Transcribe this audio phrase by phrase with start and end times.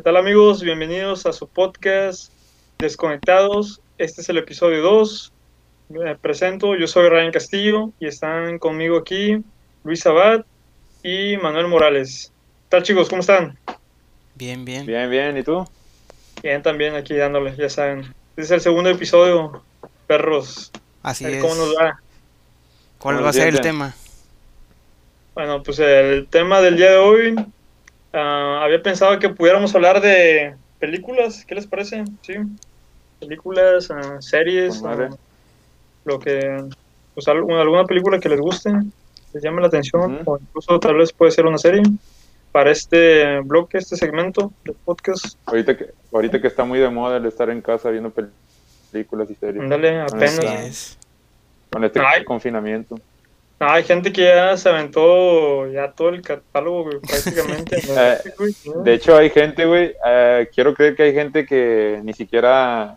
[0.00, 0.62] ¿Qué tal amigos?
[0.62, 2.32] Bienvenidos a su podcast
[2.78, 3.82] Desconectados.
[3.98, 5.30] Este es el episodio 2.
[5.90, 9.44] Me presento, yo soy Ryan Castillo y están conmigo aquí
[9.84, 10.46] Luis Abad
[11.02, 12.32] y Manuel Morales.
[12.62, 13.10] ¿Qué tal chicos?
[13.10, 13.58] ¿Cómo están?
[14.36, 14.86] Bien, bien.
[14.86, 15.36] Bien, bien.
[15.36, 15.68] ¿Y tú?
[16.42, 18.14] Bien, también aquí dándoles, ya saben.
[18.30, 19.62] Este es el segundo episodio,
[20.06, 20.72] perros.
[21.02, 21.42] Así es.
[21.42, 22.00] ¿Cómo nos va?
[22.98, 23.94] ¿Cuál ¿Cómo va a ser el tema?
[25.34, 27.34] Bueno, pues el tema del día de hoy,
[28.12, 32.04] ah, había pensado que pudiéramos hablar de películas, ¿qué les parece?
[32.22, 32.34] Sí,
[33.18, 35.08] películas, ah, series, ah,
[36.04, 36.64] lo que,
[37.14, 38.70] pues algu- alguna película que les guste,
[39.32, 41.82] les llame la atención, o incluso tal vez puede ser una serie
[42.52, 45.36] para este bloque, este segmento de podcast.
[45.46, 48.30] Ahorita que, ahorita que está muy de moda el estar en casa viendo pel-
[48.90, 49.62] películas y series.
[49.62, 50.38] Ándale, apenas.
[50.38, 50.62] Así está.
[50.64, 50.98] es.
[51.70, 52.24] Con este Ay.
[52.24, 52.96] confinamiento.
[53.60, 57.82] No, hay gente que ya se aventó ya todo el catálogo güey, prácticamente.
[58.74, 58.82] ¿no?
[58.82, 59.94] De hecho, hay gente, güey.
[60.06, 62.96] eh, quiero creer que hay gente que ni siquiera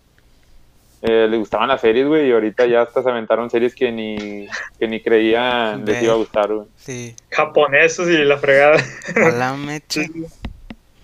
[1.01, 2.29] eh, le gustaban las series, güey.
[2.29, 4.47] Y ahorita ya hasta se aventaron series que ni,
[4.79, 6.67] que ni creían les iba a gustar, güey.
[6.77, 7.13] Sí.
[7.29, 8.81] Japonesos y la fregada.
[9.17, 9.99] A la mecha.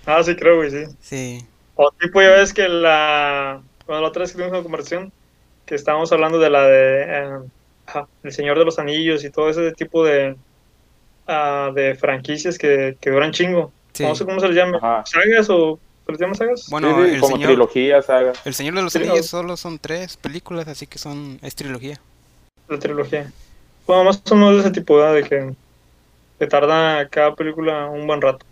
[0.06, 0.86] Ah, sí, creo, güey, sí.
[1.02, 1.45] Sí.
[1.75, 3.62] O tipo, ya ves que la.
[3.86, 5.12] Bueno, la otra vez que tuvimos una conversación,
[5.66, 7.03] que estábamos hablando de la de.
[7.03, 7.39] eh,
[7.90, 10.36] ajá, El Señor de los Anillos y todo ese tipo de.
[11.28, 13.72] ah, de franquicias que, que duran chingo.
[13.94, 14.04] Sí.
[14.04, 14.78] No sé cómo se les llama.
[14.78, 15.04] Ajá.
[15.06, 16.68] ¿Sagas o se les llama sagas?
[16.70, 18.34] Bueno, Sí, sí, el como señor, trilogía, saga.
[18.46, 22.00] el Señor de los Anillos solo son tres películas, así que son es trilogía.
[22.68, 23.31] La trilogía.
[23.88, 25.16] Bueno, más o menos de ese tipo, ¿verdad?
[25.16, 25.53] De que.
[26.38, 28.46] que tarda cada película un buen rato.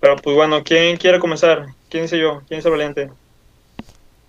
[0.00, 1.66] Pero pues bueno, ¿quién quiere comenzar?
[1.88, 2.42] ¿Quién dice yo?
[2.48, 3.10] ¿Quién es el valiente?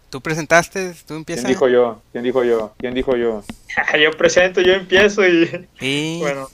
[0.10, 1.48] Tú presentaste, tú ¿Quién empiezas.
[1.48, 2.02] dijo yo?
[2.12, 2.74] ¿Quién dijo yo?
[2.78, 3.42] ¿Quién dijo yo?
[4.02, 5.68] yo presento, yo empiezo y.
[5.82, 6.48] Y Bueno.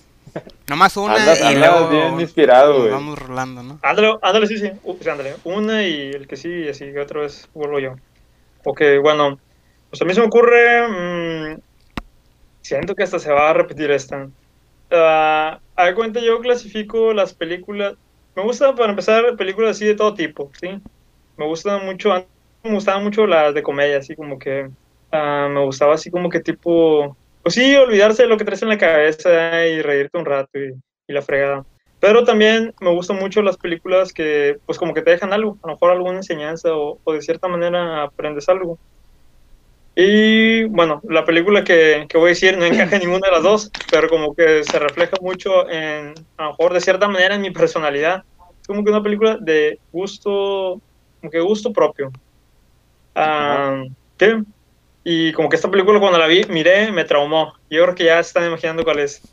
[0.67, 2.91] nomás una Andas, y andas luego bien inspirado, güey.
[2.91, 3.79] vamos rolando, ¿no?
[3.83, 4.71] Ándale, ándale, sí, sí.
[4.81, 5.35] Uh, sí, ándale.
[5.43, 7.93] Una y el que sí, y así que otra vez vuelvo yo.
[8.65, 9.39] Ok, bueno.
[9.89, 10.87] Pues a mí se me ocurre.
[11.53, 11.59] mm,
[12.61, 14.27] siento que hasta se va a repetir esta.
[14.89, 17.93] Ah, a ver, cuenta, yo clasifico las películas.
[18.35, 20.69] Me gustan, para empezar, películas así de todo tipo, ¿sí?
[21.37, 22.11] Me gustan mucho.
[22.63, 24.69] Me gustaban mucho las de comedia, así como que.
[25.11, 27.17] ah, me gustaba así como que tipo.
[27.41, 30.73] Pues sí, olvidarse de lo que traes en la cabeza y reírte un rato y,
[31.07, 31.63] y la fregada.
[31.99, 35.67] Pero también me gustan mucho las películas que, pues como que te dejan algo, a
[35.69, 38.79] lo mejor alguna enseñanza o, o de cierta manera aprendes algo.
[39.95, 43.43] Y bueno, la película que, que voy a decir no encaja en ninguna de las
[43.43, 47.41] dos, pero como que se refleja mucho en, a lo mejor de cierta manera en
[47.41, 48.23] mi personalidad.
[48.61, 50.79] Es como que una película de gusto,
[51.21, 52.11] como que gusto propio.
[54.17, 54.41] ¿Qué?
[55.03, 57.53] Y como que esta película cuando la vi, miré, me traumó.
[57.69, 59.25] Yo creo que ya están imaginando cuál es.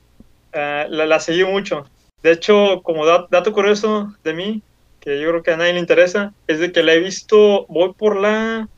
[0.52, 1.84] Ah, la, la seguí mucho.
[2.22, 4.64] De hecho, como da- dato curioso de mí,
[5.00, 7.94] que yo creo que a nadie le interesa, es de que la he visto, voy
[7.94, 8.68] por la,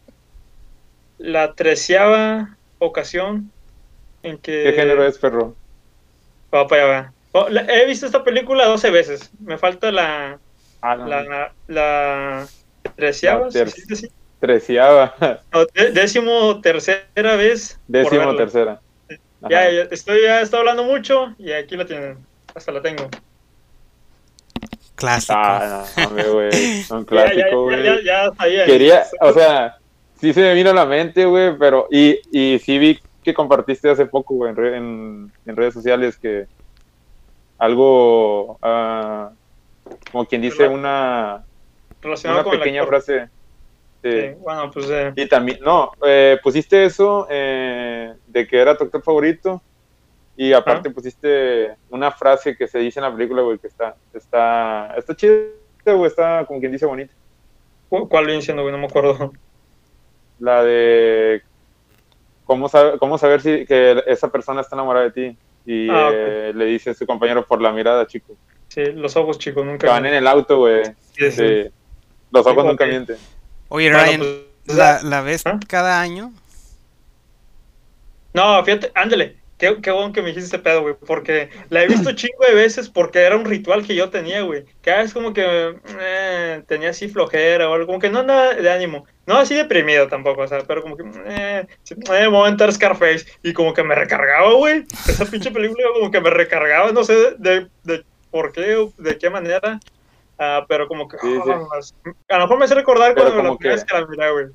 [1.18, 3.52] la treceava ocasión
[4.22, 4.54] en que...
[4.62, 5.58] ¿Qué género es, perro?
[6.54, 7.14] Va para allá, va.
[7.34, 9.30] Oh, he visto esta película 12 veces.
[9.38, 10.40] Me falta la,
[10.80, 11.08] Ah, no.
[11.10, 12.52] la, la
[12.96, 14.08] treceava, La ¿sí ter- se dice así?
[14.42, 15.14] Treceava.
[15.52, 17.78] No, dé- décimo tercera vez.
[17.86, 18.80] Décimo tercera.
[19.48, 19.70] Ya, Ajá.
[19.70, 22.18] ya, estoy, ya estoy hablando mucho y aquí la tienen.
[22.52, 23.08] Hasta la tengo.
[24.96, 25.34] Clásico.
[25.36, 26.48] Ah, no, hombre, güey.
[26.48, 27.84] Un Ya, ya, clásico, ya, güey.
[27.84, 28.64] ya, ya sabía.
[28.66, 29.76] Quería, o sea,
[30.20, 31.86] sí se me vino a la mente, güey, pero.
[31.90, 36.16] Y, y sí vi que compartiste hace poco, güey, en, re- en, en redes sociales
[36.18, 36.46] que.
[37.58, 38.58] Algo.
[38.60, 39.30] ah,
[40.10, 41.44] como quien dice, una,
[42.00, 43.28] relacionado una con pequeña frase.
[44.02, 44.10] Sí.
[44.10, 48.84] Sí, bueno, pues eh, Y también, no, eh, pusiste eso eh, de que era tu
[48.84, 49.62] actor favorito.
[50.36, 54.94] Y aparte pusiste una frase que se dice en la película, güey, que está, está,
[54.96, 55.34] está chida,
[55.84, 57.12] güey, está como quien dice bonita.
[57.88, 58.72] ¿cu- ¿cuál viene siendo, güey?
[58.72, 59.32] No me acuerdo.
[60.38, 61.42] La de
[62.44, 65.36] cómo, sabe- cómo saber si que esa persona está enamorada de ti.
[65.64, 68.34] Y Ah, eh, le dice a su compañero por la mirada, chico.
[68.68, 69.90] Sí, los ojos, chicos, Que nunca.
[69.90, 70.82] van en el auto, güey.
[71.12, 71.70] Sí, sí.
[72.32, 73.16] Los ojos nunca mienten.
[73.74, 74.20] Oye, Bueno, Ryan,
[74.66, 75.58] pues, ¿la, la ves ¿Ah?
[75.66, 76.30] cada año?
[78.34, 79.36] No, fíjate, ándale.
[79.56, 80.94] Qué, qué bueno que me dijiste ese pedo, güey.
[81.06, 84.66] Porque la he visto chingo de veces porque era un ritual que yo tenía, güey.
[84.82, 87.86] Cada vez como que eh, tenía así flojera o algo.
[87.86, 89.06] Como que no andaba de ánimo.
[89.26, 92.50] No así deprimido tampoco, o sea, pero como que eh, sí, eh, me voy a
[92.50, 93.24] entrar Scarface.
[93.42, 94.84] Y como que me recargaba, güey.
[95.08, 99.16] Esa pinche película como que me recargaba, no sé de, de por qué o de
[99.16, 99.80] qué manera.
[100.44, 101.18] Ah, pero como que.
[101.18, 101.50] Sí, sí.
[101.50, 104.06] ah, a lo mejor me hace recordar Pero cuando la primera vez que- que la
[104.06, 104.46] miré, güey.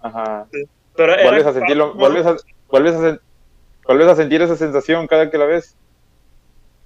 [0.00, 0.48] Ajá.
[0.96, 2.36] Pero era- Vuelves a sentirlo, vuelves a,
[2.68, 3.20] vuelves a, sen-
[3.86, 5.76] vuelves a sentir esa sensación cada que la ves.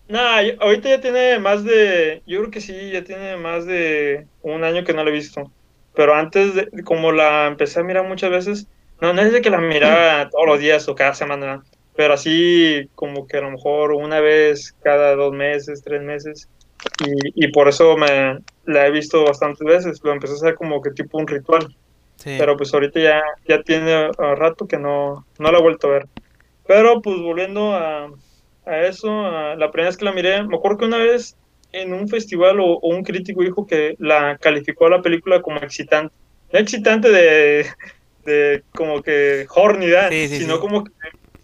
[0.09, 4.63] Nah, ahorita ya tiene más de, yo creo que sí, ya tiene más de un
[4.65, 5.45] año que no la he visto.
[5.95, 8.67] Pero antes, de, como la empecé a mirar muchas veces,
[9.01, 11.63] no, no es de que la mirara todos los días o cada semana,
[11.97, 16.49] pero así como que a lo mejor una vez cada dos meses, tres meses.
[17.07, 20.01] Y, y por eso me la he visto bastantes veces.
[20.03, 21.75] Lo empecé a hacer como que tipo un ritual.
[22.17, 22.37] Sí.
[22.39, 25.93] Pero pues ahorita ya, ya tiene uh, rato que no, no la he vuelto a
[25.93, 26.07] ver.
[26.67, 28.11] Pero pues volviendo a,
[28.65, 31.37] a eso, a la primera vez que la miré, me acuerdo que una vez
[31.73, 35.59] en un festival o, o un crítico dijo que la calificó a la película como
[35.59, 36.15] excitante.
[36.53, 37.67] No excitante de,
[38.25, 40.11] de como que horny, ¿verdad?
[40.11, 40.93] Sí, sí, sino como que,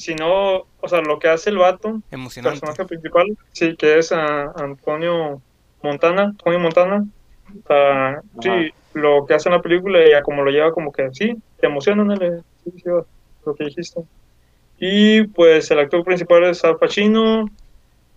[0.01, 2.59] sino, o sea, lo que hace el vato, Emocionante.
[2.59, 5.43] personaje principal, sí, que es ah, Antonio
[5.83, 7.05] Montana, Antonio Montana.
[7.49, 10.91] O sea, sí, lo que hace en la película y a como lo lleva, como
[10.91, 12.17] que sí, te emociona, ¿no?
[12.17, 12.83] Sí, sí,
[13.45, 14.01] lo que dijiste.
[14.79, 17.51] Y pues el actor principal es Al Pacino.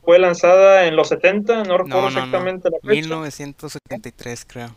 [0.05, 2.07] Fue lanzada en los 70, no recuerdo No, no, no.
[2.09, 2.93] exactamente la fecha.
[2.93, 4.69] 1973, creo.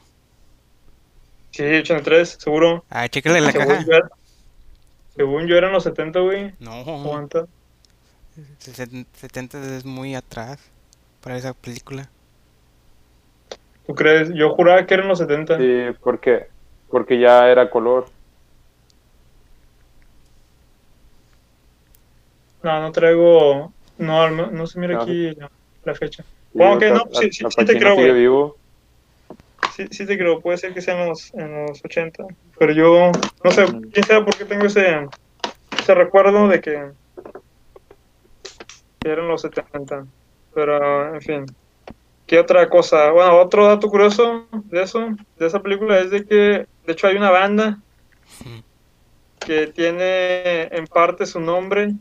[1.50, 2.85] Sí, 83, seguro.
[2.91, 4.08] Ah, chécale la según, caja.
[5.16, 6.52] Según yo eran los 70, güey.
[6.60, 7.46] No, Aguanta.
[8.58, 10.58] 70 es muy atrás
[11.22, 12.08] para esa película.
[13.86, 14.30] ¿Tú crees?
[14.34, 15.58] Yo juraba que eran los 70.
[15.58, 16.48] Sí, porque,
[16.90, 18.06] porque ya era color.
[22.62, 23.72] No, no traigo.
[23.98, 25.02] No, no se mira No.
[25.02, 25.32] aquí
[25.84, 26.24] la, fecha.
[26.52, 28.12] Bueno, ok, Al- no, sí, sí, sí te creo, güey.
[28.12, 28.56] vivo.
[29.76, 32.25] Sí, sí te creo, puede ser que sean los, en los 80.
[32.58, 33.12] Pero yo,
[33.44, 35.06] no sé, quién sabe por qué tengo ese,
[35.78, 36.93] ese recuerdo de que,
[39.00, 40.06] que eran los 70.
[40.55, 41.46] Pero, en fin.
[42.26, 43.11] ¿Qué otra cosa?
[43.11, 47.17] Bueno, otro dato curioso de eso, de esa película, es de que, de hecho, hay
[47.17, 47.79] una banda
[49.38, 51.93] que tiene en parte su nombre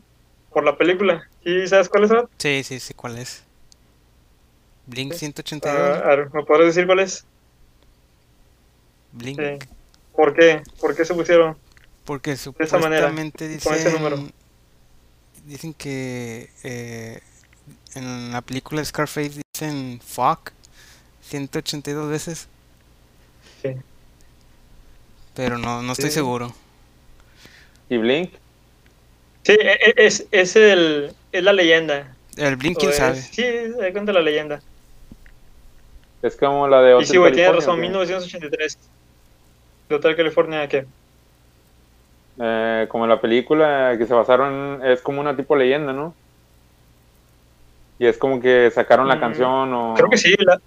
[0.50, 1.28] por la película.
[1.44, 2.12] ¿Y sabes cuál es?
[2.38, 3.44] Sí, sí, sí, ¿cuál es?
[4.86, 5.98] Blink Ah, 182.
[5.98, 7.26] a ver, ¿me puedes decir cuál es?
[9.16, 9.40] Blink.
[9.40, 9.68] Sí.
[10.14, 10.62] ¿Por qué?
[10.80, 11.56] ¿Por qué se pusieron?
[12.04, 14.16] Porque esa manera, supuestamente con ese número.
[14.16, 14.32] dicen,
[15.46, 17.20] dicen que eh,
[17.94, 20.50] en la película Scarface dicen fuck
[21.22, 22.48] 182 veces,
[23.62, 23.70] Sí.
[25.34, 26.14] pero no, no estoy Sí.
[26.14, 26.54] seguro.
[27.88, 28.32] ¿Y Blink?
[29.42, 32.14] Sí, e- e- es, es, el, es la leyenda.
[32.36, 33.20] El Blink, quién es- sabe.
[33.20, 34.60] Sí, se cuenta la leyenda.
[36.22, 37.82] Es como la de Y sí, güey, California, razón, ¿o qué?
[37.82, 38.78] 1983.
[39.88, 40.86] De Hotel California, ¿qué?
[42.38, 46.14] Eh, como la película que se basaron, es como una tipo leyenda, ¿no?
[47.98, 49.94] Y es como que sacaron la Mm, canción o...
[49.96, 50.34] Creo que sí.
[50.38, 50.58] La...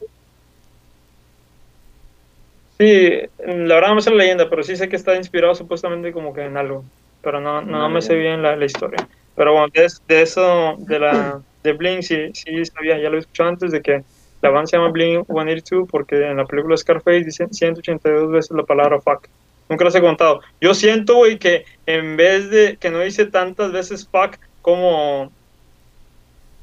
[2.68, 6.14] Sí, la verdad no me sé la leyenda, pero sí sé que está inspirado supuestamente
[6.14, 6.86] como que en algo.
[7.22, 9.08] Pero no, no, Una me sé bien la, la historia.
[9.36, 13.20] Pero bueno, de, de eso, de la de Blink, sí, sí sabía, ya lo he
[13.20, 14.04] escuchado antes, de que
[14.42, 18.64] la banda se llama Blink 182 porque en la película Scarface dicen 182 veces la
[18.64, 19.28] palabra fuck.
[19.68, 20.42] Nunca los he contado.
[20.62, 25.32] Yo siento, güey, que en vez de que no dice tantas veces fuck como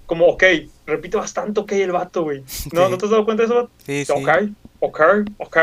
[0.06, 0.42] como ok,
[0.86, 2.40] repite bastante ok el vato, güey.
[2.72, 2.90] ¿No, Sí.
[2.90, 3.54] ¿no te has dado cuenta de eso?
[3.56, 3.70] vato?
[3.84, 4.12] Sí, sí.
[4.12, 4.28] Ok,
[4.80, 5.00] ok,
[5.38, 5.56] ok.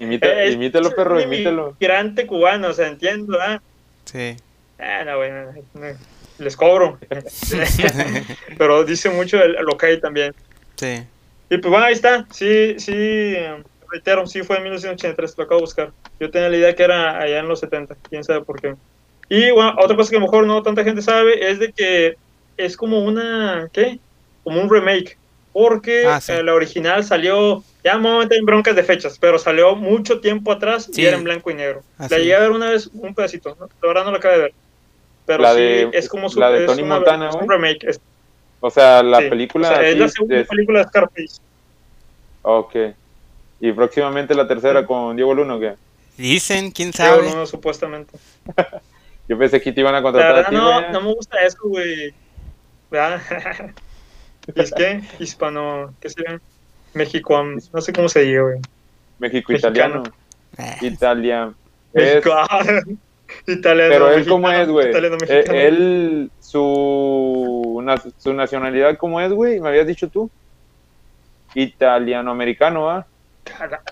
[0.00, 1.70] Imita- Es- imítalo, perro, es imítalo.
[1.80, 3.60] Inmigrante cubano, o sea, entiendo, ¿ah?
[4.04, 4.36] Sí.
[4.78, 5.86] Ah, no, güey, no, no,
[6.38, 6.98] les cobro.
[8.58, 10.32] Pero dice mucho el, el ok también.
[10.76, 11.02] Sí.
[11.50, 12.26] Y pues bueno, ahí está.
[12.30, 13.34] Sí, sí,
[13.90, 15.92] reitero, sí fue en 1983, lo acabo de buscar.
[16.20, 18.74] Yo tenía la idea que era allá en los 70, quién sabe por qué.
[19.30, 22.16] Y bueno, otra cosa que a lo mejor no tanta gente sabe es de que
[22.56, 23.98] es como una, ¿qué?
[24.44, 25.16] Como un remake.
[25.52, 26.32] Porque Ah, sí.
[26.32, 29.74] eh, la original salió, ya me voy a meter en broncas de fechas, pero salió
[29.74, 31.02] mucho tiempo atrás Sí.
[31.02, 31.82] y era en blanco y negro.
[31.96, 32.42] Así La llegué a es.
[32.42, 33.66] ver una vez, un pedacito, ¿no?
[33.82, 34.52] la verdad no la acabé de ver.
[35.26, 37.48] Pero La sí, de- es como su, la de es Tony una- Montana, es un
[37.48, 37.84] remake.
[37.88, 38.00] es-
[38.60, 39.28] O sea, la sí.
[39.28, 39.70] película...
[39.70, 41.40] O sea, es la segunda es- película de Scarface.
[42.42, 42.74] Ok.
[43.60, 45.74] Y próximamente la tercera con Diego Luna, ¿o qué?
[46.16, 47.30] Dicen, quién Diego sabe.
[47.30, 48.18] Luna, supuestamente.
[49.28, 50.92] Yo pensé que te iban a La contratar a verdad ti, no, güey.
[50.92, 52.14] no me gusta eso, güey.
[52.90, 53.20] ¿Verdad?
[54.54, 55.02] ¿Y es que?
[55.18, 56.40] Hispano, ¿qué sería?
[56.94, 58.60] México, no sé cómo se diga, güey.
[59.18, 60.02] México Mexicano.
[60.02, 60.02] italiano.
[60.56, 61.52] Eh, Italia.
[61.92, 62.24] Es-
[63.46, 63.90] italiano.
[63.92, 64.88] pero él mexicano, cómo es, güey.
[64.88, 65.58] Italiano, Eh, mexicano.
[65.58, 69.60] Él, su, na- su nacionalidad, ¿cómo es, güey?
[69.60, 70.30] ¿Me habías dicho tú?
[71.54, 73.06] Italiano-americano, ¿va?
[73.44, 73.82] Cara-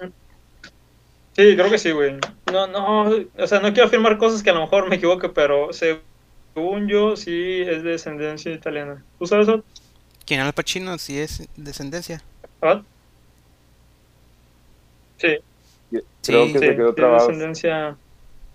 [1.35, 2.17] Sí, creo que sí, güey.
[2.51, 5.71] No, no, o sea, no quiero afirmar cosas que a lo mejor me equivoque, pero
[5.73, 9.05] según yo, sí es de descendencia italiana.
[9.19, 9.63] ¿Tú sabes eso?
[10.25, 10.97] ¿Quién Al Pacino?
[10.99, 12.23] Si es descendencia.
[12.63, 12.83] ¿Ah?
[15.19, 15.37] Sí,
[16.23, 17.29] Creo Sí, que sí, se quedó trabado.
[17.29, 17.99] descendencia.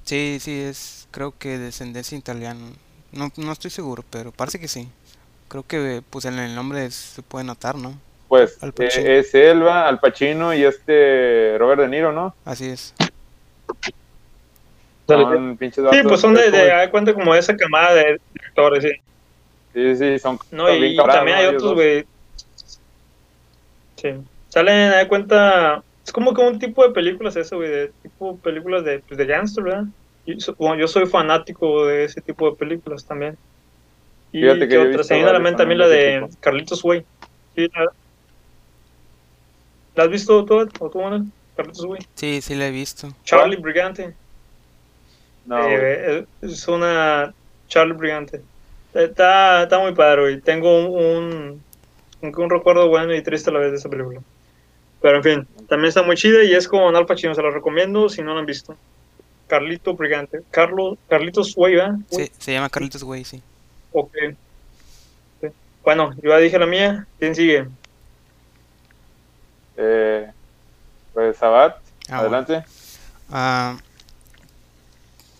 [0.03, 2.71] Sí, sí, es, creo que descendencia italiana.
[3.11, 4.87] No, no estoy seguro, pero parece que sí.
[5.47, 7.93] Creo que pues en el nombre se puede notar, ¿no?
[8.27, 12.33] Pues Al eh, es Elba, Al Pacino y este Robert De Niro, ¿no?
[12.45, 12.93] Así es.
[15.07, 18.83] Son pinches Sí, pues son de, de, de cuenta como de esa camada de directores,
[18.83, 18.91] sí.
[19.73, 22.05] Sí, sí, son No, y también hay otros, güey.
[23.95, 24.09] Sí.
[24.49, 25.83] Salen, haz de cuenta.
[26.05, 27.69] Es como que un tipo de películas eso, güey.
[27.69, 29.85] De tipo películas de, pues, de gangster, ¿verdad?
[30.25, 33.37] Y bueno, yo soy fanático de ese tipo de películas también.
[34.31, 36.29] Y Fíjate que otra, se viene a la mente también la de tipo.
[36.41, 37.05] Carlitos Way.
[37.55, 37.87] Sí, la,
[39.95, 41.31] ¿la has visto tú, o tú, Manuel?
[41.55, 42.05] Carlitos Way.
[42.15, 43.09] Sí, sí la he visto.
[43.23, 44.17] Charlie Brigante.
[45.45, 47.33] No, Eh, es una
[47.67, 48.43] Charlie Brigante.
[48.93, 50.41] Está, está muy padre, güey.
[50.41, 51.65] Tengo un, un,
[52.21, 54.21] un- un recuerdo bueno y triste a la vez de esa película.
[55.01, 58.09] Pero en fin, también está muy chida y es con Al Pacino, se la recomiendo
[58.09, 58.79] si no la han visto.
[59.51, 60.43] Carlito Brigante.
[60.49, 61.95] Carlos, Carlitos Way, ¿verdad?
[62.09, 63.41] Sí, se llama Carlitos Way, sí.
[63.91, 64.15] Ok.
[65.83, 67.05] Bueno, yo ya dije la mía.
[67.19, 67.67] ¿Quién sigue?
[69.75, 70.31] Eh,
[71.13, 71.75] pues Sabat,
[72.07, 72.63] Ah, adelante.
[73.29, 73.77] Ah,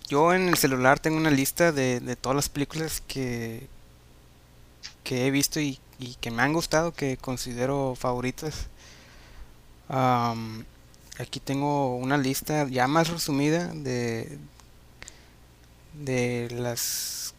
[0.09, 3.65] yo en el celular tengo una lista de, de todas las películas que,
[5.05, 8.67] que he visto y, y que me han gustado, que considero favoritas.
[11.21, 14.37] Aquí tengo una lista ya más resumida de,
[15.93, 17.33] de las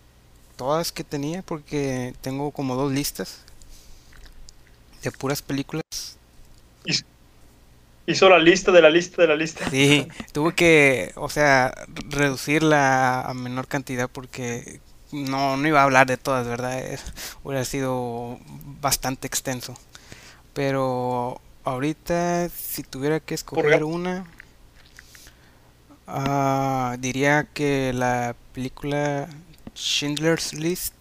[0.57, 3.39] todas que tenía, porque tengo como dos listas
[5.03, 5.83] de puras películas
[8.05, 9.69] Hizo la lista de la lista de la lista.
[9.71, 11.73] Sí, tuve que, o sea,
[12.11, 14.81] reducirla a menor cantidad porque
[15.13, 16.81] no, no iba a hablar de todas, ¿verdad?
[16.81, 17.05] Es-
[17.45, 18.39] hubiera sido
[18.81, 19.75] bastante extenso.
[20.53, 24.27] Pero ahorita, si tuviera que escoger una,
[26.07, 29.29] ah, diría que la película
[29.75, 30.95] Schindler's List,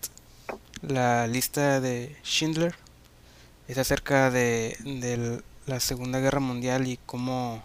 [0.81, 2.75] la lista de Schindler,
[3.67, 7.63] es acerca de, de la Segunda Guerra Mundial y cómo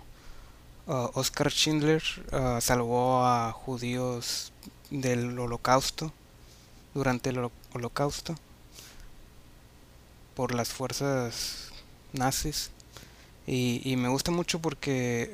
[0.86, 4.52] uh, Oscar Schindler uh, salvó a judíos
[4.90, 6.12] del holocausto
[6.94, 8.36] durante el holo- holocausto
[10.34, 11.70] por las fuerzas
[12.12, 12.70] nazis
[13.46, 15.30] y, me gusta mucho porque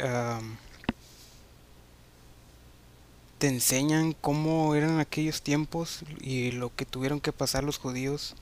[3.38, 8.37] te enseñan cómo eran aquellos tiempos y lo que tuvieron que pasar los judíos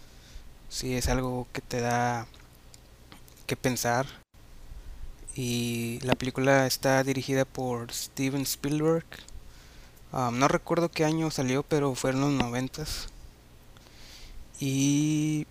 [0.68, 2.26] si es algo que te da
[3.46, 4.06] que pensar
[5.34, 9.06] y la película está dirigida por Steven Spielberg.
[10.12, 13.08] No recuerdo qué año salió, pero fue en los noventas.
[14.58, 15.46] Y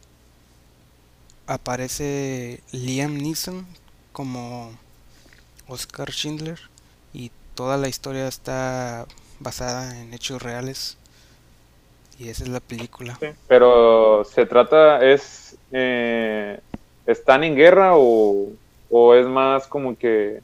[1.48, 3.66] aparece Liam Neeson
[4.20, 4.70] como
[5.70, 6.60] Oscar Schindler
[7.14, 9.06] y toda la historia está
[9.40, 10.98] basada en hechos reales.
[12.18, 13.18] Y esa es la película.
[13.48, 16.60] Pero se trata, es, eh,
[17.06, 18.50] ¿están en guerra o,
[18.90, 20.42] o es más como que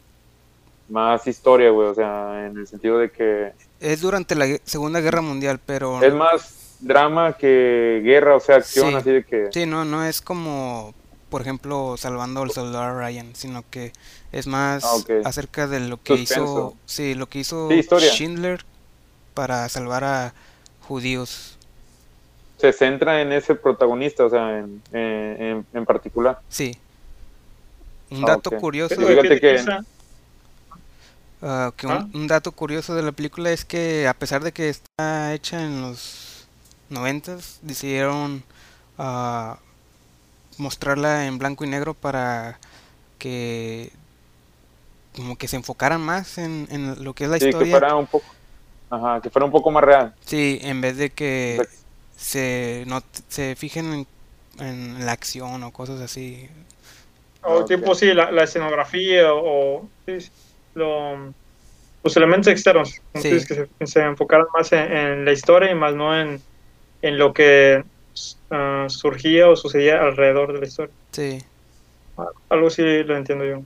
[0.87, 1.89] más historia, güey?
[1.89, 3.51] O sea, en el sentido de que
[3.81, 8.91] Es durante la Segunda Guerra Mundial, pero es más drama que guerra, o sea, acción,
[8.91, 8.95] Sí.
[8.95, 9.49] así de que...
[9.51, 10.93] Sí, no, no es como,
[11.35, 13.91] por ejemplo, salvando al soldado Ryan, sino que
[14.31, 17.83] es más Ah, acerca de lo que hizo, sí, lo que hizo Sí.
[17.99, 18.63] Schindler
[19.33, 20.33] para salvar a
[20.87, 21.57] judíos.
[22.57, 26.39] Se centra en ese protagonista, o sea, en, en, en- particular.
[26.47, 26.77] Sí.
[28.11, 29.65] Un Ah, dato curioso, Fíjate que-
[31.41, 32.07] ah, que un, ¿Ah?
[32.13, 35.81] un dato curioso de la película es que a pesar de que está hecha en
[35.81, 36.47] los
[36.89, 38.41] noventas, decidieron
[38.97, 39.57] ah,
[40.57, 42.59] mostrarla en blanco y negro para
[43.19, 43.91] que
[45.15, 47.71] como que se enfocaran más en, en lo que es la Sí, que historia.
[47.71, 48.25] fuera un poco...
[48.89, 50.13] Ajá, que fuera un poco más real.
[50.25, 51.85] Sí, en vez de que Exacto.
[52.17, 54.07] se, no, se fijen en,
[54.59, 56.49] en la acción o cosas así.
[57.43, 60.17] O tipo, sí, la, la escenografía o sí,
[60.73, 61.33] lo-
[62.03, 63.29] los elementos externos, Sí.
[63.29, 66.41] que se, se enfocaran más en, en la historia y más no en,
[67.01, 67.83] en lo que
[68.49, 70.93] ah, surgía o sucedía alrededor de la historia.
[71.11, 71.43] Sí,
[72.49, 73.61] Algo sí lo entiendo yo.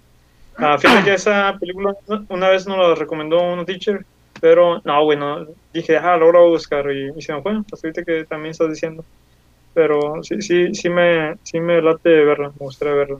[0.57, 1.95] Ah, fíjate que esa película
[2.27, 4.05] una vez nos la recomendó un teacher,
[4.41, 7.87] pero no, bueno, dije, ah, lo voy a buscar y, y se me fue, hasta
[7.87, 9.05] ahorita que también estás diciendo.
[9.73, 13.19] Pero sí, sí, sí me, sí me late verla, me gustaría verla.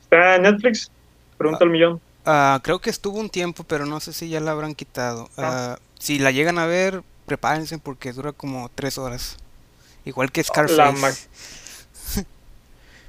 [0.00, 0.90] ¿Está en Netflix?
[1.36, 2.00] Pregunta al millón.
[2.24, 5.28] Ah, creo que estuvo un tiempo, pero no sé si ya la habrán quitado.
[5.36, 5.76] Ah.
[5.76, 9.38] Ah, si la llegan a ver, prepárense porque dura como tres horas.
[10.04, 11.28] Igual que Scarface.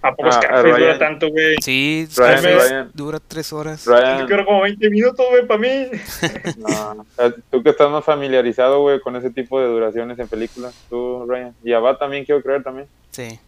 [0.03, 0.79] ¿A poco Ah, Scarface Ryan.
[0.79, 1.55] dura tanto, güey?
[1.61, 2.91] Sí, Ryan, Scarface Ryan.
[2.95, 3.85] dura tres horas.
[3.85, 5.87] Yo quiero como 20 minutos, güey, para mí.
[6.57, 7.05] no,
[7.51, 11.53] tú que estás más familiarizado, güey, con ese tipo de duraciones en películas, tú, Ryan.
[11.63, 12.87] Y Abad también quiero creer también.
[13.11, 13.39] Sí.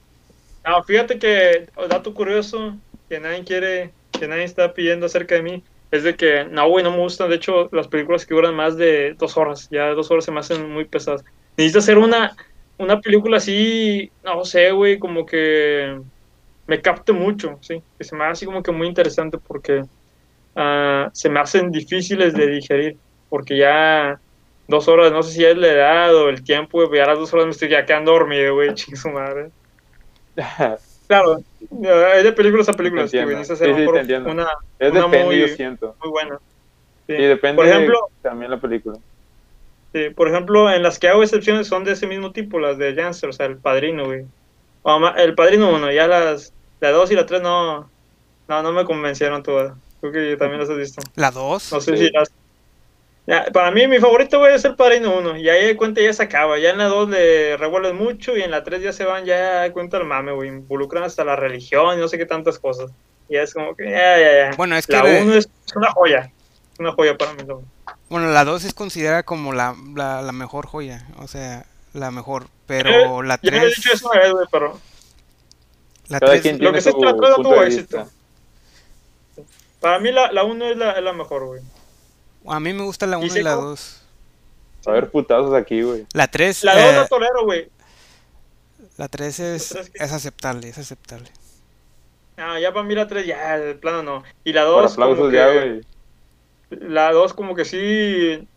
[0.65, 2.77] No, fíjate que, dato curioso,
[3.09, 6.83] que nadie quiere, que nadie está pidiendo acerca de mí, es de que, no, güey,
[6.83, 10.12] no me gustan, de hecho, las películas que duran más de dos horas, ya dos
[10.12, 11.23] horas se me hacen muy pesadas.
[11.57, 12.35] Necesito hacer una,
[12.77, 16.00] una película así, no sé, güey, como que
[16.68, 19.82] me capte mucho, sí, que se me hace así como que muy interesante porque
[20.56, 22.98] uh, se me hacen difíciles de digerir,
[23.30, 24.20] porque ya
[24.68, 27.34] dos horas, no sé si es la edad o el tiempo, güey, ya las dos
[27.34, 29.51] horas me estoy ya quedando dormido, güey, ching su madre.
[31.08, 31.39] claro,
[32.15, 35.39] es de películas a películas, que güey, hacer sí, sí, una, es una depende, muy,
[35.39, 35.96] yo siento.
[36.01, 36.39] muy buena.
[37.06, 38.98] Sí, depende por ejemplo, también la película.
[39.93, 42.95] Sí, por ejemplo, en las que hago excepciones son de ese mismo tipo, las de
[42.95, 44.25] Janssen, o sea, el padrino, güey.
[45.17, 47.89] El padrino 1, ya las la 2 y la 3 no,
[48.50, 49.73] no, no me convencieron todas.
[50.01, 51.01] Creo que también las has visto.
[51.15, 51.71] ¿La 2?
[51.71, 52.07] No sé sí.
[52.07, 52.29] si las...
[53.25, 55.38] Ya, para mí, mi favorito, güey, es el Padrino 1.
[55.38, 56.59] Y ahí de cuenta ya se acaba.
[56.59, 59.62] Ya en la 2 le revuelven mucho y en la 3 ya se van, ya
[59.62, 60.50] de cuenta el mame, güey.
[60.50, 62.91] Involucran hasta la religión y no sé qué tantas cosas.
[63.29, 64.51] Y es como que, ya, ya, ya.
[64.57, 64.91] Bueno, es que.
[64.91, 66.31] La 1 es una joya.
[66.73, 67.63] Es una joya para mí, güey.
[68.10, 71.07] Bueno, la 2 es considerada como la, la, la, mejor joya.
[71.19, 72.48] O sea, la mejor.
[72.67, 73.53] Pero la 3.
[73.53, 74.79] Ya he dicho eso una vez, güey, pero.
[76.10, 76.41] La Cada 3.
[76.41, 78.07] quien Lo que se su trató de punto tuvo éxito.
[79.79, 81.62] Para mí la, la 1 es la, es la mejor, güey.
[82.48, 84.00] A mí me gusta la 1 sé y la cómo- 2.
[84.86, 86.05] A ver, putazos aquí, güey.
[86.13, 86.63] La 3.
[86.65, 87.69] La 2 la tolero, güey.
[88.98, 91.29] la 3 es, La tres que- es aceptable, es aceptable.
[92.38, 94.24] Ah, ya para mí la 3 ya, de plano no.
[94.43, 95.60] Y la Por 2 aplausos como ya, que...
[95.60, 95.81] güey.
[96.82, 98.48] La 2 como que sí...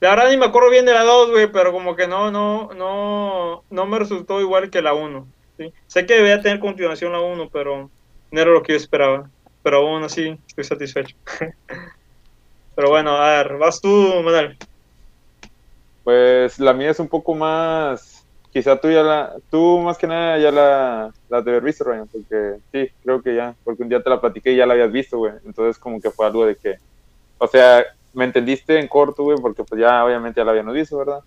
[0.00, 2.70] La verdad ni me acuerdo bien de la 2, güey, pero como que no, no,
[2.74, 5.26] no, no me resultó igual que la 1.
[5.56, 5.72] ¿sí?
[5.86, 7.90] Sé que debía tener continuación la 1, pero
[8.30, 9.30] no era lo que yo esperaba.
[9.62, 11.16] Pero aún así estoy satisfecho.
[12.74, 13.88] pero bueno, a ver, vas tú,
[14.22, 14.58] Manuel.
[16.04, 18.26] Pues la mía es un poco más.
[18.52, 19.34] Quizá tú ya la.
[19.50, 23.34] Tú más que nada ya la, la de haber visto, Ryan, porque sí, creo que
[23.34, 23.54] ya.
[23.64, 25.32] Porque un día te la platiqué y ya la habías visto, güey.
[25.46, 26.76] Entonces, como que fue algo de que.
[27.38, 30.96] O sea, me entendiste en corto, güey, porque pues ya obviamente ya la habíamos visto,
[30.98, 31.20] ¿verdad?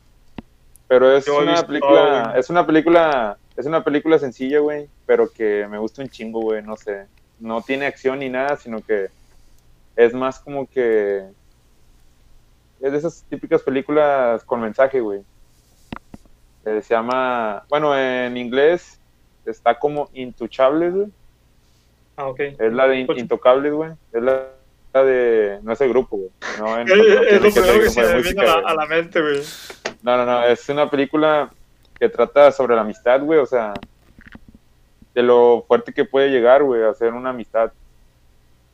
[0.87, 2.23] Pero es Yo una película.
[2.31, 3.37] todo, es una película.
[3.57, 7.07] Es una película sencilla, güey, pero que me gusta un chingo, güey, no sé.
[7.39, 9.07] No tiene acción ni nada, sino que
[9.95, 11.25] es más como que
[12.79, 15.21] es de esas típicas películas con mensaje, güey.
[16.65, 18.99] Eh, se llama, bueno, en inglés
[19.45, 21.07] está como Intouchables, güey.
[22.15, 22.39] Ah, ok.
[22.39, 23.91] Es la de In- Intocables, güey.
[24.13, 24.47] Es la
[24.93, 26.29] de, no es el grupo, güey.
[26.59, 29.41] No, en- Es, lo primero que se me vino a la, mente, güey.
[30.01, 31.49] No, no, no, es una película
[31.99, 33.73] que trata sobre la amistad, güey, o sea,
[35.13, 37.71] de lo fuerte que puede llegar, güey, a hacer una amistad.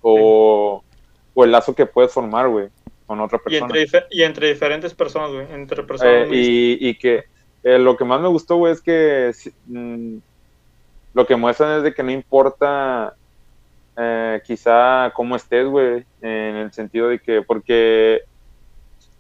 [0.01, 0.83] O,
[1.33, 2.67] o el lazo que puedes formar, güey,
[3.07, 3.79] con otra Y persona.
[3.79, 5.47] entre, y entre diferentes personas, güey.
[5.51, 7.23] Entre personas Eh, y, y que
[7.63, 9.31] eh, lo que más me gustó, güey, es que
[9.67, 10.17] mm,
[11.13, 13.15] lo que muestran es de que no importa
[13.97, 18.21] eh, quizá cómo estés, güey, en el sentido de que, porque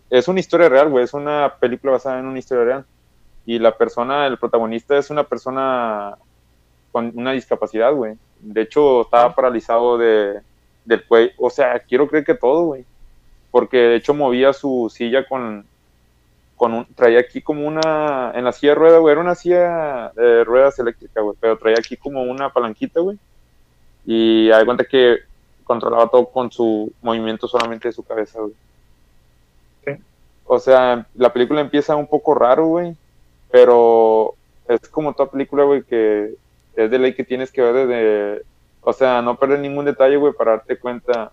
[0.09, 2.85] es una historia real, güey, es una película basada en una historia real.
[3.45, 6.15] Y la persona, el protagonista es una persona
[6.91, 8.15] con una discapacidad, güey.
[8.39, 10.39] De hecho, estaba paralizado de,
[10.85, 11.31] del cuello.
[11.37, 12.85] O sea, quiero creer que todo, güey.
[13.51, 15.65] Porque de hecho movía su silla con,
[16.55, 20.11] con un, traía aquí como una, en la silla de ruedas, güey, era una silla
[20.15, 23.17] de ruedas eléctrica, güey, pero traía aquí como una palanquita, güey.
[24.05, 25.19] Y hay cuenta que
[25.63, 28.53] controlaba todo con su movimiento solamente de su cabeza, güey.
[29.85, 29.91] Sí.
[30.45, 32.95] O sea, la película empieza un poco raro, güey,
[33.51, 34.35] pero
[34.67, 36.33] es como toda película, güey, que
[36.75, 38.43] es de ley que tienes que ver desde,
[38.81, 41.31] o sea, no perder ningún detalle, güey, para darte cuenta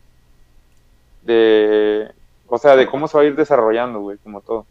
[1.22, 2.11] de,
[2.46, 4.66] o sea, de cómo se va a ir desarrollando, güey, como todo.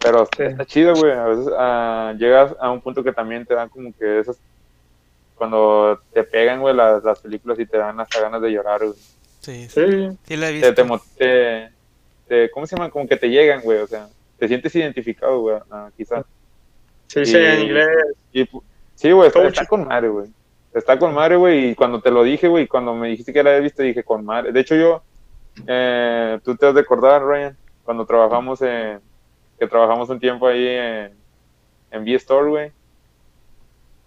[0.00, 0.44] Pero Sí.
[0.44, 3.92] está chido, güey, a veces ah, llegas a un punto que también te dan como
[3.98, 4.38] que esas,
[5.38, 8.92] cuando te pegan, güey, las, las películas y te dan hasta ganas de llorar, güey.
[9.40, 11.00] Sí, sí, Sí, sí la he Te, visto.
[11.16, 11.72] te, te-
[12.28, 12.90] te- ¿cómo se llama?
[12.90, 16.26] Como que te llegan, güey, o sea, te sientes identificado, güey, ah, quizás.
[17.06, 17.88] sí, sí, en inglés.
[18.32, 18.48] Y,
[18.94, 20.26] sí, güey, está, con madre, güey.
[20.74, 21.70] Está con madre, güey.
[21.70, 24.24] Y cuando te lo dije, güey, cuando me dijiste que la había visto, dije con
[24.24, 24.52] madre.
[24.52, 25.02] De hecho, yo,
[25.66, 29.00] eh, tú te has de acordar, Ryan, cuando trabajamos en,
[29.58, 31.12] que trabajamos un tiempo ahí en,
[31.90, 32.72] en V-Store, güey.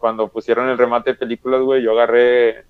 [0.02, 2.66] Cuando pusieron el remate de películas, güey, yo agarré,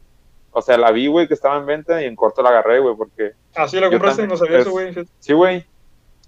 [0.51, 2.93] o sea, la vi, güey, que estaba en venta y en corto la agarré, güey,
[2.95, 4.93] porque Así la Yo compraste, no sabía Es- eso, güey.
[5.19, 5.65] Sí, güey.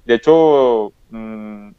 [0.06, 1.70] De hecho, mm,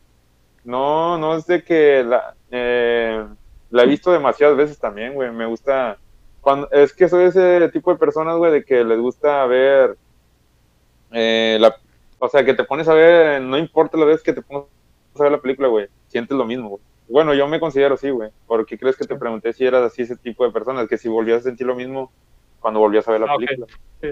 [0.64, 3.24] no, no es de que la, eh,
[3.70, 5.30] la he visto demasiadas veces también, güey.
[5.32, 5.98] Me gusta.
[6.40, 9.96] Cuando, es que soy ese tipo de personas, güey, de que les gusta ver.
[11.12, 11.74] eh, la,
[12.18, 14.66] o sea, que te pones a ver, no importa la vez que te pones
[15.18, 15.86] a ver la película, güey.
[16.08, 16.82] Sientes lo mismo, güey.
[17.08, 18.30] Bueno, yo me considero así, güey.
[18.46, 20.88] ¿Por qué crees que te pregunté si eras así ese tipo de personas?
[20.88, 22.12] Que si volvías a sentir lo mismo
[22.60, 23.66] cuando volvías a ver la Ah, película.
[24.00, 24.08] Sí.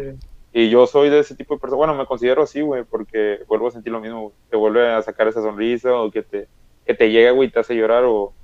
[0.55, 1.79] Y yo soy de ese tipo de persona.
[1.79, 4.21] Bueno, me considero así, güey, porque vuelvo a sentir lo mismo.
[4.25, 4.35] güey.
[4.51, 6.47] Te vuelve a sacar esa sonrisa o que te,
[6.85, 8.35] que te llega, güey, te hace llorar o,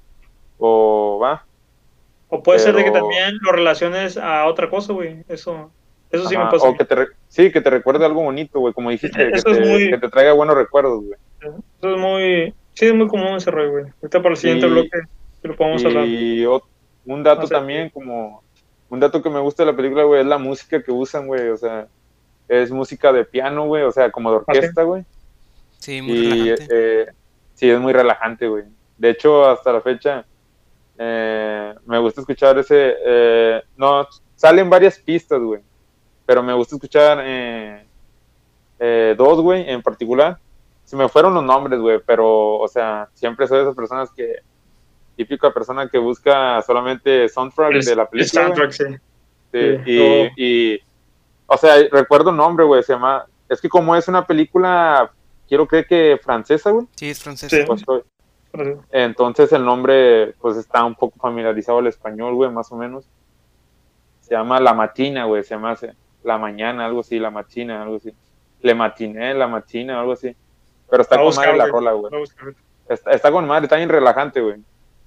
[0.57, 1.45] o va.
[2.29, 5.23] O puede ser de que también lo relaciones a otra cosa, güey.
[5.29, 5.71] Eso,
[6.11, 6.69] eso sí Ajá, me pasa.
[6.69, 9.49] O que te, re- sí, que te recuerde algo bonito, güey, como dijiste, que Eso
[9.51, 11.19] es te, muy- que te traiga buenos recuerdos, güey.
[11.41, 13.85] Eso es muy, sí, es muy común ese rollo, güey.
[14.03, 15.01] Ahorita para el siguiente Y- bloque
[15.43, 16.07] que lo podemos hablar.
[16.07, 16.47] Y
[17.07, 18.43] un dato también, como
[18.91, 21.49] un dato que me gusta de la película, güey, es la música que usan, güey.
[21.49, 21.87] O sea,
[22.49, 25.05] es música de piano, güey, o sea, como de orquesta, güey.
[25.79, 26.67] Sí, muy Y relajante.
[27.03, 27.07] eh,
[27.55, 28.65] sí, es muy relajante, güey.
[28.97, 30.25] De hecho, hasta la fecha,
[30.99, 32.95] eh, me gusta escuchar ese.
[33.05, 35.61] eh, no, salen varias pistas, güey.
[36.27, 37.85] Pero me gusta escuchar eh,
[38.81, 40.39] eh, dos, güey, en particular.
[40.89, 44.37] Se me fueron los nombres, güey, pero, o sea, siempre soy de esas personas que.
[45.17, 48.43] Típica persona que busca solamente soundtrack El- de la el película.
[48.43, 48.85] soundtrack, sí.
[48.87, 48.99] Sí,
[49.53, 50.31] Sí, y, oh.
[50.37, 50.81] y,
[51.47, 55.11] o sea, recuerdo el nombre, güey, se llama, es que como es una película,
[55.47, 57.51] quiero creer que francesa, güey, Sí, es francés.
[57.51, 57.59] Sí.
[57.67, 58.03] pues, soy-
[58.53, 63.05] Pero- entonces el nombre, pues está un poco familiarizado al español, güey, más o menos.
[64.21, 65.77] Se llama La Matina, güey, se llama
[66.23, 68.15] La Mañana, algo así, La Matina, algo así.
[68.61, 70.35] Le Matiné, La Matina, algo así.
[70.91, 72.13] Pero está con madre la rola, güey.
[72.89, 74.57] Está, está con madre, está bien relajante, güey.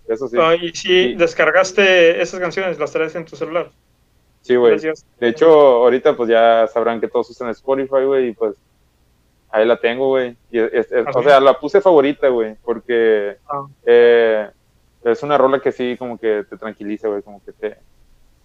[0.08, 0.38] Eso sí.
[0.62, 3.70] Y si descargaste esas canciones, las traes en tu celular.
[4.41, 4.78] Sí, güey.
[5.20, 8.56] De hecho, ahorita pues ya sabrán que todos usan Spotify, güey, y pues
[9.52, 10.36] ahí la tengo, güey.
[10.52, 13.65] Y es- ¿Ah, o sea, la puse favorita, güey, porque Ah.
[13.86, 14.50] eh,
[15.04, 17.78] es una rola que sí como que te tranquiliza, güey, como que te,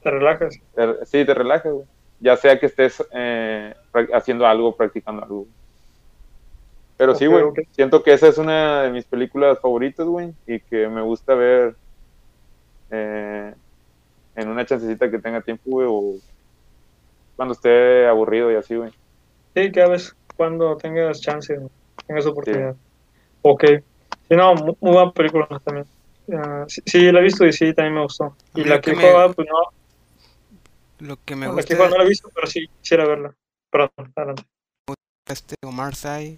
[0.03, 0.59] te relajas.
[0.75, 1.87] te- sí, te relaja, güey.
[2.21, 3.75] Ya sea que estés eh,
[4.15, 5.47] haciendo algo, practicando algo.
[6.97, 10.89] Pero sí, güey, siento que esa es una de mis películas favoritas, güey, y que
[10.89, 11.77] me gusta ver
[12.91, 13.55] eh,
[14.35, 16.15] en una chancecita que tenga tiempo, güey, o
[17.37, 18.91] cuando esté aburrido y así, güey.
[19.55, 21.59] Sí, que a veces cuando tengas chance,
[22.07, 22.77] tengas oportunidad.
[23.43, 23.65] Ok.
[24.29, 25.87] Sí, no, mu- muy, buena película también.
[26.33, 28.37] Ah, sí, sí, la he visto y sí, también me gustó.
[28.55, 31.91] Y la que que me- juega, pues no, Lo que me la gusta que juega
[31.91, 33.35] no la he visto, pero sí quisiera verla.
[33.71, 34.43] Perdón, adelante.
[35.29, 36.37] es este Omar Sy,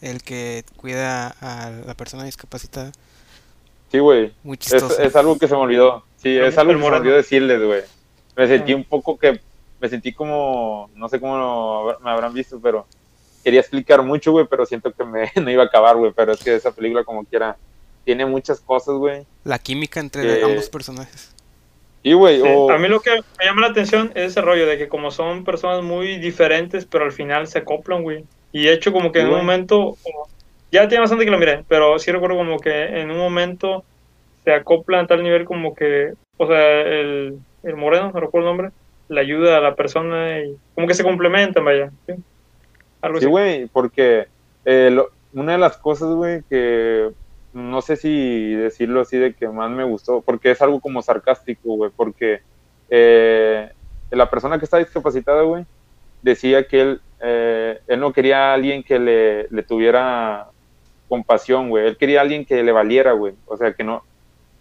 [0.00, 2.92] el que cuida a la persona discapacitada.
[3.90, 4.32] Sí, güey.
[4.42, 5.00] Muy Es, chistoso.
[5.00, 6.04] es algo que se me olvidó.
[6.16, 7.82] Sí, es algo que se me olvidó decirles, güey.
[8.36, 9.40] Me sentí un poco que,
[9.80, 12.86] me sentí como, no sé cómo me habrán visto, pero
[13.42, 16.12] quería explicar mucho, güey, pero siento que me, no iba a acabar, güey.
[16.14, 17.56] Pero es que esa película como quiera
[18.04, 19.26] tiene muchas cosas, güey.
[19.44, 21.34] La química entre ambos personajes.
[22.02, 24.66] Y, güey, Sí, o- A mí lo que me llama la atención es ese rollo
[24.66, 28.24] de que como son personas muy diferentes, pero al final se acoplan, güey.
[28.52, 29.98] Y de hecho como que en un momento,
[30.70, 33.86] ya tiene bastante que lo miré, pero sí recuerdo como que en un momento
[34.44, 38.56] se acoplan a tal nivel como que, o sea, el, el moreno, no recuerdo el
[38.56, 38.70] nombre,
[39.08, 41.90] le ayuda a la persona y como que se complementan, vaya.
[42.06, 42.14] ¿sí?
[43.02, 44.28] Algo Sí, güey, porque
[44.64, 47.10] eh, lo- una de las cosas, güey, que
[47.52, 51.76] no sé si decirlo así de que más me gustó, porque es algo como sarcástico,
[51.76, 52.40] güey, porque
[52.88, 53.70] eh,
[54.10, 55.64] la persona que está discapacitada, güey,
[56.22, 60.48] decía que él, eh, él no quería a alguien que le, tuviera
[61.08, 64.02] compasión, güey, él quería a alguien que le valiera, güey, o sea, que no,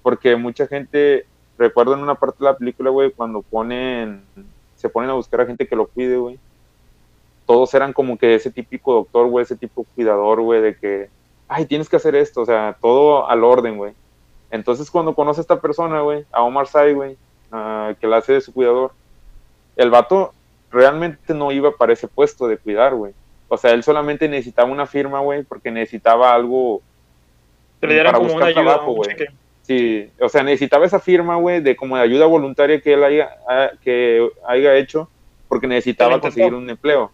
[0.01, 1.25] porque mucha gente,
[1.57, 4.23] recuerdo en una parte de la película, güey, cuando ponen,
[4.75, 6.39] se ponen a buscar a gente que lo cuide, güey,
[7.45, 11.09] todos eran como que ese típico doctor, güey, ese tipo cuidador, güey, de que,
[11.47, 13.93] ay, tienes que hacer esto, o sea, todo al orden, güey.
[14.51, 17.17] Entonces, cuando conoce a esta persona, güey, a Omar Sy, güey,
[17.51, 18.91] ah, que la hace de su cuidador,
[19.75, 20.33] el vato
[20.71, 23.13] realmente no iba para ese puesto de cuidar, güey.
[23.47, 26.81] O sea, él solamente necesitaba una firma, güey, porque necesitaba algo,
[27.81, 29.15] Que le dieran para como una buscar ayuda, trabajo, güey.
[29.63, 33.29] sí, o sea, necesitaba esa firma, güey, de como de ayuda voluntaria que él haya,
[33.47, 35.09] ah, que haya hecho,
[35.47, 37.11] porque necesitaba conseguir un empleo.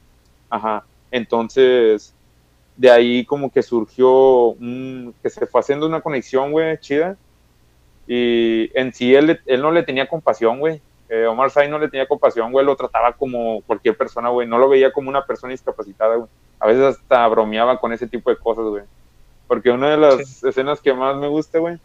[0.50, 0.84] Ajá.
[1.12, 2.14] Entonces,
[2.76, 7.16] de ahí como que surgió un, que se fue haciendo una conexión, güey, chida.
[8.08, 10.82] Y en sí él, él no le tenía compasión, güey.
[11.10, 14.48] Eh, Omar Sy no le tenía compasión, güey, lo trataba como cualquier persona, güey.
[14.48, 16.30] No lo veía como una persona discapacitada, güey.
[16.60, 18.84] A veces hasta bromeaba con ese tipo de cosas, güey.
[19.48, 21.78] Porque una de las escenas que más me gusta, güey,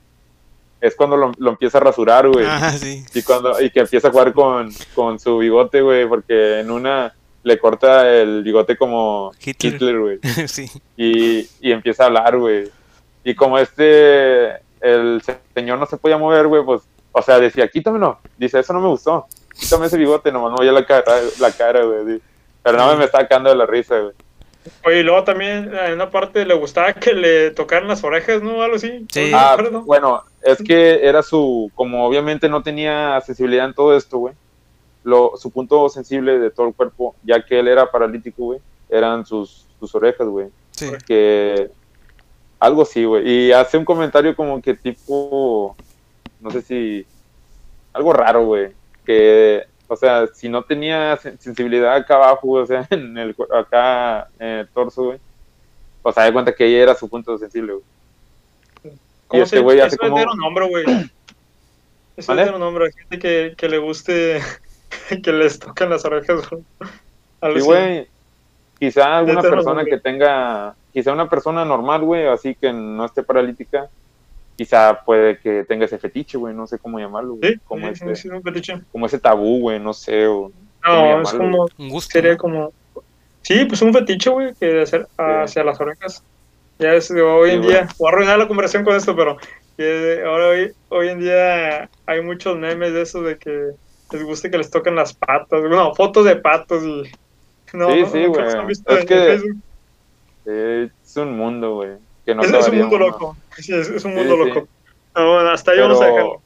[0.81, 2.47] es cuando lo, lo empieza a rasurar, güey.
[2.49, 3.05] Ah, sí.
[3.15, 7.13] Y cuando y que empieza a jugar con, con su bigote, güey, porque en una
[7.43, 9.75] le corta el bigote como Hitler.
[9.75, 10.19] Hitler, güey.
[10.49, 10.71] sí.
[10.97, 12.71] Y, y empieza a hablar, güey.
[13.25, 15.23] Y como este, el
[15.55, 18.19] señor no se podía mover, güey, pues, o sea, decía, quítamelo.
[18.39, 19.27] Dice, eso no me gustó.
[19.59, 22.21] Quítame ese bigote, nomás no veía la cara, la cara, güey.
[22.63, 24.15] Pero no me estaba cagando de la risa, güey.
[24.85, 28.63] Oye, y luego también en una parte le gustaba que le tocaran las orejas, ¿no?
[28.63, 29.07] Algo así.
[29.11, 29.33] Sí.
[29.35, 29.83] Ah, acuerdo.
[29.83, 34.35] bueno, es que era su, como obviamente no tenía sensibilidad en todo esto, güey,
[35.03, 39.25] lo, su punto sensible de todo el cuerpo, ya que él era paralítico, güey, eran
[39.25, 40.91] sus, sus orejas, güey, Sí.
[41.07, 41.71] que
[42.59, 45.75] algo sí, güey, y hace un comentario como que tipo,
[46.41, 47.07] no sé si,
[47.93, 48.73] algo raro, güey,
[49.05, 53.35] que, o sea, si no tenía sen- sensibilidad acá abajo, güey, o sea, en el,
[53.55, 55.19] acá en el torso, güey,
[56.03, 57.85] o sea, de cuenta que ahí era su punto sensible, güey.
[59.29, 60.85] ¿Cómo y este se- güey eso hace es como- de un nombre, güey.
[62.17, 62.43] Eso ¿Vale?
[62.43, 62.91] es un nombre.
[62.93, 64.41] Gente que, que le guste
[65.23, 66.63] que les toquen las orejas, güey.
[67.55, 68.09] Sí, güey.
[68.79, 73.89] Quizá alguna persona que tenga, quizá una persona normal, güey, así que no esté paralítica,
[74.61, 77.93] quizá puede que tenga ese fetiche, güey, no sé cómo llamarlo, güey, Sí, como, sí,
[77.95, 78.79] este, sí, un fetiche.
[78.93, 80.53] como ese tabú, güey, no sé, o
[80.85, 82.13] ¿Cómo No, es como, Un gusto.
[82.13, 82.37] sería ¿no?
[82.39, 82.73] como,
[83.41, 86.23] sí, pues un fetiche, güey, que de hacer hacia las orejas.
[86.79, 89.39] Ya es de hoy Sí, en día, voy a arruinar la conversación con esto, pero
[89.79, 93.71] que ahora hoy, hoy en día hay muchos memes de eso de que
[94.13, 97.05] les guste que les toquen las patas, no, fotos de patos y...
[97.73, 98.45] No, Sí, no, sí, güey.
[98.89, 99.41] Es que
[100.47, 101.93] eh, es un mundo, güey,
[102.27, 103.07] que no es, es un mundo uno.
[103.07, 104.49] loco, sí, es, es un mundo sí.
[104.51, 104.69] loco.
[105.17, 106.43] No, bueno, hasta ahí vamos a Pero- dejarlo.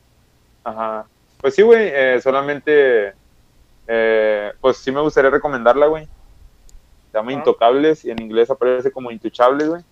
[0.65, 1.07] Ajá.
[1.41, 3.13] Pues sí, güey, eh, solamente,
[3.87, 6.07] eh, pues sí me gustaría recomendarla, güey.
[7.13, 7.39] Se llama Ajá.
[7.39, 9.83] Intocables y en inglés aparece como Intouchables, güey.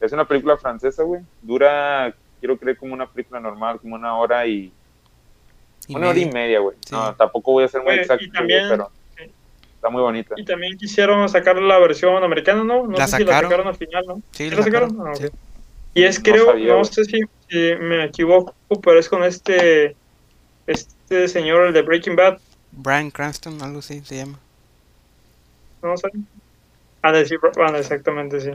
[0.00, 1.22] Es una película francesa, güey.
[1.42, 4.72] Dura, quiero creer, como una película normal, como una hora y...
[5.88, 6.34] Y una hora y media.
[6.34, 6.76] media, güey.
[6.84, 6.94] Sí.
[6.94, 8.90] No, tampoco voy a ser muy Güey, exacto, güey, también- pero
[9.74, 10.34] está muy bonita.
[10.36, 12.86] Y también quisieron sacar la versión americana, ¿no?
[12.86, 13.50] No La sé si la sacaron.
[13.50, 14.14] sacaron al final, ¿no?
[14.32, 14.90] Sí, ¿Sí la la sacaron?
[14.90, 15.28] sacaron, Ah, sí.
[15.94, 19.96] Y es, No creo, sabía, no sé si, si me equivoco, pero es con este,
[20.66, 22.38] este señor, el de Breaking Bad,
[22.72, 24.38] Brian Cranston, algo así se llama.
[25.82, 26.08] ¿no sé?
[27.02, 28.50] Ah, de, sí, ah, exactamente, sí.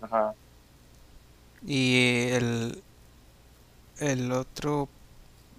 [0.00, 0.34] Ajá.
[1.66, 2.82] Y el,
[3.98, 4.88] el otro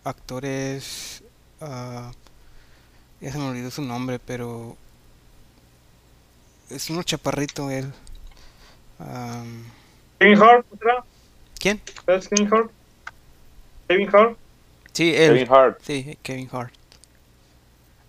[0.03, 1.23] actor es...
[1.61, 2.11] ah,
[3.21, 4.77] ya se me olvidó su nombre, pero...
[6.69, 7.91] Es uno chaparrito él.
[8.99, 9.63] Am,
[10.25, 11.03] Kevin Hart, ¿otra?
[11.59, 11.81] ¿Quién?
[12.07, 12.71] ¿Es Kevin Hart?
[13.87, 14.37] Kevin Hart.
[14.91, 15.33] Sí, él.
[15.33, 15.79] Kevin Hart.
[15.83, 16.73] Sí, Kevin Hart.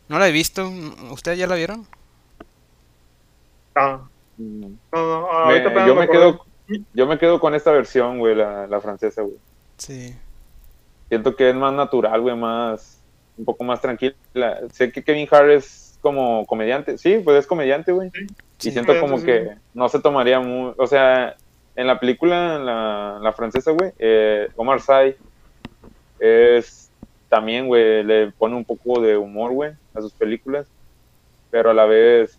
[0.09, 0.71] No la he visto.
[1.11, 1.87] ¿Ustedes ya la vieron?
[3.75, 4.01] Ah,
[4.39, 6.47] no, no, Me- ahorita yo me quedo
[6.95, 9.37] yo me quedo con esta versión, güey, la, la francesa, güey.
[9.77, 10.17] Sí.
[11.09, 12.99] Siento que es más natural, güey, más
[13.37, 14.17] un poco más tranquila.
[14.73, 18.11] Sé que Kevin Hart es como comediante, sí, pues es comediante, güey.
[18.11, 18.27] Sí.
[18.69, 19.27] Y siento como sí.
[19.27, 21.37] que no se tomaría muy, o sea,
[21.77, 25.15] en la película, en la, la francesa, güey, eh, Omar Sy
[26.19, 26.91] es
[27.29, 30.67] también, güey, le pone un poco de humor, güey, a sus películas,
[31.51, 32.39] pero a la vez,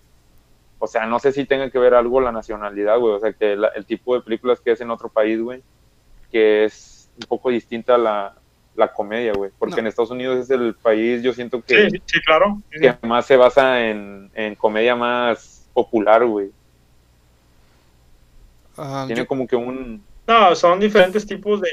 [0.79, 3.55] o sea, no sé si tenga que ver algo la nacionalidad, güey, o sea, que
[3.55, 5.61] la- el tipo de películas que es en otro país, güey,
[6.31, 8.33] que es un poco distinta a la,
[8.75, 9.79] la comedia, güey, porque No.
[9.81, 12.61] en Estados Unidos es el país, yo siento que, Sí, sí, claro.
[12.71, 12.79] Sí.
[12.81, 16.51] que más se basa en, en comedia más popular, güey.
[19.07, 20.05] Tiene yo- como que un...
[20.27, 21.69] No, son diferentes tipos de,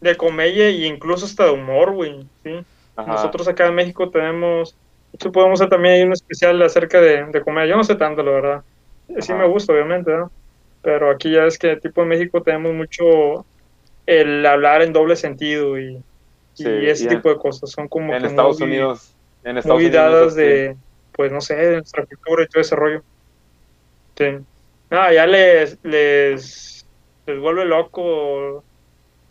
[0.00, 2.28] de comedia e incluso hasta de humor, güey.
[2.42, 2.50] ¿sí?
[2.96, 4.76] ajá, Nosotros acá en México tenemos,
[5.12, 7.70] de podemos hacer también un especial acerca de, de comedia.
[7.70, 8.64] Yo no sé tanto, la verdad.
[9.20, 9.42] Sí Ajá.
[9.42, 10.30] me gusta, obviamente, ¿no?
[10.82, 13.46] Pero aquí ya es que tipo en México tenemos mucho
[14.06, 16.02] el hablar en doble sentido y, y
[16.52, 17.70] Sí, ese y en- tipo de cosas.
[17.70, 19.16] Son como en que Estados muy, Unidos.
[19.42, 20.76] En Estados muy Unidos dadas de,
[21.12, 23.02] pues no sé, de nuestra cultura y todo ese rollo.
[24.16, 24.24] Sí.
[24.94, 26.86] No, ya les, les,
[27.26, 28.64] les vuelve loco o,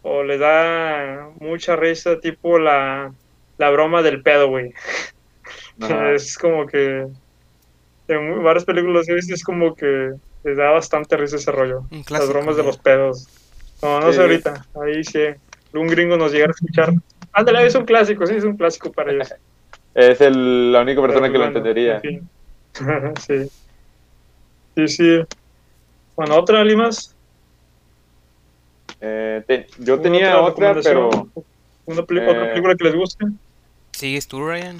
[0.01, 3.09] o les da mucha risa, tipo la,
[3.57, 4.71] la broma del pedo, güey.
[6.15, 7.05] Es como que
[8.07, 10.11] en varias películas que he visto es como que
[10.43, 11.81] les da bastante risa ese rollo.
[12.09, 13.27] Las bromas de los pedos.
[13.81, 14.17] No, no Sí.
[14.17, 14.65] sé ahorita.
[14.83, 15.25] Ahí sí.
[15.73, 16.93] Un gringo nos llegara a escuchar.
[17.31, 19.33] Ándale, es un clásico, sí, es un clásico para ellos.
[19.95, 21.95] Es el- la única persona Pero, que lo entendería.
[21.95, 22.29] en fin.
[23.19, 23.47] sí.
[24.75, 25.23] Sí, sí.
[26.15, 27.15] Bueno, otra, ¿alguien más?
[28.99, 31.09] Eh, te- yo ¿Alguna tenía otra, pero?
[31.85, 33.25] ¿Una eh, ¿Otra película que les guste?
[33.91, 34.77] ¿Sigues tú, Ryan?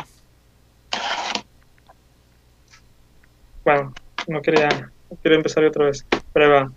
[3.65, 3.93] Bueno,
[4.27, 4.69] no quería,
[5.09, 6.05] no quería empezar otra vez.
[6.31, 6.69] Pero ahí va.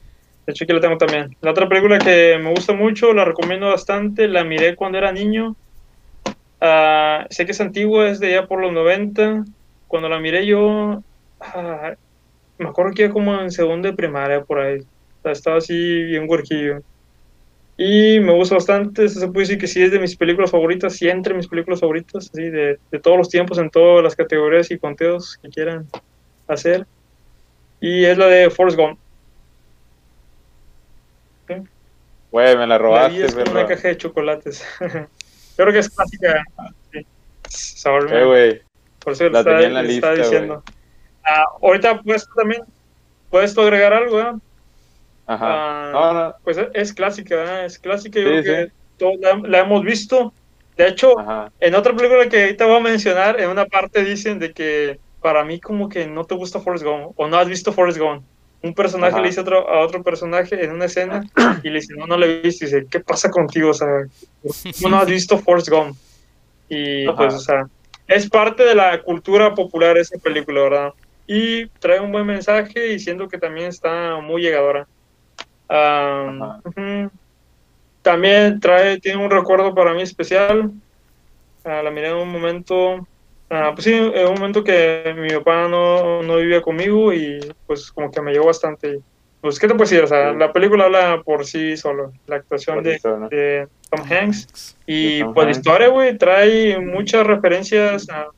[0.47, 1.29] De hecho, aquí la tengo también.
[1.41, 5.57] La otra película que me gusta mucho, la recomiendo bastante, la miré cuando era niño.
[6.61, 9.45] Ah, sé que es antigua, es de ya por los 90.
[9.87, 11.03] Cuando la miré yo,
[11.41, 11.95] ah,
[12.59, 14.81] me acuerdo que iba como en segundo de primaria por ahí.
[14.81, 16.83] O sea, estaba así bien huerquillo.
[17.79, 21.09] Y me gusta bastante, se puede decir que sí es de mis películas favoritas, sí
[21.09, 24.79] entre mis películas favoritas, así de, de todos los tiempos, en todas las categorías y
[24.79, 25.87] conteos que quieran
[26.49, 26.87] hacer.
[27.81, 28.99] Y es la de Forrest Gump.
[32.31, 34.65] Güey, me la robaste, es como una caja de chocolates.
[35.57, 36.43] Creo que es clásica.
[36.93, 37.07] Sí.
[38.11, 38.63] Eh.
[38.99, 40.63] Por eso la le tenía en la lista, diciendo.
[41.27, 42.63] Ah, ahorita puedes también,
[43.31, 44.33] puedes agregar algo, ¿eh?
[45.27, 45.47] Ajá.
[45.49, 46.35] Ah, No, no.
[46.45, 47.67] Pues es- es clásica, ¿eh?
[47.67, 50.33] es clásica, yo Sí, creo que todos la, la hemos visto.
[50.77, 51.51] De hecho, Ajá.
[51.61, 55.45] en otra película que ahorita voy a mencionar, en una parte dicen de que para
[55.45, 58.23] mí como que no te gusta Forrest Gump o no has visto Forrest Gump.
[58.63, 59.21] Un personaje Ajá.
[59.23, 61.23] le dice otro, a otro personaje en una escena
[61.65, 62.65] y le dice, no, no lo he visto.
[62.65, 63.71] Y dice, ¿qué pasa contigo?
[63.71, 63.89] O sea,
[64.43, 65.97] ¿cómo no has visto Forrest Gump?
[66.69, 67.17] Y Ajá.
[67.17, 67.67] pues, o sea,
[68.07, 70.93] es parte de la cultura popular esa película, ¿verdad?
[71.27, 74.87] Y trae un buen mensaje y siento que también está muy llegadora.
[75.69, 77.11] Ujú.
[78.03, 80.71] También trae, tiene un recuerdo para mí especial.
[81.65, 83.07] Ah, la miré en un momento,
[83.51, 87.91] ah, pues sí, en un momento que mi papá no, no vivía conmigo y pues
[87.91, 89.01] como que me llegó bastante.
[89.41, 90.03] Pues, ¿qué te puedo decir?
[90.03, 90.39] O sea, Sí.
[90.39, 92.13] la película habla por sí solo.
[92.27, 92.99] La actuación de,
[93.91, 94.77] Tom Hanks.
[94.87, 98.29] Y Tom pues la historia, güey, trae muchas referencias ah,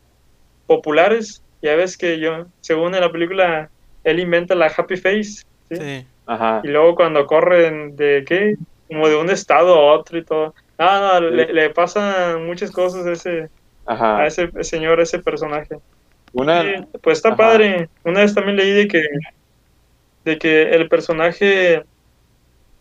[0.67, 1.43] populares.
[1.63, 3.71] Ya ves que yo, según en la película,
[4.05, 5.43] él inventa la Happy Face.
[5.69, 5.77] ¿sí?
[5.77, 6.07] Sí.
[6.27, 6.61] Ajá.
[6.63, 8.55] Y luego cuando corren de qué,
[8.87, 10.55] como de un estado a otro y todo.
[10.79, 13.49] Ah, no, le, le pasan muchas cosas a ese,
[13.87, 14.19] Ajá.
[14.19, 15.77] a ese señor, a ese personaje.
[16.33, 16.63] Una.
[16.63, 17.37] Sí, pues está Ajá.
[17.37, 17.89] padre.
[18.05, 19.03] Una vez también leí de que,
[20.25, 21.83] de que el personaje,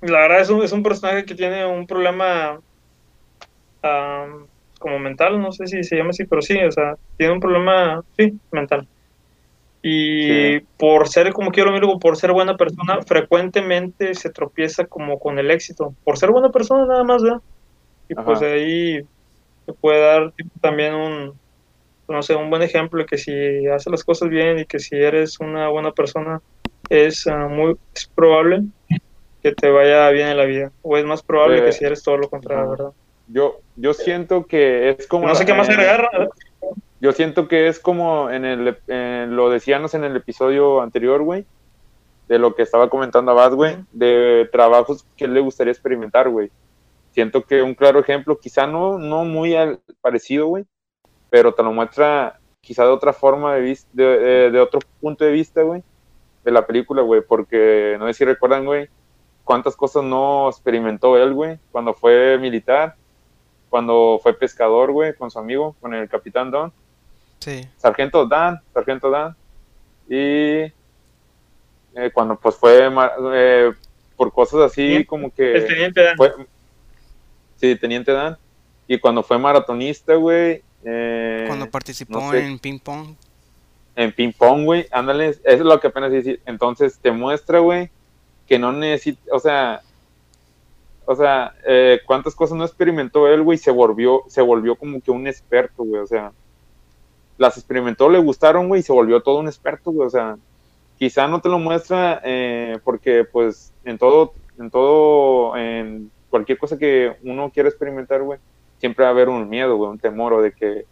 [0.02, 2.60] la verdad es un, es un personaje que tiene un problema
[3.82, 7.40] am, como mental, no sé si se llama así, pero sí, o sea, tiene un
[7.40, 8.88] problema, sí, mental.
[9.82, 10.66] Y Sí.
[10.78, 15.52] por ser, como quiero amigo, por ser buena persona, frecuentemente se tropieza como con el
[15.52, 15.96] éxito.
[16.04, 17.40] Por ser buena persona nada más, ¿verdad?
[18.10, 18.52] Y pues Ajá.
[18.52, 19.02] ahí
[19.66, 21.40] se puede dar también un,
[22.08, 24.96] no sé, un buen ejemplo de que si haces las cosas bien y que si
[24.96, 26.40] eres una buena persona,
[26.90, 28.64] es ah, muy es probable
[29.42, 30.72] que te vaya bien en la vida.
[30.82, 32.72] O es más probable que si eres todo lo contrario, ajá.
[32.72, 32.92] ¿verdad?
[33.28, 35.28] Yo, yo siento que es como.
[35.28, 36.10] No sé qué más agregar.
[36.14, 36.28] ¿eh?
[37.00, 38.78] Yo siento que es como en el,
[39.36, 41.46] lo decíamos en el episodio anterior, güey,
[42.28, 46.50] de lo que estaba comentando Abad, güey, de trabajos que él le gustaría experimentar, güey.
[47.12, 50.66] Siento que un claro ejemplo, quizá no, no muy al- parecido, güey,
[51.30, 55.24] pero te lo muestra quizá de otra forma de vista, de, de- de otro punto
[55.24, 55.84] de vista, güey,
[56.44, 58.88] de la película, güey, porque no sé si recuerdan, güey,
[59.44, 62.96] cuántas cosas no experimentó él, güey, cuando fue militar,
[63.70, 66.72] cuando fue pescador, güey, con su amigo, con el capitán Don.
[67.40, 67.68] Sí.
[67.78, 69.36] Sargento Dan, Sargento Dan.
[70.10, 70.72] Y
[71.96, 72.90] eh, cuando pues fue
[73.34, 73.72] eh,
[74.16, 76.18] por cosas así como El que teniente Dan.
[76.18, 76.34] fue,
[77.58, 78.38] sí, Teniente Dan.
[78.88, 82.46] Y cuando fue maratonista, güey, eh, Cuando participó no sé.
[82.46, 83.16] en ping pong.
[83.96, 86.40] en ping pong, güey, ándale, eso es lo que apenas decir.
[86.46, 87.90] Entonces te muestra, güey,
[88.48, 89.82] que no necesita, o sea,
[91.10, 95.10] o sea, eh, cuántas cosas no experimentó él, güey, se volvió, se volvió como que
[95.10, 96.34] un experto, güey, o sea,
[97.38, 100.38] las experimentó, le gustaron, güey, y se volvió todo un experto, güey, o sea,
[101.00, 106.78] quizá no te lo muestra eh, porque, pues, en todo, en todo, en cualquier cosa
[106.78, 108.40] que uno quiera experimentar, güey,
[108.78, 110.84] siempre va a haber un miedo, güey, un temor o de que,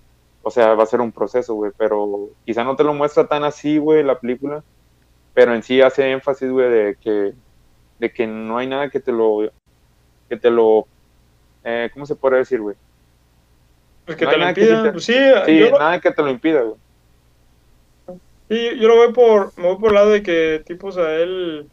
[0.44, 3.44] o sea, va a ser un proceso, güey, pero quizá no te lo muestra tan
[3.44, 4.64] así, güey, la película,
[5.34, 7.34] pero en sí hace énfasis, güey, de que,
[8.00, 9.52] de que no hay nada que te lo,
[10.30, 10.90] que te lo,
[11.64, 12.78] eh, ¿cómo se puede decir, güey?
[14.06, 14.82] Pues que no te lo impida.
[14.82, 15.14] te- Pues sí,
[15.46, 16.80] Sí, yo, lo- nada que te lo impida, güey.
[18.50, 21.16] sí, yo lo voy por, me voy por el lado de que, tipo, o sea,
[21.16, 21.72] él,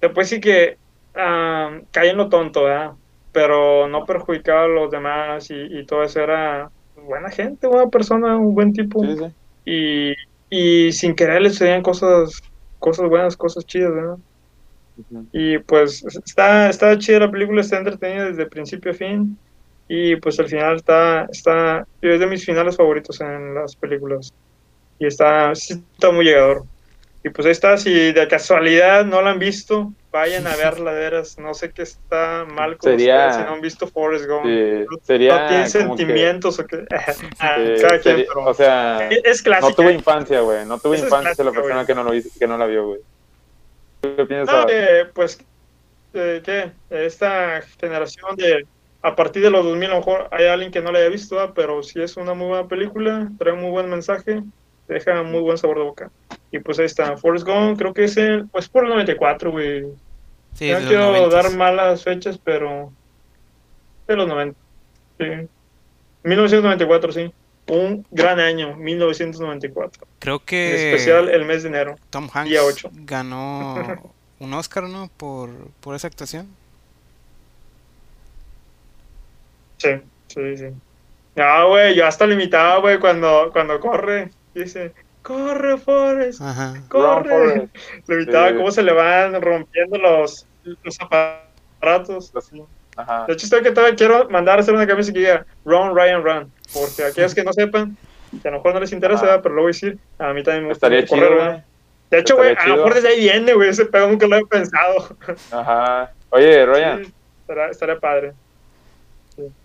[0.00, 0.78] después sí que
[1.14, 2.92] ah, cae en lo tonto, ¿verdad?
[3.32, 8.36] Pero no perjudicaba a los demás y, y todo eso era buena gente, buena persona,
[8.36, 9.00] un buen tipo.
[9.00, 9.34] Sí, sí.
[9.64, 10.12] Y,
[10.50, 12.40] y sin querer le sucedían cosas,
[12.78, 14.16] cosas buenas, cosas chidas, ¿verdad?
[14.96, 15.26] Ujú.
[15.32, 19.36] Y pues está, está chida la película, está entretenida desde principio a fin.
[19.88, 24.32] Y pues al final está, está, es de mis finales favoritos en las películas.
[24.98, 26.62] Y está, sí está muy llegador.
[27.22, 31.00] Y pues ahí está, si de casualidad no la han visto, vayan a verla de
[31.00, 31.38] veras.
[31.38, 34.44] No sé qué está mal con Sería- ustedes si no han visto Forrest Gump.
[34.44, 36.84] Sí, no, sería no tienen como que- sentimientos o qué.
[37.40, 39.68] Ah, Eh, cada quien, sería- pero- o sea, es, es clásica.
[39.70, 40.64] no tuvo infancia, güey.
[40.66, 41.86] No Eso es infancia la clásica, persona güey.
[41.86, 43.00] que no, lo que no la vio, güey.
[44.16, 44.66] ¿Qué piensas?
[44.68, 45.38] Eh, pues,
[46.12, 46.72] eh, ¿qué?
[46.90, 48.66] Esta generación de,
[49.02, 51.36] a partir de los 2000, a lo mejor hay alguien que no la haya visto,
[51.36, 51.52] ¿verdad?
[51.54, 54.42] pero sí es una muy buena película, trae un muy buen mensaje,
[54.88, 56.10] deja muy buen sabor de boca.
[56.50, 59.86] Y pues ahí está, Forrest Gump, creo que es el, pues por el 94, güey.
[60.54, 61.30] Sí, no quiero 90s.
[61.30, 62.92] dar malas fechas, pero
[64.06, 64.58] de los 90.
[65.18, 65.48] Sí.
[66.22, 67.32] 1994, sí.
[67.68, 70.06] Un gran año, 1994.
[70.18, 71.96] Creo En que especial el mes de enero.
[72.10, 72.90] Tom Hanks día ocho.
[72.92, 73.74] ganó
[74.38, 75.10] un Oscar, ¿no?
[75.16, 75.50] Por,
[75.80, 76.48] por esa actuación.
[79.78, 79.90] Sí,
[80.28, 80.66] sí, sí.
[81.36, 84.30] No, güey, yo hasta limitaba, güey, cuando, cuando corre.
[84.54, 84.92] Dice,
[85.22, 86.74] corre, Forrest, Ajá.
[86.88, 87.28] Corre.
[87.28, 87.76] Forrest.
[88.08, 88.54] Le imitaba Sí.
[88.56, 90.46] cómo se le van rompiendo los,
[90.82, 92.32] los aparatos.
[92.96, 93.24] Ajá.
[93.26, 96.22] De hecho, estoy que todavía quiero mandar a hacer una camisa que diga Run, Ryan,
[96.22, 96.52] Run.
[96.72, 97.96] Porque aquellos que no sepan,
[98.42, 99.98] que a lo mejor no les interesa, pero lo voy a decir.
[100.18, 101.48] A mí también me gusta Estaría mucho chido, correr, güey.
[101.48, 101.64] ¿verdad?
[102.10, 104.46] De hecho, güey, a lo mejor desde ahí viene, güey, ese pedo nunca lo he
[104.46, 105.16] pensado.
[105.50, 106.12] Ajá.
[106.30, 108.32] Oye, Ryan, Sí, estaría, estaría padre.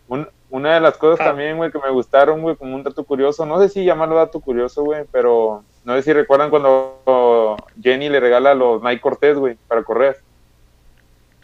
[0.07, 1.29] un- una de las cosas Ah.
[1.29, 4.39] también, güey, que me gustaron, güey, como un dato curioso, no sé si llamarlo dato
[4.39, 9.57] curioso, güey, pero no sé si recuerdan cuando Jenny le regala los Nike Cortez, güey,
[9.67, 10.17] para correr.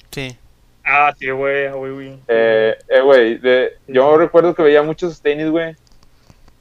[0.10, 0.36] Sí.
[0.88, 2.24] Ah, sí, güey, güey, güey.
[2.28, 5.76] Eh, eh, güey, de- yo recuerdo que veía muchos tenis, güey,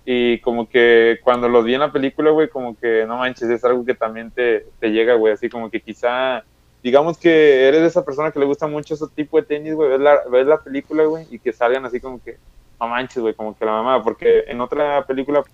[0.04, 3.64] y como que cuando los vi en la película, güey, como que no manches, es
[3.64, 6.44] algo que también te, te llega, güey, así como que quizá,
[6.82, 9.90] digamos que eres de esa persona que le gusta mucho ese tipo de tenis, güey,
[9.90, 12.38] ves la, ves la película, güey, y que salgan así como que,
[12.80, 15.44] no manches, güey, como que la mamá, porque en otra película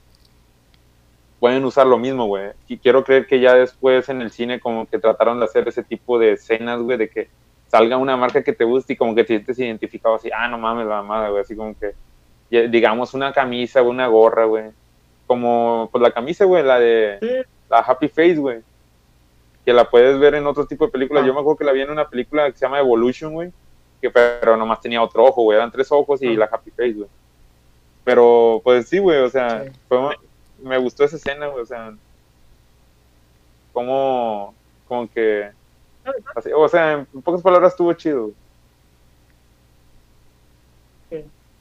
[1.38, 4.86] pueden usar lo mismo, güey, y quiero creer que ya después en el cine como
[4.86, 7.30] que trataron de hacer ese tipo de escenas, güey, de que
[7.70, 10.58] salga una marca que te guste y como que te sientes identificado así, ah, no
[10.58, 11.94] mames, la mamada, güey, así como que,
[12.68, 14.64] digamos, una camisa, una gorra, güey,
[15.26, 17.28] como, pues la camisa, güey, la de, Sí,
[17.70, 18.60] la Happy Face, güey,
[19.64, 21.26] que la puedes ver en otro tipo de películas, Ah.
[21.28, 23.52] yo me acuerdo que la vi en una película que se llama Evolution, güey,
[24.00, 26.38] que pero nomás tenía otro ojo, güey, eran tres ojos y Ah.
[26.38, 27.08] la Happy Face, güey,
[28.02, 29.70] pero, pues sí, güey, o sea, Sí.
[29.88, 30.16] fue-
[30.62, 31.92] me gustó esa escena, güey, o sea,
[33.72, 34.54] como,
[34.88, 35.50] como que,
[36.34, 38.36] así, o sea, en pocas palabras estuvo chido, güey.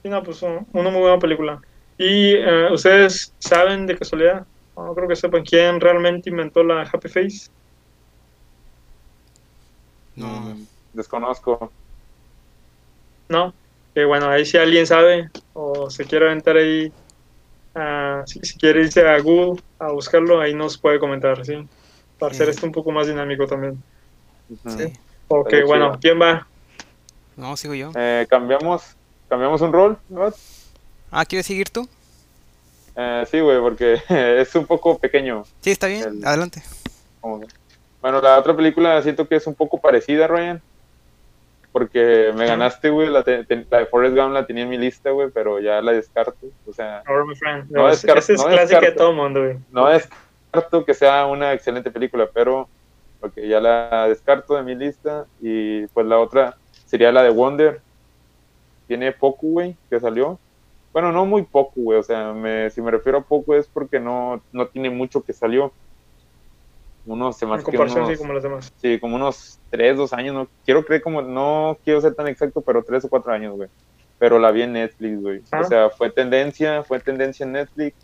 [0.03, 1.59] Sí, no, pues un- una muy buena película.
[1.97, 4.45] ¿Y eh, ustedes saben de casualidad?
[4.75, 7.49] No creo que sepan quién realmente inventó la Happy Face.
[10.15, 10.27] No.
[10.55, 11.73] Mm, Desconozco.
[13.29, 13.53] No.
[13.93, 16.93] Que bueno, ahí si alguien sabe o se quiere aventar ahí,
[17.75, 21.55] ah, si, si quiere irse a Google a buscarlo, ahí nos puede comentar, ¿sí?
[22.17, 22.51] Para hacer Sí.
[22.51, 23.83] esto un poco más dinámico también.
[24.77, 24.93] Sí.
[25.27, 25.99] Ok, bueno, chido.
[26.01, 26.47] ¿quién va?
[27.37, 27.91] No, sigo yo.
[27.95, 28.95] Eh, cambiamos,
[29.29, 30.31] cambiamos un rol, ¿no?
[31.11, 31.87] Ah, ¿quieres seguir tú?
[32.95, 35.43] Eh, sí, güey, porque es un poco pequeño.
[35.61, 36.03] Sí, está bien.
[36.19, 36.61] El- Adelante.
[38.01, 40.61] Bueno, la otra película siento que es un poco parecida, Ryan.
[41.71, 43.09] Porque me ganaste, güey.
[43.09, 43.43] La, la
[43.79, 46.47] de Forrest Gump la tenía en mi lista, güey, pero ya la descarto.
[46.67, 47.69] O sea, Ahora, my friend.
[47.69, 49.57] No No, descarto- esa es no clásica de todo el mundo, güey.
[49.71, 52.67] no descarto que sea una excelente película, pero
[53.19, 55.25] porque ya la descarto de mi lista.
[55.41, 57.81] Y pues la otra sería la de Wonder.
[58.87, 60.39] Tiene poco, güey, que salió.
[60.91, 61.99] Bueno, no muy poco, güey.
[61.99, 65.33] O sea, me- si me refiero a poco es porque no, no tiene mucho que
[65.33, 65.71] salió.
[67.05, 68.73] Unos, se me En comparación, unos, sí, como las demás.
[68.77, 70.33] sí, como unos tres, dos años.
[70.35, 73.69] No quiero creer como, no quiero ser tan exacto, pero tres o cuatro años, güey.
[74.19, 75.41] Pero la vi en Netflix, güey.
[75.51, 75.61] Ah.
[75.61, 77.95] O sea, fue tendencia, fue tendencia en Netflix.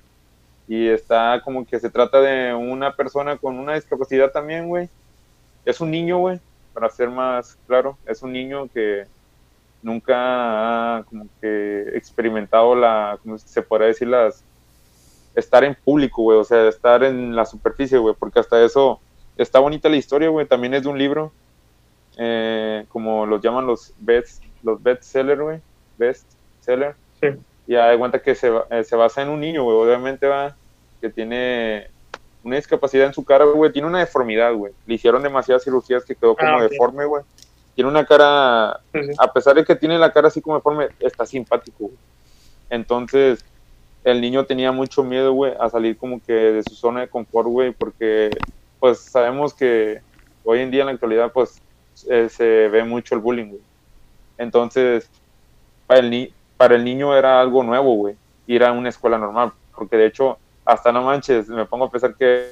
[0.68, 4.90] Y está como que se trata de una persona con una discapacidad también, güey.
[5.66, 6.40] Es un niño, güey,
[6.74, 7.98] para ser más claro.
[8.06, 9.06] Es un niño que
[9.82, 10.16] nunca
[10.98, 14.44] ha como que experimentado la, como se podría decir, las
[15.36, 19.00] estar en público, güey, o sea, estar en la superficie, güey, porque hasta eso
[19.38, 21.32] está bonita la historia, güey, también es de un libro,
[22.18, 25.60] eh, como los llaman los best, los bestseller, güey,
[25.98, 26.26] best
[26.62, 27.28] seller, Sí.
[27.68, 30.56] y ya de cuenta que se, eh, se basa en un niño, güey, obviamente va,
[31.02, 31.90] que tiene
[32.46, 36.16] una discapacidad en su cara, güey, tiene una deformidad, güey, le hicieron demasiadas cirugías que
[36.16, 37.24] quedó como Ah, deforme, güey,
[37.74, 38.70] tiene una cara
[39.18, 41.86] a pesar de que tiene la cara así como deforme, está simpático.
[41.86, 41.98] güey.
[42.70, 43.44] Entonces,
[44.04, 47.48] el niño tenía mucho miedo, güey, a salir como que de su zona de confort,
[47.48, 48.30] güey, porque
[48.80, 50.02] pues sabemos que
[50.44, 51.60] hoy en día en la actualidad pues
[52.10, 53.62] eh, se ve mucho el bullying, güey.
[54.38, 55.10] Entonces,
[55.88, 58.16] para el, ni para el niño era algo nuevo, güey,
[58.46, 62.16] ir a una escuela normal, porque de hecho, hasta no manches, me pongo a pensar
[62.16, 62.50] que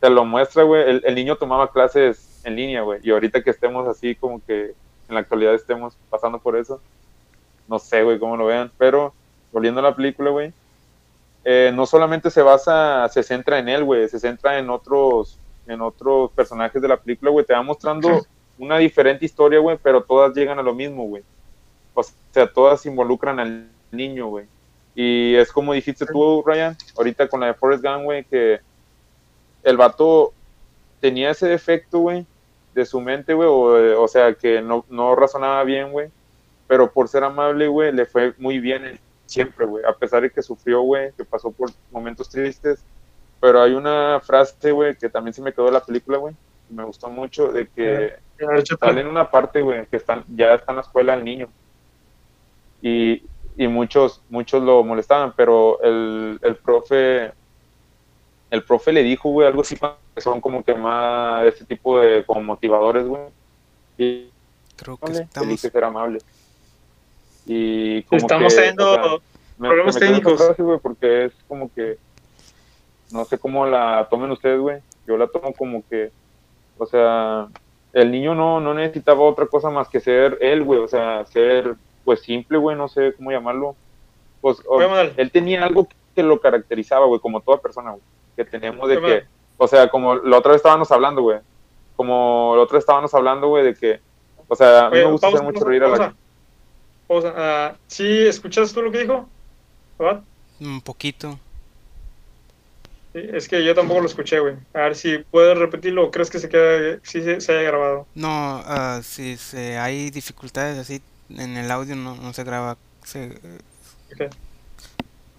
[0.00, 3.50] te lo muestra, güey, el, el niño tomaba clases en línea, güey, y ahorita que
[3.50, 4.74] estemos así como que
[5.08, 6.80] en la actualidad estemos pasando por eso,
[7.68, 9.12] no sé, güey, cómo lo vean, pero
[9.52, 10.52] volviendo a la película, güey,
[11.44, 15.80] eh, no solamente se basa, se centra en él, güey, se centra en otros, en
[15.80, 18.26] otros personajes de la película, güey, te va mostrando
[18.58, 21.22] una diferente historia, güey, pero todas llegan a lo mismo, güey.
[21.94, 24.46] O sea, todas involucran al niño, güey.
[24.94, 28.60] Y es como dijiste tú, Ryan, ahorita con la de Forrest Gump, güey, que
[29.62, 30.32] el vato
[31.00, 32.26] tenía ese defecto, güey,
[32.74, 36.10] de su mente, güey, o, o sea, que no, no razonaba bien, güey,
[36.66, 40.30] pero por ser amable, güey, le fue muy bien en siempre, güey, a pesar de
[40.30, 42.84] que sufrió, güey, que pasó por momentos tristes,
[43.40, 46.34] pero hay una frase, güey, que también se me quedó de la película, güey,
[46.68, 48.16] me gustó mucho, de que
[48.78, 51.48] sale en una parte, güey, que están, ya está en la escuela el niño,
[52.82, 53.22] y,
[53.56, 57.32] y muchos, muchos lo molestaban, pero el, el profe,
[58.50, 59.76] el profe le dijo, güey, algo así,
[60.14, 63.22] que son como que más, ese tipo de como motivadores, güey,
[63.98, 64.30] y
[64.76, 65.60] Creo que Vale, estamos...
[65.60, 66.18] ser amable.
[67.46, 69.12] Y como Estamos que, teniendo o sea,
[69.58, 70.36] me- problemas me técnicos.
[70.42, 71.98] frase, güey, porque es como que
[73.12, 74.78] no sé cómo la tomen ustedes, güey.
[75.06, 76.10] Yo la tomo como que,
[76.78, 77.48] o sea,
[77.92, 81.74] el niño no, no necesitaba otra cosa más que ser él, güey, o sea, ser
[82.10, 83.76] pues simple, güey, no sé cómo llamarlo.
[84.40, 88.02] Pues o- él tenía algo que lo caracterizaba, güey, como toda persona, güey,
[88.34, 89.22] que teníamos de que,
[89.56, 91.38] o sea, como la otra vez estábamos hablando, güey,
[91.94, 94.00] como la otra vez estábamos hablando, güey, de que,
[94.48, 96.14] o sea, a mí Oye, me gusta pausa, hacer mucho reír a la
[97.06, 97.32] pausa.
[97.36, 99.28] Ah, ¿Sí escuchaste tú lo que dijo?
[99.96, 100.24] ¿Verdad?
[100.60, 101.38] Un poquito.
[103.12, 104.56] Sí, es que yo tampoco lo escuché, güey.
[104.74, 108.08] A ver si puedes repetirlo o crees que se queda, sí se, se haya grabado.
[108.16, 108.28] No,
[108.64, 111.00] ah, si se, hay dificultades así
[111.38, 112.76] en el audio, no, no se graba.
[113.04, 113.30] Se,
[114.12, 114.34] Ok.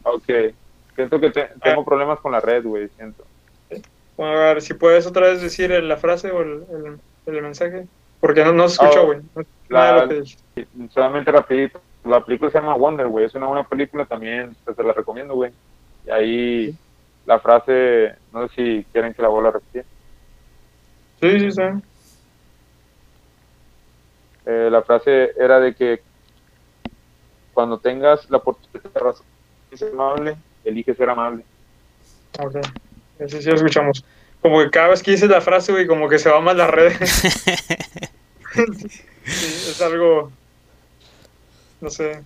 [0.03, 0.29] Ok.
[0.95, 1.53] Siento que te- Ah.
[1.63, 2.89] tengo problemas con la red, güey.
[2.97, 3.23] Siento.
[4.17, 6.63] Bueno, a ver si puedes otra vez decir la frase o el,
[7.25, 7.87] el, el mensaje.
[8.19, 9.19] Porque no, no se escuchó, Oh, güey.
[9.35, 10.67] No, la- nada de lo que dijiste.
[10.93, 11.81] Solamente rapidito.
[12.03, 13.25] La película se llama Wonder, güey.
[13.25, 14.55] Es una buena película también.
[14.65, 15.51] pues, te la recomiendo, güey.
[16.05, 16.75] Y ahí
[17.25, 19.85] la frase, no sé si quieren que la vuelva a repetir.
[21.21, 21.61] Sí, sí, sí.
[24.51, 26.01] Eh, la frase era de que
[27.53, 29.15] cuando tengas la oportunidad
[29.69, 30.35] de ser amable,
[30.65, 31.43] elige ser amable.
[32.39, 32.57] Ok.
[33.27, 34.03] Sí, sí lo escuchamos.
[34.41, 36.69] Como que cada vez que dices la frase, güey, como que se va más las
[36.69, 36.99] redes.
[39.23, 40.31] Sí, es algo.
[41.79, 42.21] No sé.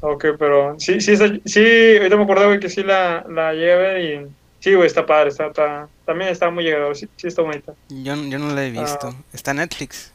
[0.00, 4.00] Ok, pero sí, sí, está- sí, ahorita me acordé, güey, que sí la, la ver
[4.00, 4.26] y.
[4.58, 7.74] Sí, güey, está padre, está, está, también está muy llegador, sí, sí está bonita.
[7.90, 9.08] yo, yo no la he visto.
[9.08, 9.22] Ah.
[9.34, 10.13] Está en Netflix.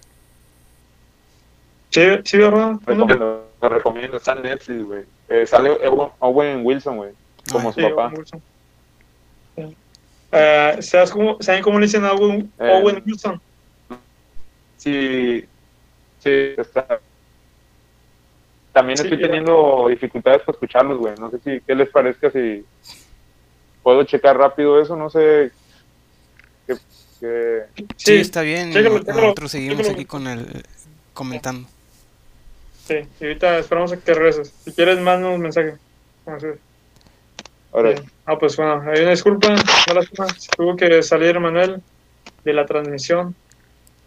[1.89, 2.71] Sí, sí, ¿verdad?
[2.71, 2.79] ¿No?
[2.85, 4.17] Recomiendo, lo recomiendo.
[4.17, 5.03] Está en Netflix, güey.
[5.27, 5.71] Eh, sale
[6.19, 7.11] Owen- Wilson, güey.
[7.51, 7.73] Como Ay.
[7.73, 8.05] su Sí, papá.
[8.07, 8.41] Owen Wilson.
[9.55, 9.75] Sí.
[10.31, 12.79] Eh, ¿sabes cómo, ¿Saben cómo le dicen a Owen, Eh.
[12.81, 13.41] Owen Wilson?
[14.77, 15.45] Sí,
[16.23, 16.99] sí, está.
[18.71, 21.15] También Sí, estoy teniendo dificultades para escucharlos, güey.
[21.19, 22.63] No sé si, qué les parezca si
[23.81, 25.51] puedo checar rápido eso, no sé.
[26.67, 26.77] qué-
[27.19, 27.65] qué-
[27.97, 28.71] Sí, está bien.
[28.71, 29.93] chécalo, chécalo, Nosotros seguimos chécalo.
[29.95, 30.63] aquí con el
[31.15, 31.67] comentando.
[32.89, 34.51] Sí, y ahorita esperamos a que regreses.
[34.65, 35.75] Si quieres, manda un mensaje.
[36.25, 36.57] Vamos a ver.
[37.71, 38.01] Ahora.
[38.25, 39.49] Ah, pues bueno, hay una disculpa,
[39.93, 40.27] lástima.
[40.35, 41.83] Se tuvo que salir Manuel
[42.43, 43.35] de la transmisión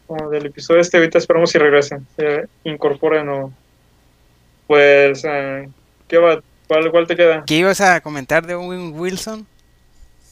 [0.09, 0.97] o del episodio este.
[0.97, 3.53] Ahorita esperamos si regresen, se incorporen o.
[4.67, 5.69] Pues, eh,
[6.09, 6.43] ¿qué va?
[6.67, 7.45] ¿Cuál, ¿Cuál te queda?
[7.47, 9.47] ¿Qué ibas a comentar de Owen Wilson?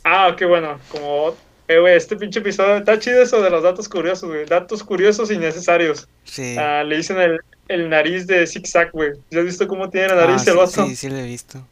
[0.03, 0.81] Ah, qué bueno.
[0.91, 1.37] Como,
[1.69, 4.45] eh, güey, este pinche episodio está chido eso de los datos curiosos, güey.
[4.45, 6.09] Datos curiosos y necesarios.
[6.25, 6.57] Sí.
[6.59, 7.39] Ah, le dicen el,
[7.71, 9.13] el nariz de zigzag, güey.
[9.31, 10.87] ¿Ya has visto cómo tiene la nariz Ah, el sí, vato?
[10.87, 11.69] sí, sí lo he visto.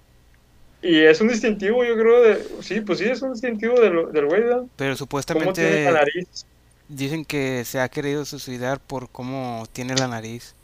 [0.81, 2.63] Y es un distintivo, yo creo, de...
[2.63, 4.63] Sí, pues sí, es un distintivo del, del güey, ¿verdad?
[4.77, 4.97] Pero
[5.33, 6.47] ¿Cómo tiene supuestamente la nariz?
[6.89, 10.55] dicen que se ha querido suicidar por cómo tiene la nariz.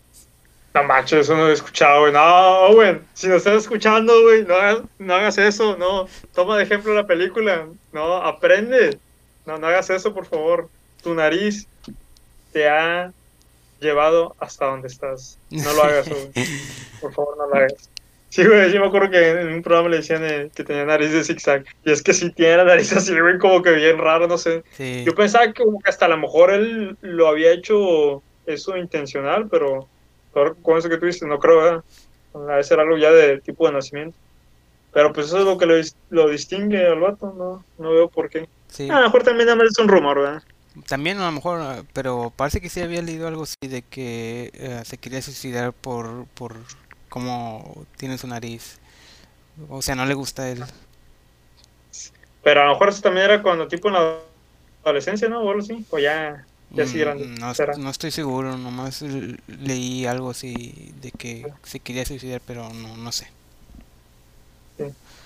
[0.74, 2.12] No macho, eso no lo he escuchado, güey.
[2.12, 6.09] No, güey, si nos estás escuchando, güey, no, hagas- no hagas eso, no.
[6.35, 8.99] Toma de ejemplo la película, no, aprende.
[9.47, 10.68] No, no hagas eso, por favor.
[11.03, 11.68] Tu nariz
[12.53, 13.12] te ha
[13.85, 15.39] llevado hasta donde estás.
[15.51, 16.47] No lo hagas, güey.
[17.01, 17.91] Por favor, no lo hagas.
[18.35, 21.12] Sí, güey, sí me acuerdo que en un programa le decían eh, que tenía nariz
[21.12, 21.64] de zigzag.
[21.85, 24.64] Y es que sí tiene la nariz así, güey, como que bien raro, no sé.
[24.72, 25.05] Sí.
[25.07, 29.47] Yo pensaba que como que hasta a lo mejor él lo había hecho eso intencional,
[29.49, 29.87] pero
[30.62, 31.85] con eso que tú dices, no creo, ¿verdad?
[32.49, 34.18] A era algo ya de tipo de nacimiento.
[34.93, 35.74] Pero pues eso es lo que lo,
[36.11, 38.49] lo distingue al vato, no, no veo por qué.
[38.68, 38.91] sí.
[38.91, 40.43] A lo mejor también nada más es un rumor, ¿verdad?
[40.88, 44.50] También a lo mejor, ah, pero parece que sí había leído algo así de que
[44.54, 46.56] eh, se quería suicidar por, por
[47.08, 48.78] cómo tiene su nariz.
[49.68, 50.64] O sea, no le gusta a él.
[52.42, 54.18] Pero a lo mejor eso también era cuando tipo en la
[54.84, 55.40] adolescencia, ¿no?
[55.42, 57.26] O algo así, o ya, ya sí Mm, grande.
[57.38, 59.02] No, no estoy seguro, nomás
[59.46, 63.28] leí algo así de que se quería suicidar, pero no, no sé.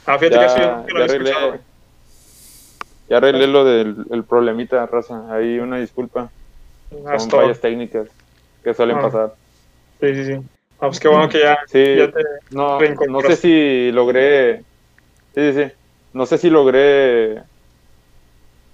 [0.06, 1.60] Ah, fíjate ya, que yo nunca lo ya había escuchado, arreglé,
[3.08, 5.32] ya arreglé lo del el problemita, raza.
[5.32, 6.30] Ahí una disculpa.
[7.06, 8.08] Ah, Son fallas técnicas
[8.62, 9.02] que suelen Ah.
[9.02, 9.34] pasar.
[10.00, 10.32] Sí, sí, sí.
[10.80, 12.22] Ah, pues qué bueno que ya, Sí, ya te...
[12.50, 12.78] no,
[13.08, 14.58] no sé si logré.
[15.34, 15.72] Sí, sí, sí.
[16.12, 17.42] No sé si logré.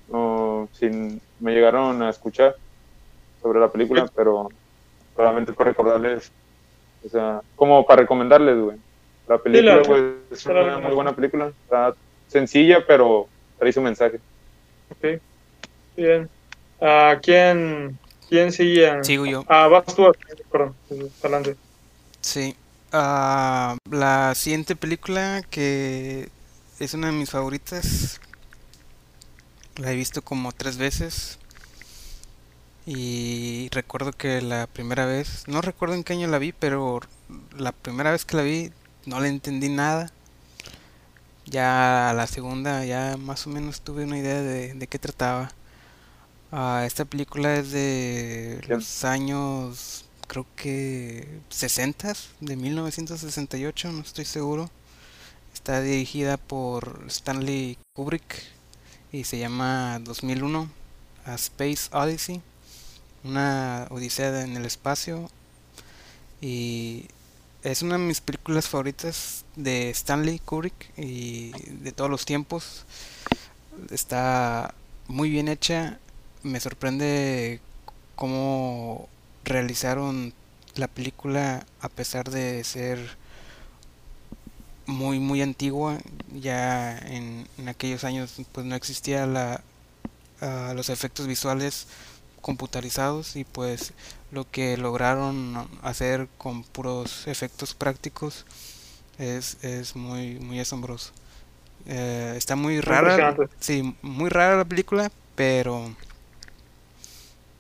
[0.09, 0.89] O si
[1.39, 2.55] me llegaron a escuchar
[3.41, 4.12] sobre la película, Sí.
[4.14, 4.49] pero
[5.16, 6.30] solamente para recordarles.
[7.03, 8.78] O sea, como para recomendarles, güey.
[9.26, 11.49] La película, la- güey, es sí una muy buena película.
[11.49, 11.95] Está
[12.26, 13.28] sencilla, pero
[13.64, 14.20] trae su mensaje.
[14.90, 15.20] Ok.
[15.96, 16.28] Bien.
[16.80, 17.98] Ah, ¿quién,
[18.28, 19.02] ¿Quién sigue?
[19.02, 19.44] Sigo yo.
[19.48, 20.12] Ah, vas tú.
[20.52, 20.74] Perdón.
[21.22, 21.56] Adelante.
[22.20, 22.54] Sí.
[22.92, 26.28] Ah, la siguiente película que
[26.78, 28.20] es una de mis favoritas.
[29.76, 31.38] La he visto como tres veces.
[32.86, 37.00] Y recuerdo que la primera vez, no recuerdo en qué año la vi, pero
[37.56, 38.72] la primera vez que la vi
[39.06, 40.10] no le entendí nada.
[41.47, 45.53] Ya la segunda ya más o menos tuve una idea de, de qué trataba.
[46.53, 48.74] Ah, esta película es de ¿Qué?
[48.74, 54.70] los años, creo que 60, de 1968, no estoy seguro.
[55.53, 58.42] Está dirigida por Stanley Kubrick
[59.12, 60.68] y se llama 2001,
[61.26, 62.42] A Space Odyssey,
[63.24, 65.30] una odisea en el espacio.
[66.40, 67.09] Y
[67.64, 72.84] es una de mis películas favoritas de Stanley Kubrick y de todos los tiempos.
[73.90, 74.74] Está
[75.08, 75.98] muy bien hecha.
[76.42, 77.60] Me sorprende
[78.16, 79.08] cómo
[79.44, 80.34] realizaron
[80.74, 83.16] la película a pesar de ser
[84.84, 85.98] muy muy antigua.
[86.38, 89.62] Ya en, aquellos años pues no existía la,
[90.42, 91.86] ah, los efectos visuales
[92.42, 93.94] computarizados y pues
[94.35, 98.45] lo que lograron hacer con puros efectos prácticos
[99.18, 101.12] es, es muy muy asombroso.
[101.87, 105.95] Eh, está muy rara, sí, muy rara la película, pero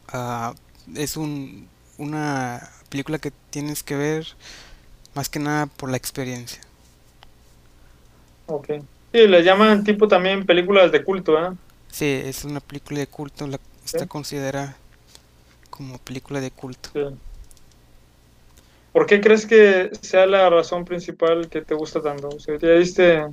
[0.08, 0.54] ah,
[0.94, 1.68] es un,
[1.98, 4.26] una película que tienes que ver
[5.14, 6.60] más que nada por la experiencia.
[8.46, 8.68] Ok.
[9.12, 11.52] Sí, le llaman tipo también películas de culto, ¿eh?
[11.88, 14.76] Sí, es una película de culto, la, está considerada
[15.74, 16.90] como película de culto.
[16.92, 17.00] Sí.
[18.92, 22.28] ¿Por qué crees que sea la razón principal que te gusta tanto?
[22.28, 23.26] O sea, ya diste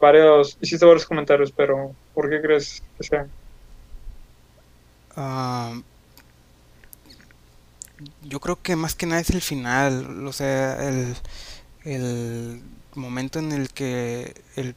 [0.00, 3.26] varios, hiciste varios comentarios, pero ¿por qué crees que sea?
[5.14, 5.78] Ah,
[8.22, 11.14] yo creo que más que nada es el final, o sea, el,
[11.84, 12.62] el
[12.94, 14.74] momento en el que el,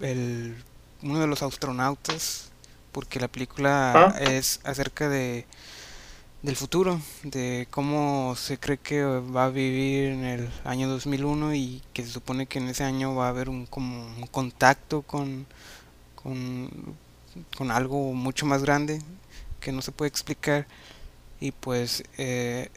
[0.00, 0.56] el
[1.04, 2.47] uno de los astronautas,
[2.98, 4.18] porque la película Ah.
[4.18, 5.46] es acerca de
[6.42, 11.80] del futuro, de cómo se cree que va a vivir en el año 2001 y
[11.92, 15.46] que se supone que en ese año va a haber un como un contacto con
[16.16, 16.68] con,
[17.56, 19.00] con algo mucho más grande
[19.60, 20.66] que no se puede explicar
[21.38, 22.68] y pues eh,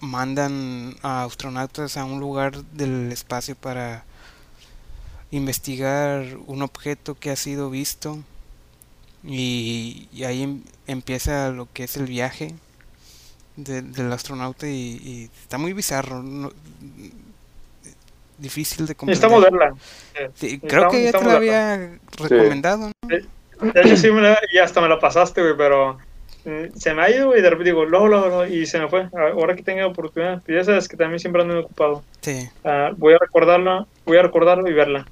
[0.00, 4.04] mandan a astronautas a un lugar del espacio para
[5.30, 8.18] investigar un objeto que ha sido visto
[9.26, 12.54] y, y ahí em- empieza lo que es el viaje
[13.56, 16.52] de- del astronauta y, y está muy bizarro no-
[18.38, 19.76] difícil de comprender Necesitamos
[20.14, 20.30] verla.
[20.34, 21.36] Sí, creo que ya te verla.
[21.36, 22.92] había recomendado ¿no?
[23.72, 25.96] De hecho, sí, me la- y hasta me la pasaste, güey, pero
[26.44, 29.08] mm, se me ha ido y de repente digo, luego, luego, y se me fue.
[29.14, 32.02] Ahora que tenga oportunidad, y ya sabes que también siempre ando muy ocupado.
[32.20, 35.06] sí Ah, voy a recordarla, voy a recordarlo y verla.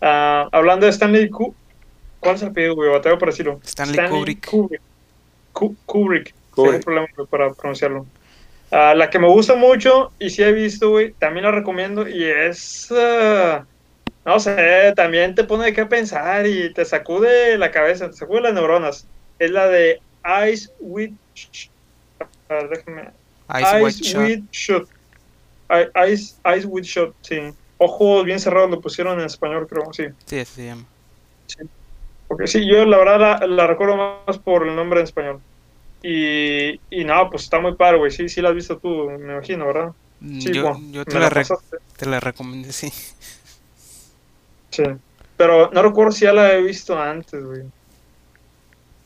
[0.00, 1.54] Ah, hablando de Stanley Ku-
[2.20, 2.90] ¿cuál es el apellido, güey?
[2.90, 3.60] Bateo por decirlo.
[3.64, 4.46] Stanley Kubrick.
[4.48, 4.80] Kubrick.
[5.52, 6.34] Ku- Kubrick.
[6.50, 6.72] Kubrick.
[6.72, 8.06] Tengo problema güey, para pronunciarlo.
[8.70, 12.24] Ah, la que me gusta mucho y sí he visto, güey, también la recomiendo y
[12.24, 12.88] es...
[12.92, 13.64] ah,
[14.26, 18.42] no sé, también te pone de qué pensar y te sacude la cabeza, te sacude
[18.42, 19.06] las neuronas.
[19.38, 20.00] Es la de
[20.52, 21.12] Ice with...
[22.50, 23.02] A ver, déjame...
[23.48, 24.22] Ice White Eyes Shot.
[24.22, 24.88] with shot.
[25.70, 27.40] Ey- Eyes, eyes with shot, sí.
[27.78, 30.08] Ojos bien cerrados lo pusieron en español, creo, sí.
[30.26, 30.84] Sí, se llama.
[32.28, 35.40] Porque sí, yo la verdad la, la recuerdo más por el nombre en español.
[36.02, 38.10] Y, y nada, pues está muy padre, güey.
[38.10, 39.92] Sí, sí la has visto tú, me imagino, ¿verdad?
[40.20, 41.44] Sí, yo, Juan, yo te la, la
[41.96, 42.92] te la recomendé, sí.
[44.70, 44.82] Sí.
[45.36, 47.62] Pero no recuerdo si ya la he visto antes, güey.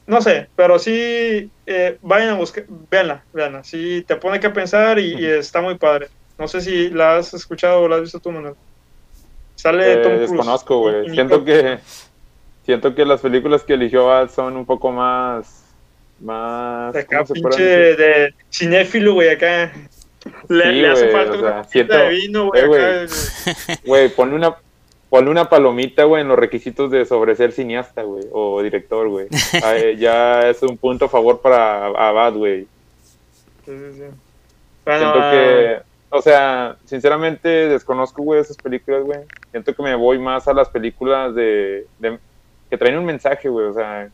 [0.06, 3.62] No sé, pero sí, eh, vayan a buscar, véanla, véanla.
[3.62, 6.08] Sí, te pone que pensar y, y está muy padre.
[6.38, 8.54] No sé si la has escuchado o la has visto tú, Manuel.
[9.54, 10.30] Sale Eh, Tom Cruise.
[10.30, 11.08] desconozco, güey.
[11.10, 11.78] Siento que
[12.64, 15.60] siento que las películas que eligió Ad son un poco más
[16.20, 19.72] más De acá, ¿cómo se pinche de cinéfilo, güey, acá.
[20.48, 23.06] Le, Sí, le hace güey, falta o una sea, siento- de vino, güey, eh,
[23.84, 24.08] güey.
[24.10, 24.54] ponle una
[25.10, 29.26] ponle una palomita, güey, en los requisitos de sobre ser cineasta, güey, o director, güey.
[29.62, 32.62] Ah, eh, ya es un punto a favor para Abad, güey.
[33.66, 34.02] Sí, sí, sí.
[34.84, 35.78] Bueno, Siento ah, que,
[36.10, 39.18] o sea, sinceramente desconozco, güey, esas películas, güey.
[39.50, 42.18] Siento que me voy más a las películas de, de-
[42.72, 43.66] que traen un mensaje, güey.
[43.66, 44.08] O sea,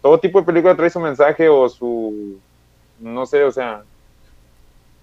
[0.00, 2.38] todo tipo de película trae su mensaje o su,
[3.00, 3.82] no sé, o sea,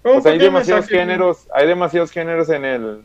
[0.02, 3.02] o sea, hay pequeño demasiados mensaje, géneros, hay demasiados géneros en el,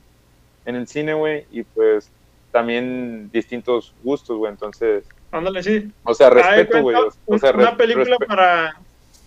[0.64, 2.08] en el cine, güey, y pues
[2.52, 5.02] también distintos gustos, güey, entonces...
[5.32, 5.90] Ándale, sí.
[6.04, 6.96] O sea, respeto, güey.
[7.26, 8.76] O sea, una película para,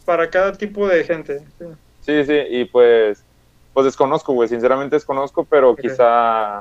[0.05, 1.41] para cada tipo de gente.
[1.99, 3.21] Sí, sí, y pues,
[3.73, 6.59] pues desconozco, güey, sinceramente desconozco, pero quizá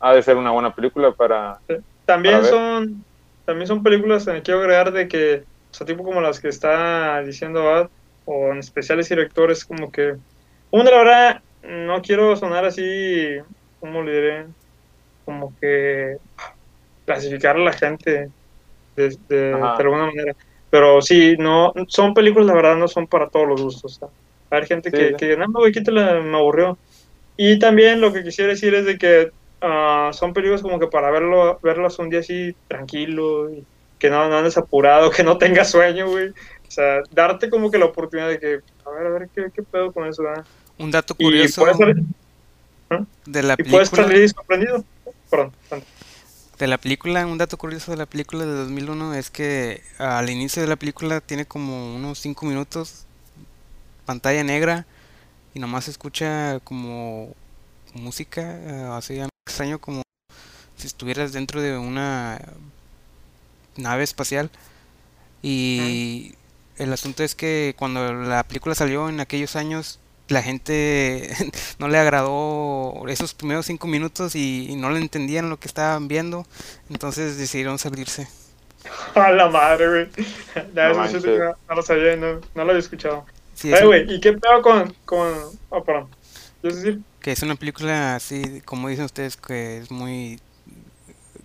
[0.00, 1.60] ha de ser una buena película para...
[2.04, 3.04] También son
[3.44, 7.22] también son películas, que quiero agregar de que, o sea, tipo como las que está
[7.22, 7.90] diciendo Abad,
[8.24, 10.14] o en especiales directores, como que,
[10.70, 13.38] una, la verdad, no quiero sonar así,
[13.80, 14.46] ¿cómo le diré?
[15.24, 16.16] Como que
[17.04, 18.30] clasificar a la gente
[18.96, 20.34] de, de, alguna manera.
[20.70, 24.00] Pero sí, no, son películas, la verdad, no son para todos los gustos.
[24.02, 24.10] O
[24.50, 26.76] hay gente que, que, no, güey, quítala, me aburrió.
[27.36, 29.30] Y también lo que quisiera decir es de que
[29.64, 33.64] uh, son películas como que para verlo, verlas un día así tranquilo, y
[33.98, 36.28] que no, no andes apurado, que no tengas sueño, güey.
[36.28, 39.62] O sea, darte como que la oportunidad de que, a ver, a ver, ¿qué, qué
[39.62, 40.22] pedo con eso?
[40.22, 40.44] ¿verdad?
[40.78, 41.64] Un dato curioso
[42.90, 43.04] ¿Ah?
[43.24, 43.82] de la película.
[43.82, 44.84] Y puedes salir sorprendido.
[45.30, 45.52] Perdón,
[46.58, 50.62] de la película, un dato curioso de la película de 2001 es que al inicio
[50.62, 53.06] de la película tiene como unos 5 minutos,
[54.06, 54.86] pantalla negra,
[55.52, 57.34] y nomás se escucha como
[57.94, 60.02] música, eh, así extraño como
[60.76, 62.40] si estuvieras dentro de una
[63.76, 64.50] nave espacial.
[65.42, 66.34] Y
[66.76, 71.30] el asunto es que cuando la película salió en aquellos años, la gente
[71.78, 76.46] no le agradó esos primeros cinco minutos y, no le entendían lo que estaban viendo,
[76.88, 78.26] entonces decidieron salirse.
[79.14, 80.08] A la madre, güey.
[80.74, 83.24] No, lo sabía, no, lo había escuchado.
[83.62, 85.32] ¿y qué pedo con, con...
[85.70, 86.08] Oh, perdón.
[86.68, 87.00] Decir?
[87.20, 90.38] Que es una película así, como dicen ustedes, que es muy...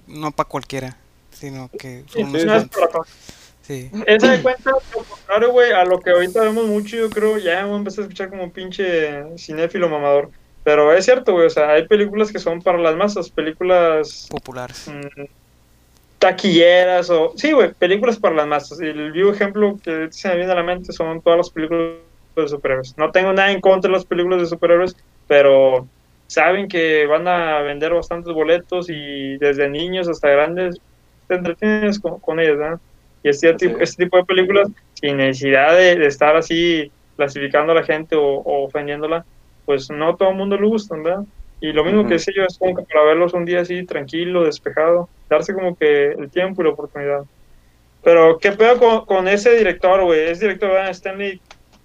[0.07, 0.97] No para cualquiera,
[1.32, 2.03] sino que...
[2.13, 3.01] Sí, no es para
[3.61, 3.91] Sí.
[4.07, 7.59] Esa de cuenta, lo contrario, güey, a lo que ahorita vemos mucho, yo creo, ya
[7.59, 10.32] hemos empezado a escuchar como un pinche cinéfilo mamador.
[10.63, 14.28] Pero es cierto, güey, o sea, hay películas que son para las masas, películas...
[14.32, 14.88] Populares.
[14.88, 15.26] Mmm,
[16.20, 17.34] taquilleras o...
[17.36, 18.80] Sí, güey, películas para las masas.
[18.82, 21.97] Y el vivo ejemplo que se me viene a la mente son todas las películas
[22.41, 22.97] de superhéroes.
[22.97, 24.95] No tengo nada en contra de las películas de superhéroes,
[25.27, 25.87] pero
[26.27, 30.79] saben que van a vender bastantes boletos y desde niños hasta grandes
[31.27, 32.79] te entretienes con, ellas, ¿verdad?
[33.23, 37.83] Y este, tipo, este tipo de películas, sin necesidad de, estar así clasificando a la
[37.83, 39.25] gente o, ofendiéndola,
[39.65, 41.23] pues no todo el mundo le gusta, ¿verdad?
[41.61, 44.43] Y lo mismo que decía yo es como que para verlos un día así tranquilo,
[44.43, 47.23] despejado, darse como que el tiempo y la oportunidad.
[48.03, 50.29] Pero, ¿qué pedo con, con ese director, güey?
[50.29, 51.41] Es director de Stanley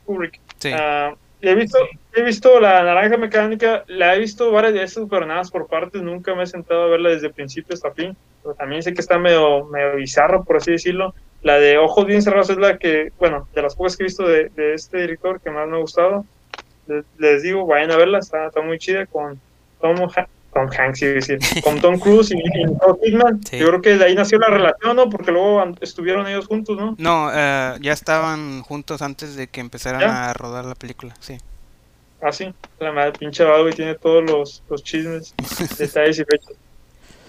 [0.06, 0.38] Kubrick.
[0.64, 0.72] Sí.
[0.72, 1.78] Uh, he visto,
[2.14, 6.34] he visto la naranja mecánica, la he visto varias veces, pero nada por partes, nunca
[6.34, 8.16] me he sentado a verla desde principio hasta fin.
[8.42, 11.14] Pero también sé que está medio, medio bizarro, por así decirlo.
[11.42, 14.26] La de Ojos Bien Cerrados es la que, bueno, de las pocas que he visto
[14.26, 16.24] de, de este director que más me ha gustado.
[17.18, 19.38] Les, digo, vayan a verla, está, está muy chida con
[19.80, 19.96] Tom,
[20.54, 24.38] Tom Hanks, decir, con Tom Cruise y, y Nicole Yo creo que de ahí nació
[24.38, 25.10] la relación, ¿no?
[25.10, 26.94] Porque luego estuvieron ellos juntos, ¿no?
[26.98, 31.38] No, eh, ya estaban juntos antes de que empezaran a rodar la película, sí.
[32.22, 35.34] Ah, sí, la madre pinche y tiene todos los, los chismes,
[35.78, 36.54] detalles y fechas.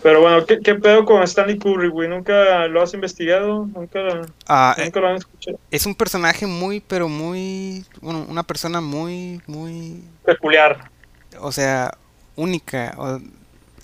[0.02, 2.08] Pero bueno, ¿qué, ¿qué, pedo con Stanley Kubrick, güey?
[2.08, 3.66] ¿Nunca lo has investigado?
[3.66, 5.60] ¿Nunca, ah, ¿nunca lo han escuchado?
[5.72, 7.84] Es un personaje muy, pero muy...
[8.02, 10.04] Bueno, una persona muy, muy...
[10.24, 10.92] Peculiar.
[11.40, 11.92] O sea,
[12.36, 12.96] única.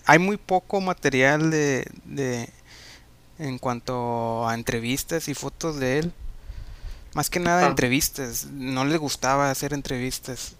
[0.06, 2.50] hay muy poco material de, de
[3.40, 6.14] en cuanto a entrevistas y fotos de él.
[7.14, 7.70] Más que nada ah.
[7.70, 8.46] entrevistas.
[8.46, 10.56] No le gustaba hacer entrevistas.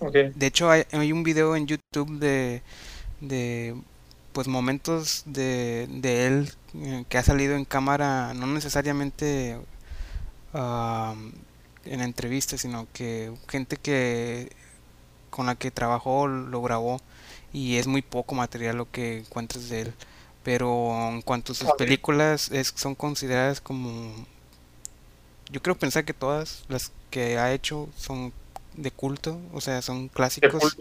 [0.00, 2.62] De hecho hay, hay, un video en YouTube de,
[3.20, 3.74] de
[4.32, 9.58] pues momentos de, de él eh, que ha salido en cámara, no necesariamente
[10.52, 14.52] en entrevistas, sino que gente que
[15.38, 17.00] con la que trabajó lo grabó
[17.52, 19.94] y es muy poco material lo que encuentras de él.
[20.42, 24.12] Pero en cuanto a sus películas es, son consideradas como...
[25.52, 28.32] Yo creo pensar que todas las que ha hecho son
[28.74, 30.76] de culto, o sea, son clásicos.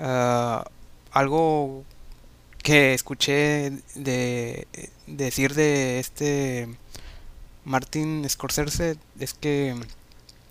[0.00, 0.64] Ah,
[1.12, 1.84] algo
[2.60, 4.66] que escuché de,
[5.06, 6.68] decir de este
[7.64, 9.76] Martin Scorsese es que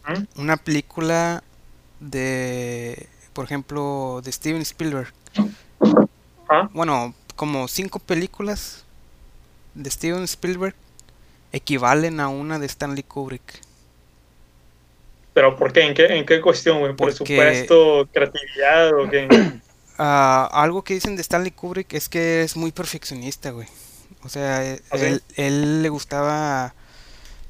[0.07, 0.39] ¿Mm?
[0.39, 1.43] una película
[2.00, 5.14] de, por ejemplo, de Steven Spielberg.
[6.50, 6.70] ¿Ah?
[6.74, 8.86] Bueno, como cinco películas
[9.76, 10.76] de Steven Spielberg
[11.52, 13.62] equivalen a una de Stanley Kubrick.
[15.34, 15.82] ¿Pero por qué?
[15.82, 16.95] ¿En qué, en qué cuestión, güey?
[16.95, 19.28] ¿Por supuesto, creatividad o qué?
[20.02, 23.68] Ah, algo que dicen de Stanley Kubrick es que es muy perfeccionista, güey.
[24.24, 24.60] O sea,
[24.91, 26.74] ¿Ah, él, él, le gustaba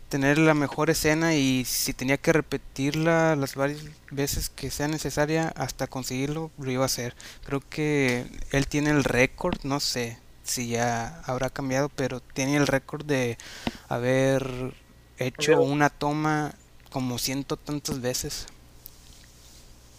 [0.09, 3.81] tener la mejor escena y si tenía que repetirla las varias
[4.11, 7.15] veces que sea necesaria hasta conseguirlo, lo iba a hacer.
[7.45, 12.67] Creo que él tiene el récord, no sé si ya habrá cambiado, pero tiene el
[12.67, 13.37] récord de
[13.87, 14.73] haber
[15.19, 16.53] hecho una toma
[16.91, 18.47] como ciento tantas veces.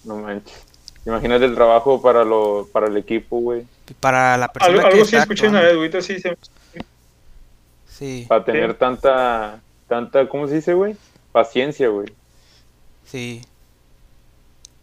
[0.04, 0.66] No manches.
[1.06, 3.66] Imagínate el trabajo para lo para el equipo, güey.
[4.00, 6.36] Para la persona Algo, que algo sí está escuché una vez, ahorita sí se...
[7.86, 8.78] Sí, Para tener Sí.
[8.78, 9.61] tanta,
[9.91, 10.97] tanta, ¿cómo se dice, güey?
[11.32, 12.07] Paciencia, güey.
[13.05, 13.43] sí.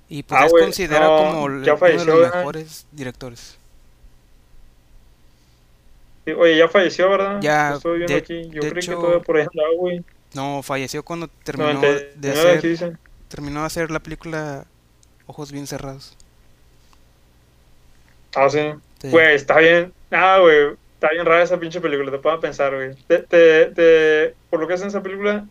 [0.10, 2.36] Y pues Ah, es considerado no, como ya uno de los ¿verdad?
[2.38, 3.58] mejores directores.
[6.24, 7.40] sí, Oye, ya falleció, ¿verdad?
[7.42, 8.50] Ya, estoy viendo de- aquí.
[8.52, 10.04] Yo hecho- que todavía por ahí andaba, güey.
[10.34, 12.98] No, falleció cuando terminó 99 de hacer, dicen.
[13.28, 14.66] terminó de hacer la película
[15.26, 16.16] Ojos bien cerrados.
[18.34, 18.60] Ah, sí.
[19.02, 19.10] Sí.
[19.10, 19.92] Güey, está bien.
[20.12, 20.78] Ah, güey.
[21.00, 22.96] Está bien rara esa pinche película, te puedo pensar, güey.
[23.08, 25.48] Te, te, te- por lo que hacen esa película,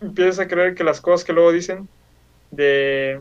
[0.00, 1.88] empiezas a creer que las cosas que luego dicen
[2.50, 3.20] de,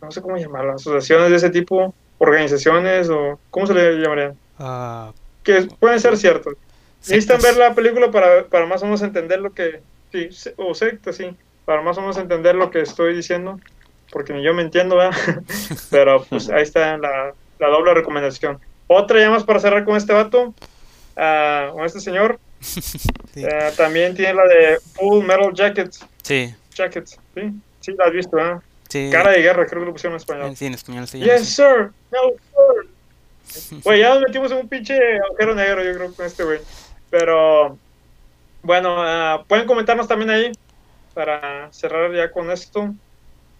[0.00, 4.38] no sé cómo llamarlas, asociaciones de ese tipo, organizaciones o, ¿cómo se le llamarían?
[4.58, 6.54] Ah, Que pueden ser ciertos.
[7.06, 9.82] Necesitan ver la película para, para más o menos entender lo que,
[10.12, 13.58] sí, o secta, sí, para más o menos entender lo que estoy diciendo,
[14.12, 15.18] porque ni yo me entiendo, ¿verdad?
[15.90, 18.60] Pero pues ahí está la, la doble recomendación.
[18.86, 20.54] Otra ya más para cerrar con este vato,
[21.16, 22.82] ah, con este señor, Sí.
[23.36, 27.40] eh, también tiene la de Full Metal Jackets, Sí, Jackets, ¿sí?
[27.80, 28.60] Sí, la has visto, ¿verdad?
[28.88, 29.08] sí.
[29.10, 30.56] Cara de guerra, creo que lo pusieron en español.
[30.56, 31.90] sí, en español se llama Yes, sir.
[32.12, 33.80] No, sir.
[33.84, 36.60] Güey, ya nos metimos en un pinche agujero negro, yo creo, con este güey.
[37.10, 37.76] Pero,
[38.62, 40.52] bueno, ah, pueden comentarnos también ahí,
[41.12, 42.94] para cerrar ya con esto,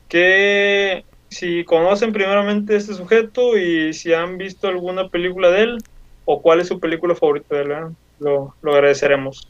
[0.08, 5.78] que si conocen primeramente este sujeto y si han visto alguna película de él,
[6.24, 7.90] o cuál es su película favorita de él, ¿verdad?
[8.18, 9.48] lo, lo agradeceremos.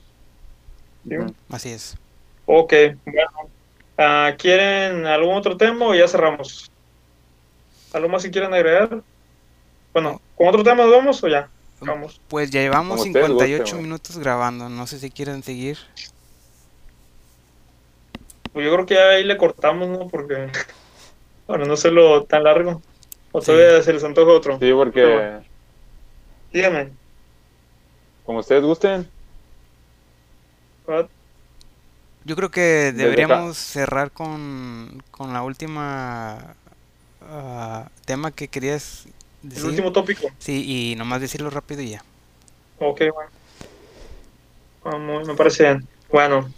[1.09, 1.17] Sí.
[1.51, 1.97] Así es.
[2.47, 2.73] Ok,
[3.05, 3.31] bueno.
[3.99, 6.71] Ah, ¿Quieren algún otro tema o ya cerramos?
[7.93, 9.03] ¿Algo más que quieran agregar?
[9.93, 11.49] Bueno, ¿con otro tema nos vamos o ya?
[11.81, 12.21] Vamos.
[12.29, 13.83] Pues ya llevamos Como ustedes 58 gusten, güey.
[13.85, 14.69] minutos grabando.
[14.69, 15.77] No sé si quieren seguir.
[18.53, 20.09] Pues yo creo que ahí le cortamos, ¿no?
[20.09, 20.49] Porque,
[21.47, 22.81] bueno, no lo tan largo.
[23.33, 23.47] O Sí.
[23.47, 24.59] todavía se les antoja otro.
[24.59, 25.41] Sí, porque
[26.53, 26.97] Díganme.
[28.25, 29.13] como ustedes gusten,
[30.87, 31.11] ¿what?
[32.25, 36.57] Yo creo que deberíamos cerrar con, con la última
[37.21, 39.07] ah, tema que querías
[39.55, 39.65] El decir.
[39.65, 40.29] último tópico.
[40.39, 42.05] Sí, y nomás decirlo rápido y ya.
[42.79, 43.31] Ok, bueno.
[44.85, 45.89] Ah, me parece bien.
[46.11, 46.53] Bueno,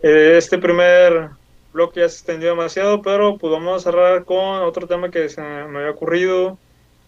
[0.00, 1.30] eh, este primer
[1.72, 5.40] bloque ya se extendió demasiado, pero pues vamos a cerrar con otro tema que se
[5.42, 6.60] me había ocurrido,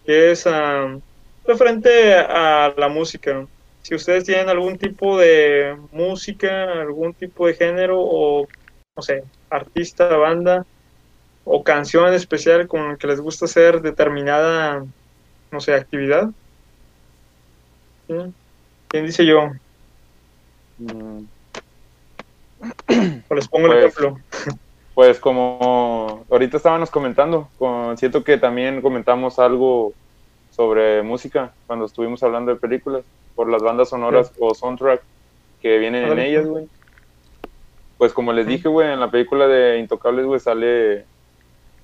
[0.04, 1.00] que es ah,
[1.46, 3.46] referente a la música.
[3.82, 8.50] Si ustedes tienen algún tipo de música, algún tipo de género o,
[8.96, 10.66] no sé, artista, banda
[11.44, 14.84] o canción en especial con la que les gusta hacer determinada,
[15.52, 16.30] no sé, actividad.
[18.08, 18.14] ¿Sí?
[18.88, 19.48] ¿Quién dice yo?
[20.78, 21.28] mm,
[23.30, 24.16] O les pongo el Pues, ejemplo.
[24.94, 29.94] pues como ahorita estábamos comentando, con- siento que también comentamos algo
[30.56, 33.04] sobre música cuando estuvimos hablando de películas,
[33.34, 35.02] por las bandas sonoras o soundtrack
[35.60, 36.66] que vienen en ellas, güey.
[37.98, 41.04] Pues como les dije, güey, en la película de Intocables, güey, sale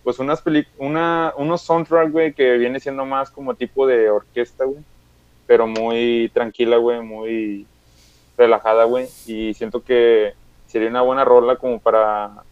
[0.02, 0.42] pues unas
[0.78, 4.82] una, unos soundtrack, güey, que viene siendo más como tipo de orquesta, güey,
[5.46, 7.66] pero muy tranquila, güey, muy
[8.38, 10.32] relajada, güey, y siento que
[10.66, 12.42] sería una buena rola como para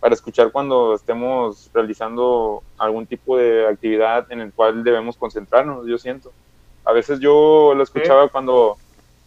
[0.00, 5.98] para escuchar cuando estemos realizando algún tipo de actividad en el cual debemos concentrarnos, yo
[5.98, 6.32] siento.
[6.84, 8.78] A veces yo lo escuchaba cuando,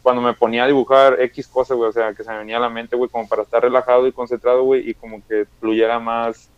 [0.02, 2.62] cuando me ponía a dibujar X cosas, güey, o sea, que se me venía a
[2.62, 6.50] la mente, güey, como para estar relajado y concentrado, güey, y como que fluyera más,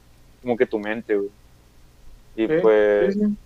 [0.42, 1.30] como que tu mente, güey.
[2.38, 3.38] Y Sí, pues, sí,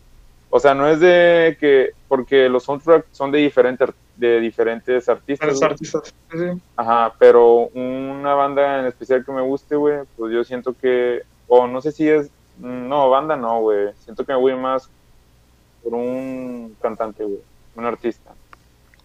[0.51, 3.89] o sea, no es de que, porque los soundtracks son de, diferentes
[4.19, 6.13] de diferentes A artistas, los artistas.
[6.31, 6.61] Sí, sí.
[6.75, 11.67] Ajá, pero una banda en especial que me guste, güey, pues yo siento que, o
[11.67, 14.89] no sé si es, no, banda no, güey, siento que me voy más
[15.81, 17.39] por un cantante, güey,
[17.75, 18.31] un artista.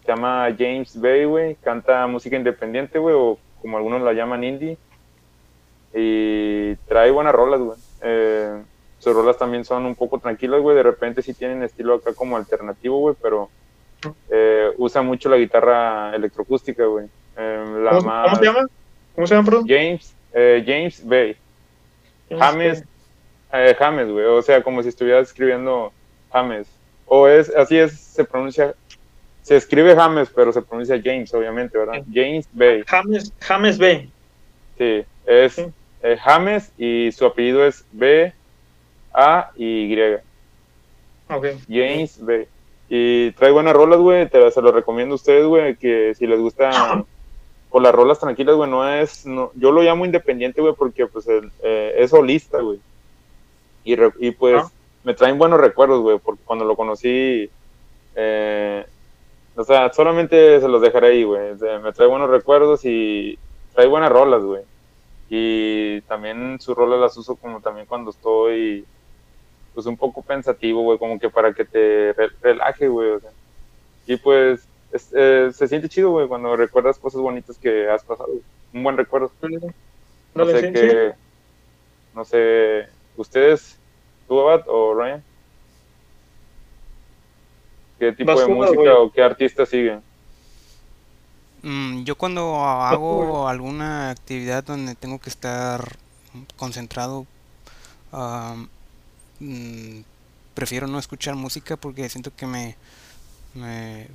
[0.00, 4.76] Se llama James Bay, güey, canta música independiente, güey, o como algunos la llaman indie,
[5.94, 7.78] y trae buenas rolas, güey.
[8.02, 8.62] Eh,
[8.98, 12.36] sus rolas también son un poco tranquilas, güey, de repente sí tienen estilo acá como
[12.36, 13.48] alternativo, güey, pero
[14.30, 17.06] eh, usa mucho la guitarra electroacústica, güey.
[17.36, 18.66] Eh, la ¿Cómo, más- cómo se llama?
[19.14, 19.66] ¿Cómo se llama, perdón?
[19.68, 21.36] James, eh, James Bay.
[22.30, 22.84] James,
[23.52, 24.24] eh, James, güey.
[24.24, 25.92] O sea, como si estuvieras escribiendo
[26.32, 26.66] James.
[27.06, 28.74] O es, así es, se pronuncia,
[29.42, 32.02] se escribe James, pero se pronuncia James, obviamente, ¿verdad?
[32.12, 32.82] James Bay.
[32.86, 34.08] James, James B.
[34.78, 35.58] Sí, es
[36.02, 38.32] eh, James y su apellido es B
[39.12, 39.96] A y
[41.28, 41.46] Ok.
[41.68, 42.48] James B.
[42.88, 44.28] Y trae buenas rolas, güey.
[44.28, 45.76] Te se lo recomiendo a ustedes, güey.
[45.76, 46.70] Que si les gusta
[47.70, 49.26] por las rolas tranquilas, güey, no es.
[49.26, 52.78] No, yo lo llamo independiente, güey, porque pues el, eh, es solista, güey.
[53.84, 54.70] Y, re- y pues Ah.
[55.02, 57.50] me traen buenos recuerdos, güey, porque cuando lo conocí.
[58.16, 58.84] eh,
[59.56, 61.50] o sea, solamente se los dejaré ahí, güey.
[61.52, 63.38] O sea, me trae buenos recuerdos y
[63.74, 64.62] trae buenas rolas, güey.
[65.30, 68.84] Y también sus rolas las uso como también cuando estoy
[69.74, 73.30] pues un poco pensativo, güey, como que para que te re- relaje, güey, o sea.
[74.06, 78.28] Y pues es- eh, se siente chido, güey, cuando recuerdas cosas bonitas que has pasado,
[78.72, 79.30] un buen recuerdo.
[80.34, 81.12] No sé qué,
[82.14, 83.76] no sé, ustedes,
[84.28, 85.22] tú, Abad o Ryan,
[87.98, 90.02] ¿qué tipo de música o qué artista siguen?
[91.62, 95.96] Mm, yo cuando hago alguna actividad donde tengo que estar
[96.56, 97.26] concentrado,
[98.12, 98.68] am,
[99.40, 100.00] mm,
[100.54, 102.76] prefiero no escuchar música porque siento que me,
[103.54, 104.08] me,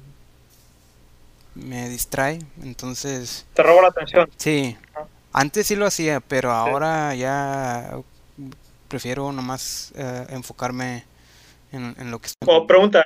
[1.55, 2.39] me distrae.
[2.63, 4.29] Entonces, Te robo la atención.
[4.37, 5.05] sí, Ah.
[5.33, 7.97] antes sí lo hacía, pero ahora ya
[8.87, 11.03] prefiero nomás eh, enfocarme
[11.71, 12.47] en, en lo que estoy.
[12.55, 13.03] O pregunta,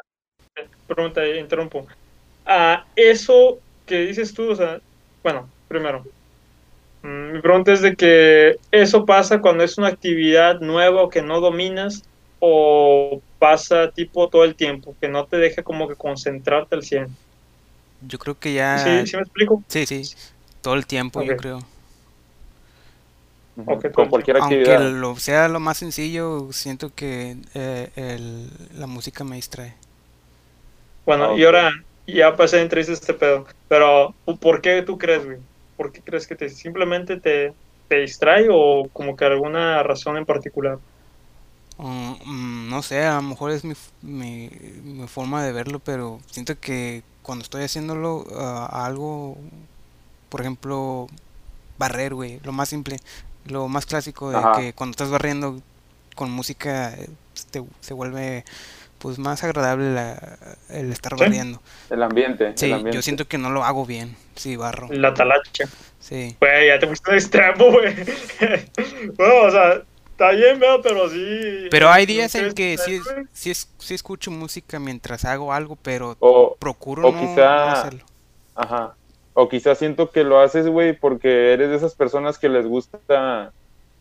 [0.88, 1.86] pregunta, interrumpo.
[2.46, 4.80] Ah, eso que dices tú, o sea,
[5.22, 6.06] bueno, primero,
[7.04, 11.42] mi pregunta es de que eso pasa cuando es una actividad nueva o que no
[11.42, 12.02] dominas
[12.40, 17.18] o pasa tipo todo el tiempo, que no te deja como que concentrarte al 100.
[18.02, 19.04] Yo creo que ya...
[19.04, 19.64] ¿Sí, ¿Sí me explico?
[19.70, 20.04] Sí, sí,
[20.62, 21.60] todo el tiempo yo creo.
[23.94, 24.78] Con cualquier Aunque actividad.
[24.78, 28.50] lo sea lo más sencillo, siento que eh, el-
[28.80, 29.76] la música me distrae.
[31.06, 31.72] Bueno, Ah, y ahora
[32.06, 35.40] ya pasé de entrevista este pedo, pero ¿por qué tú crees, güey?
[35.76, 37.56] ¿Por qué crees que te simplemente te,
[37.88, 40.80] te distrae o como que alguna razón en particular?
[41.78, 44.50] Mm, mm, no sé, a lo mejor es mi, mi,
[44.84, 49.38] mi forma de verlo, pero siento que cuando estoy haciéndolo ah, algo,
[50.30, 51.08] por ejemplo,
[51.78, 53.00] barrer, güey, lo más simple,
[53.46, 54.54] lo más clásico de Ajá.
[54.54, 55.62] que cuando estás barriendo
[56.16, 57.10] con música eh,
[57.52, 58.46] te- se vuelve
[59.04, 60.38] pues más agradable la-
[60.70, 61.20] el estar Sí.
[61.20, 61.62] barriendo.
[61.90, 62.96] El ambiente, Sí, el ambiente.
[62.96, 64.88] yo siento que no lo hago bien, sí, barro.
[64.92, 65.66] La talacha.
[66.00, 66.38] Sí.
[66.40, 67.94] Güey, ya te fuiste de extremo, güey.
[69.18, 69.82] bueno, o sea,
[70.12, 71.68] está bien, veo, pero sí.
[71.70, 73.02] Pero hay ¿no días en que sí,
[73.34, 77.72] sí, es- sí escucho música mientras hago algo, pero O, procuro o no, quizá- no
[77.72, 78.06] hacerlo.
[78.56, 78.96] Ajá.
[79.34, 83.52] O quizás siento que lo haces, güey, porque eres de esas personas que les gusta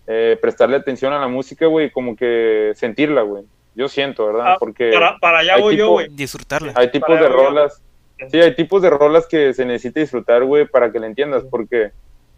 [0.07, 3.45] eh, prestarle atención a la música, güey, como que sentirla, güey.
[3.75, 4.53] Yo siento, ¿verdad?
[4.53, 6.09] Ah, porque Para, para allá hay voy yo, güey.
[6.11, 6.73] Disfrutarla.
[6.77, 7.37] hay tipos para de yo.
[7.37, 7.83] rolas.
[8.31, 11.91] Sí, hay tipos de rolas que se necesita disfrutar, güey, para que la entiendas, porque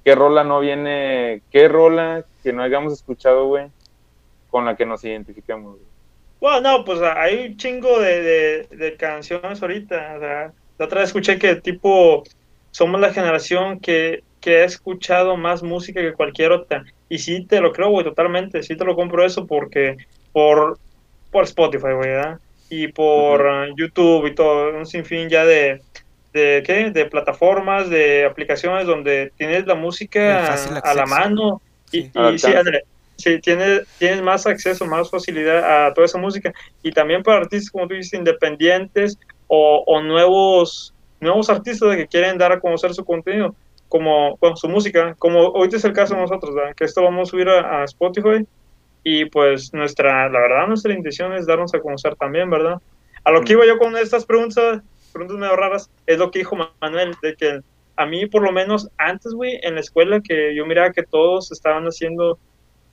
[0.04, 3.66] qué rola no viene, qué rola que no hayamos escuchado, güey,
[4.50, 5.86] con la que nos identifiquemos, güey.
[6.40, 10.14] Bueno, no, pues hay un chingo de, de, de canciones ahorita.
[10.16, 12.22] O sea, la otra vez escuché que tipo
[12.70, 16.84] somos la generación que, que ha escuchado más música que cualquier otra.
[17.08, 18.62] Y sí te lo creo, güey, totalmente.
[18.62, 19.96] Sí te lo compro eso porque
[20.32, 20.78] por,
[21.34, 22.38] por Spotify, güey, ¿verdad?
[22.70, 25.82] Y por ah, YouTube y todo, un sinfín ya de,
[26.32, 26.92] de, ¿qué?
[26.92, 31.60] De plataformas, de aplicaciones donde tienes la música a la mano.
[31.90, 32.10] Y, Sí.
[32.34, 32.84] Y sí, ándale,
[33.16, 36.52] sí, tienes, tienes más acceso, más facilidad a toda esa música.
[36.84, 39.18] Y también para artistas, como tú dices, independientes
[39.48, 43.56] o, o nuevos, nuevos artistas que quieren dar a conocer su contenido,
[43.88, 46.74] como bueno, su música, como ahorita es el caso de nosotros, ¿verdad?
[46.76, 48.46] que esto vamos a subir a, a Spotify
[49.04, 52.80] y pues nuestra, la verdad, nuestra intención es darnos a conocer también, ¿verdad?
[53.22, 54.82] A lo que iba yo con estas preguntas,
[55.12, 57.60] preguntas medio raras, es lo que dijo Manuel, de que
[57.96, 61.52] a mí por lo menos antes, güey, en la escuela que yo miraba que todos
[61.52, 62.38] estaban haciendo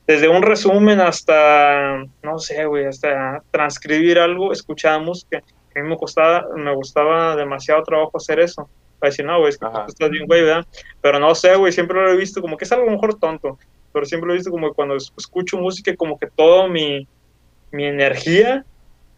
[0.05, 5.41] desde un resumen hasta, no sé, güey, hasta transcribir algo, escuchaba música.
[5.73, 8.69] A mí me costaba, me gustaba demasiado trabajo hacer eso.
[8.99, 10.65] Para decir, no, güey, es que tú estás bien, güey, ¿verdad?
[11.01, 13.17] Pero no sé, güey, siempre lo he visto como que es algo a lo mejor
[13.17, 13.57] tonto,
[13.91, 17.07] pero siempre lo he visto como que cuando es- escucho música, como que todo mi,
[17.71, 18.65] mi energía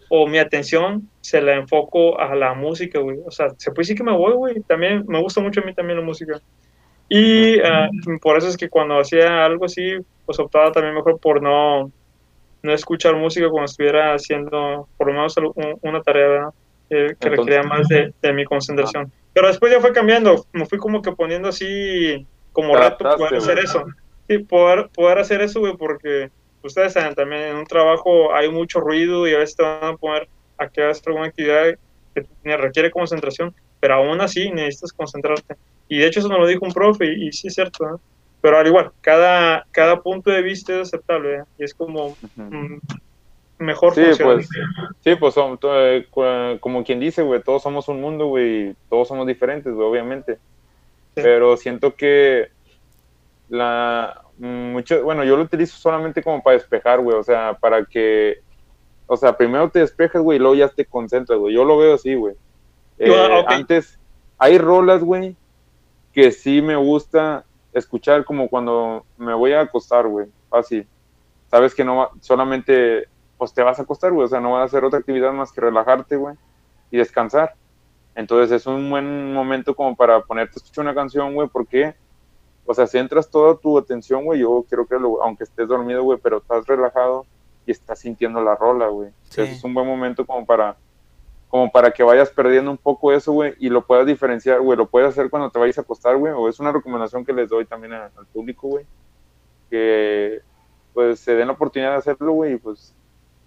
[0.09, 3.17] o mi atención se la enfoco a la música, güey.
[3.25, 4.61] O sea, se puede decir que me voy, güey.
[4.61, 6.39] También me gusta mucho a mí también la música.
[7.09, 7.89] Y ah,
[8.21, 11.91] por eso es que cuando hacía algo así, pues optaba también mejor por no,
[12.61, 16.49] no escuchar música cuando estuviera haciendo por lo menos un- una tarea.
[16.89, 19.11] Eh, que Entonces- requería más de, de mi concentración.
[19.33, 23.59] Pero después ya fue cambiando, me fui como que poniendo así como adaptaste, poder hacer
[23.59, 23.83] eso.
[24.27, 26.29] Sí, poder, poder hacer eso, güey, porque
[26.63, 29.97] ustedes saben también en un trabajo hay mucho ruido y a veces te van a
[29.97, 31.75] poner a que hagas alguna actividad
[32.15, 35.55] que requiere concentración, pero aún así necesitas concentrarte.
[35.89, 38.01] Y de hecho eso nos lo dijo un profe y, y sí es cierto, ¿no?
[38.41, 41.43] pero al igual, cada, cada punto de vista es aceptable ¿eh?
[41.57, 42.77] y es como mm,
[43.59, 44.49] mejor Sí, pues,
[45.01, 49.07] sí, pues son- to- eh, como quien dice, güey, todos somos un mundo, güey, todos
[49.07, 50.39] somos diferentes, güey, obviamente.
[51.15, 52.47] Pero siento que
[53.49, 58.39] la mucho, bueno, yo lo utilizo solamente como para despejar, güey, o sea, para que,
[59.05, 61.53] o sea, primero te despejas, güey, y luego ya te concentras, güey.
[61.53, 62.35] Yo lo veo así, güey.
[62.97, 63.45] Eh, Ah.
[63.47, 63.99] Antes,
[64.39, 65.35] hay rolas, güey,
[66.13, 70.87] que sí me gusta escuchar como cuando me voy a acostar, güey, fácil.
[71.47, 74.61] Sabes que no va- solamente, pues te vas a acostar, güey, o sea, no vas
[74.61, 76.35] a hacer otra actividad más que relajarte, güey,
[76.91, 77.53] y descansar.
[78.15, 81.95] Entonces es un buen momento como para ponerte a escuchar una canción, güey, porque,
[82.65, 86.19] o sea, centras toda tu atención, güey, yo creo que lo- aunque estés dormido, güey,
[86.21, 87.25] pero estás relajado
[87.65, 89.09] y estás sintiendo la rola, güey.
[89.29, 89.41] Sí.
[89.41, 90.75] Es un buen momento como para
[91.49, 94.87] como para que vayas perdiendo un poco eso, güey, y lo puedas diferenciar, güey, lo
[94.87, 97.65] puedes hacer cuando te vayas a acostar, güey, o es una recomendación que les doy
[97.65, 98.85] también a- al público, güey,
[99.69, 100.41] que
[100.95, 102.95] pues se den la oportunidad de hacerlo, güey, y pues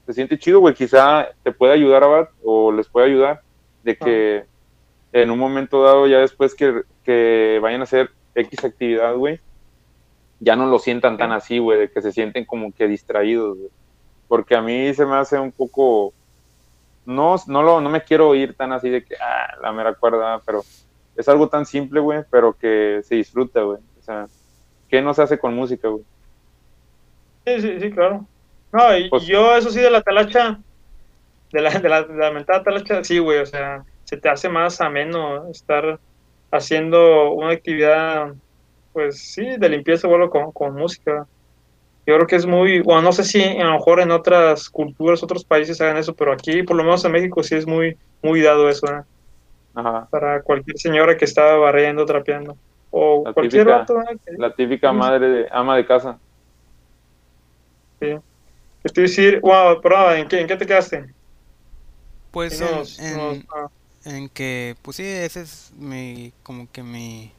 [0.07, 3.43] se siente chido, güey, quizá te puede ayudar a Bat, o les puede ayudar,
[3.83, 4.45] de que
[5.13, 9.41] en un momento dado, ya después que, que vayan a hacer X actividad, güey,
[10.41, 13.71] ya no lo sientan tan así, güey, de que se sienten como que distraídos, güey.
[14.29, 16.13] Porque a mí se me hace un poco,
[17.05, 20.41] no, no, lo, no me quiero ir tan así de que, ah, la mera cuerda,
[20.45, 20.63] pero
[21.17, 23.79] es algo tan simple, güey, pero que se disfruta, güey.
[23.99, 24.27] O sea,
[24.89, 26.05] ¿qué no se hace con música, güey?
[27.47, 28.27] Sí, sí, sí, claro.
[28.73, 30.59] No, y Pues- yo eso sí de la talacha,
[31.53, 34.49] de la, de la, de la mentada talacha, sí, güey, o sea, se te hace
[34.49, 35.99] más ameno estar
[36.51, 38.35] haciendo una actividad,
[38.93, 41.27] pues sí, de limpieza, bueno, con, con música.
[42.07, 45.23] Yo creo que es muy, bueno, no sé si a lo mejor en otras culturas,
[45.23, 48.41] otros países hagan eso, pero aquí, por lo menos en México, sí es muy, muy
[48.41, 49.03] dado eso, ¿eh?
[49.75, 50.07] Ajá.
[50.11, 52.57] Para cualquier señora que está barriendo, trapeando.
[52.91, 54.17] O La cualquier típica- vato, ¿eh?
[54.39, 54.97] La típica Sí.
[54.97, 56.19] madre de, ama de casa.
[58.01, 58.11] sí.
[58.89, 61.07] A decir, wow, pero ¿en qué, en qué te quedaste?
[62.31, 63.67] Pues Nos- en, nos- en, ah,
[64.07, 67.33] en que, pues sí, ese es mi, como que mi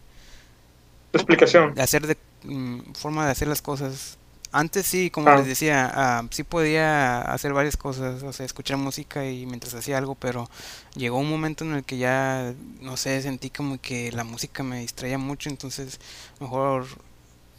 [1.11, 1.75] tu explicación.
[1.75, 4.17] de hacer de mm, forma de hacer las cosas.
[4.51, 5.35] Antes sí, como Ah.
[5.35, 9.97] les decía, ah, sí podía hacer varias cosas, o sea, escuchar música y mientras hacía
[9.97, 10.49] algo, pero
[10.95, 14.79] llegó un momento en el que ya, no sé, sentí como que la música me
[14.79, 15.99] distraía mucho, entonces
[16.39, 16.87] mejor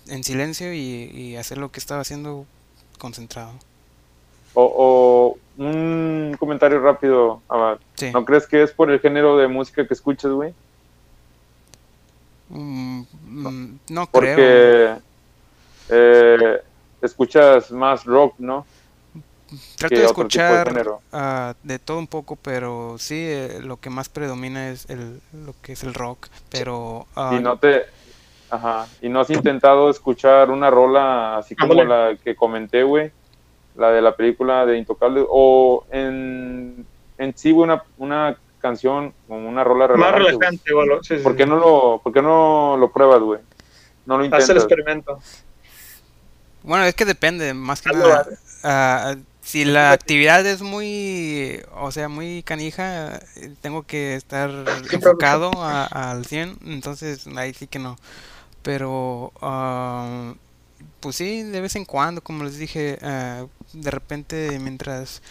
[0.09, 2.47] en silencio y, y hacer lo que estaba haciendo
[2.99, 3.53] concentrado.
[4.61, 7.79] O, o un comentario rápido, Abad.
[7.95, 8.11] Sí.
[8.13, 10.53] ¿No crees que es por el género de música que escuchas, güey?
[12.49, 14.11] Mm, mm, no creo.
[14.11, 14.97] Porque
[15.91, 16.63] eh,
[17.01, 18.67] escuchas más rock, ¿no?
[19.77, 21.01] Trato que de tipo de escuchar género.
[21.13, 25.55] ah, de todo un poco, pero sí, eh, lo que más predomina es el, lo
[25.63, 26.27] que es el rock.
[26.51, 27.85] Pero ah, y no te
[28.51, 33.13] ajá y no has intentado escuchar una rola así como la que comenté güey
[33.79, 39.49] la de la película de Intocable o en en sí güey, una, una canción como
[39.49, 40.33] una rola Más relajante, güey.
[40.33, 41.03] relajante, bolo.
[41.03, 41.49] Sí, sí, ¿por qué sí.
[41.51, 43.41] no lo por qué no lo pruebas güey
[44.07, 45.19] no lo Haz el intentas experimento.
[46.63, 48.27] bueno, es que depende, más que Hazlo, nada.
[48.65, 53.21] ah, si la actividad es muy, o sea, muy canija,
[53.63, 54.51] tengo que estar
[54.93, 57.97] enfocado a- al 100, entonces ahí sí que no.
[58.63, 60.35] Pero, ah,
[61.01, 65.23] pues sí, de vez en cuando, como les dije, ah, de repente mientras,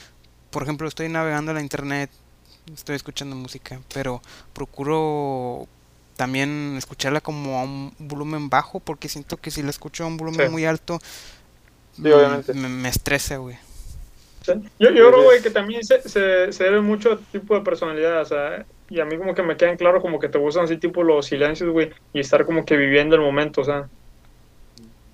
[0.51, 2.09] por ejemplo, estoy navegando la internet,
[2.73, 4.21] estoy escuchando música, pero
[4.53, 5.67] procuro
[6.15, 10.17] también escucharla como a un volumen bajo, porque siento que si la escucho a un
[10.17, 10.51] volumen Sí.
[10.51, 10.99] muy alto,
[11.95, 12.53] Sí, obviamente.
[12.53, 13.57] me, me estresa, güey.
[14.45, 14.53] Sí.
[14.79, 18.21] Yo, yo creo, güey, que también se, se, se debe mucho a tipo de personalidad,
[18.21, 20.77] o sea, y a mí como que me quedan claro como que te gustan así
[20.77, 23.89] tipo los silencios, güey, y estar como que viviendo el momento, o sea,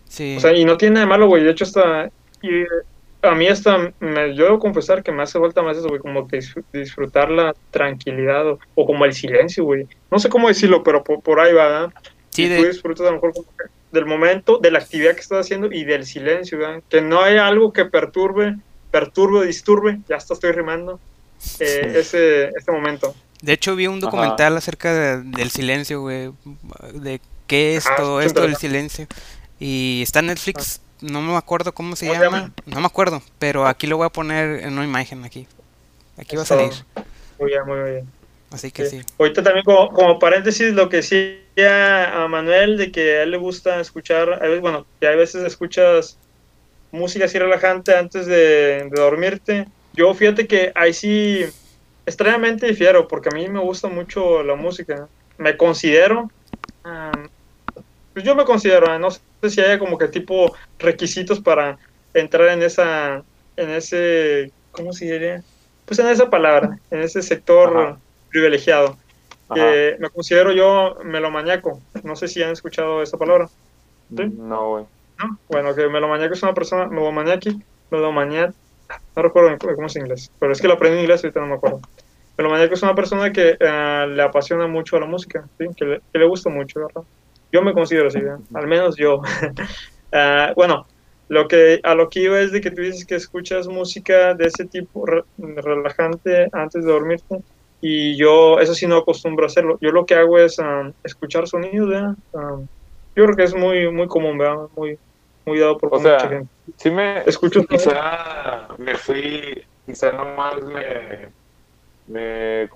[0.08, 0.36] Sí.
[0.38, 2.10] o sea, y no tiene nada de malo, güey, de hecho hasta,
[2.42, 2.64] y
[3.24, 6.28] a mí hasta, me, yo debo confesar que me hace falta más eso, güey, como
[6.72, 11.22] disfrutar la tranquilidad o, o como el silencio, güey, no sé cómo decirlo, pero por,
[11.22, 11.94] por ahí va, ¿verdad?
[12.30, 15.22] Sí, de- tú disfrutas a lo mejor como que del momento, de la actividad que
[15.22, 16.82] estás haciendo y del silencio, ¿verdad?
[16.90, 18.58] Que no hay algo que perturbe,
[18.92, 21.00] perturbe o disturbe, ya hasta estoy rimando,
[21.60, 23.16] eh, ese, este momento.
[23.42, 24.06] De hecho, vi un Ajá.
[24.08, 26.32] documental acerca de- del silencio, güey.
[26.94, 29.06] De qué es Ah, todo esto del silencio.
[29.60, 30.82] Y está en Netflix.
[31.04, 32.38] No me acuerdo cómo se ¿Cómo se llama.
[32.38, 32.54] llama?
[32.66, 33.22] No me acuerdo.
[33.38, 35.48] Pero aquí lo voy a poner en una imagen aquí.
[36.18, 36.72] Aquí va a salir.
[37.40, 38.08] Muy bien, muy bien.
[38.52, 39.02] Así que sí.
[39.02, 39.06] Sí.
[39.20, 43.38] Ahorita también como, como paréntesis lo que decía a Manuel de que a él le
[43.38, 46.18] gusta escuchar, a veces, bueno, que a veces escuchas
[46.92, 49.68] música así relajante antes de, de dormirte.
[49.94, 51.46] Yo fíjate que ahí sí
[52.06, 55.08] extrañamente difiero porque a mí me gusta mucho la música.
[55.38, 56.30] Me considero,
[56.86, 57.23] um,
[58.14, 59.00] pues yo me considero, ¿eh?
[59.00, 61.78] no sé si haya como que tipo requisitos para
[62.14, 63.24] entrar en esa,
[63.58, 65.44] en ese, ¿cómo se diría?
[65.86, 68.00] Pues en esa palabra, en ese sector Ajá.
[68.30, 68.98] privilegiado.
[69.54, 71.80] Que me considero yo melomaniaco.
[72.04, 73.48] No sé si han escuchado esa palabra.
[74.10, 74.24] ¿Sí?
[74.36, 74.86] No, güey.
[75.20, 75.38] ¿no?
[75.48, 77.60] Bueno, que melomaniaco es una persona, melomaniaci,
[77.92, 78.54] melomaniac,
[79.16, 81.40] no recuerdo cómo es en inglés, pero es que lo aprendí en inglés y ahorita
[81.42, 81.82] no me acuerdo.
[82.38, 85.68] Melomaniaco es una persona que eh, le apasiona mucho a la música, ¿sí?
[85.76, 87.04] que, le, que le gusta mucho, ¿verdad?
[87.54, 88.40] Yo me considero así, ¿verdad?
[88.56, 89.22] al menos yo.
[90.16, 90.86] Ah, bueno,
[91.28, 94.46] lo que, a lo que iba es de que tú dices que escuchas música de
[94.46, 97.38] ese tipo re- relajante antes de dormirte
[97.82, 99.80] y yo eso sí no acostumbro a hacerlo.
[99.82, 102.14] Yo lo que hago es ah, escuchar sonidos, ¿verdad?
[102.36, 102.60] Ah,
[103.16, 104.68] yo creo que es muy, muy común, ¿verdad?
[104.76, 105.00] Muy,
[105.48, 106.54] muy dado por O mucha sea, gente.
[106.78, 107.24] Sí me...
[107.26, 109.66] Escucho Quizá me fui...
[109.86, 111.34] Quizá nomás me...
[112.08, 112.70] Me...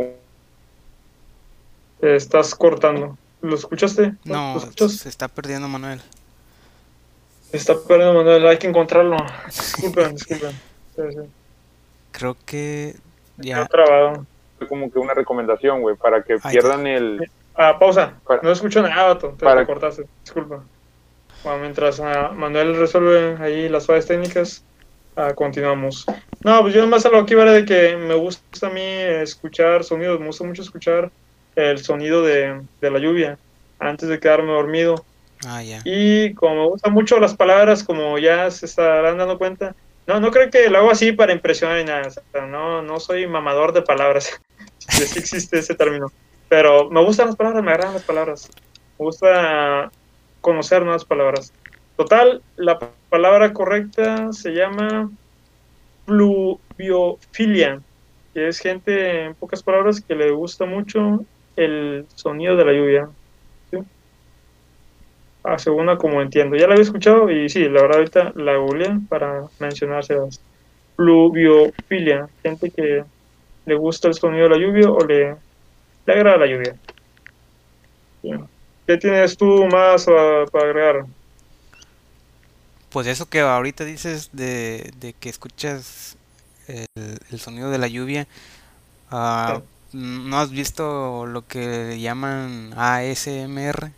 [2.01, 3.17] estás cortando.
[3.41, 4.13] ¿Lo escuchaste?
[4.25, 4.93] No, ¿Lo escuchas?
[4.93, 6.01] se está perdiendo Manuel.
[7.51, 9.17] Está perdiendo Manuel, hay que encontrarlo.
[9.45, 10.51] Disculpen, disculpen.
[10.95, 11.19] Sí, sí.
[12.11, 13.01] Creo que Está
[13.41, 13.65] ya.
[13.67, 14.25] trabado.
[14.57, 17.29] Fue como que una recomendación, güey, para que pierdan el...
[17.55, 18.13] Ah, pausa.
[18.25, 19.29] Para- No escucho nada, vato.
[19.37, 20.05] Te para- lo cortaste.
[20.23, 20.63] Disculpa.
[21.43, 24.63] Bueno, mientras ah, Manuel resuelve ahí las fallas técnicas,
[25.15, 26.05] ah, continuamos.
[26.43, 28.81] No, pues yo más a lo que iba era de que me gusta a mí
[28.83, 30.19] escuchar sonidos.
[30.19, 31.11] Me gusta mucho escuchar
[31.57, 33.37] el sonido de, de la lluvia
[33.79, 35.03] antes de quedarme dormido.
[35.45, 35.61] Ah.
[35.83, 39.75] Y como me gustan mucho las palabras, como ya se estarán dando cuenta,
[40.07, 42.07] no, no creo que lo hago así para impresionar ni nada.
[42.07, 44.39] o sea, no, no soy mamador de palabras.
[44.77, 46.11] si sí existe ese término.
[46.49, 48.49] Pero me gustan las palabras, me agradan las palabras.
[48.97, 49.91] Me gusta
[50.41, 51.51] conocer nuevas palabras.
[51.97, 52.79] Total, la
[53.09, 55.11] palabra correcta se llama
[56.05, 57.81] pluviofilia,
[58.33, 61.25] que es gente, en pocas palabras, que le gusta mucho
[61.57, 63.09] el sonido de la lluvia.
[63.69, 63.77] ¿sí?
[65.43, 66.55] Ah, según a como entiendo.
[66.55, 70.39] Ya la había escuchado y sí, la verdad ahorita la googleé para mencionárselas.
[70.95, 73.03] Pluviofilia, gente que
[73.65, 75.35] le gusta el sonido de la lluvia o le,
[76.05, 76.75] le agrada la lluvia.
[78.87, 81.05] ¿Qué tienes tú más ah, para agregar?
[82.89, 86.17] Pues eso que ahorita dices de, de que escuchas
[86.67, 86.85] el,
[87.31, 88.27] el sonido de la lluvia,
[89.11, 89.61] ah,
[89.93, 93.91] ¿no has visto lo que llaman ASMR?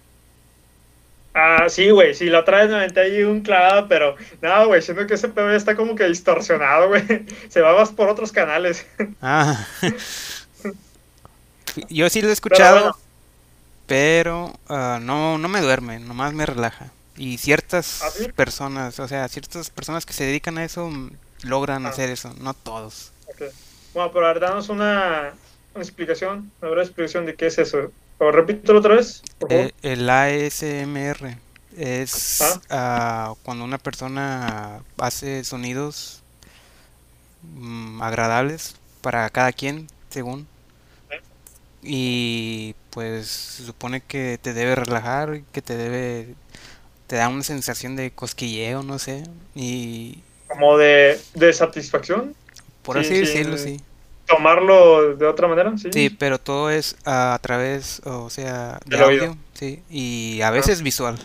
[1.33, 4.81] Ah, sí, güey, sí, la otra vez me aventé ahí un clavado, pero no, güey,
[4.81, 7.03] siento que ese pedo está como que distorsionado, güey.
[7.49, 8.85] Se va más por otros canales.
[9.21, 9.65] Ah,
[11.89, 12.97] yo sí lo he Pero escuchado, bueno,
[13.85, 16.91] pero ah, no, no me duerme, nomás me relaja.
[17.15, 18.27] Y ciertas ¿Ah, sí?
[18.35, 21.11] personas, o sea, ciertas personas que se dedican a eso mm,
[21.43, 21.87] logran Ah.
[21.87, 23.13] hacer eso, no todos.
[23.93, 25.33] Bueno, pero a ver, danos una,
[25.79, 27.91] una explicación, una breve explicación de qué es eso.
[28.19, 29.67] O repítelo otra vez, por favor.
[29.67, 31.37] Eh, el ASMR
[31.77, 36.21] es ah, cuando una persona hace sonidos
[37.41, 40.47] mm, agradables para cada quien, según.
[41.81, 46.35] Y pues se supone que te debe relajar, que te debe,
[47.07, 49.23] te da una sensación de cosquilleo, no sé.
[49.55, 52.35] Y Como de, de satisfacción,
[52.81, 53.81] por Sí, así sí, decirlo, sí.
[54.29, 55.89] Tomarlo de otra manera, ¿sí?
[55.91, 59.25] Sí, pero todo es a, través, o sea, de oído.
[59.25, 61.17] audio, sí, y a veces visual.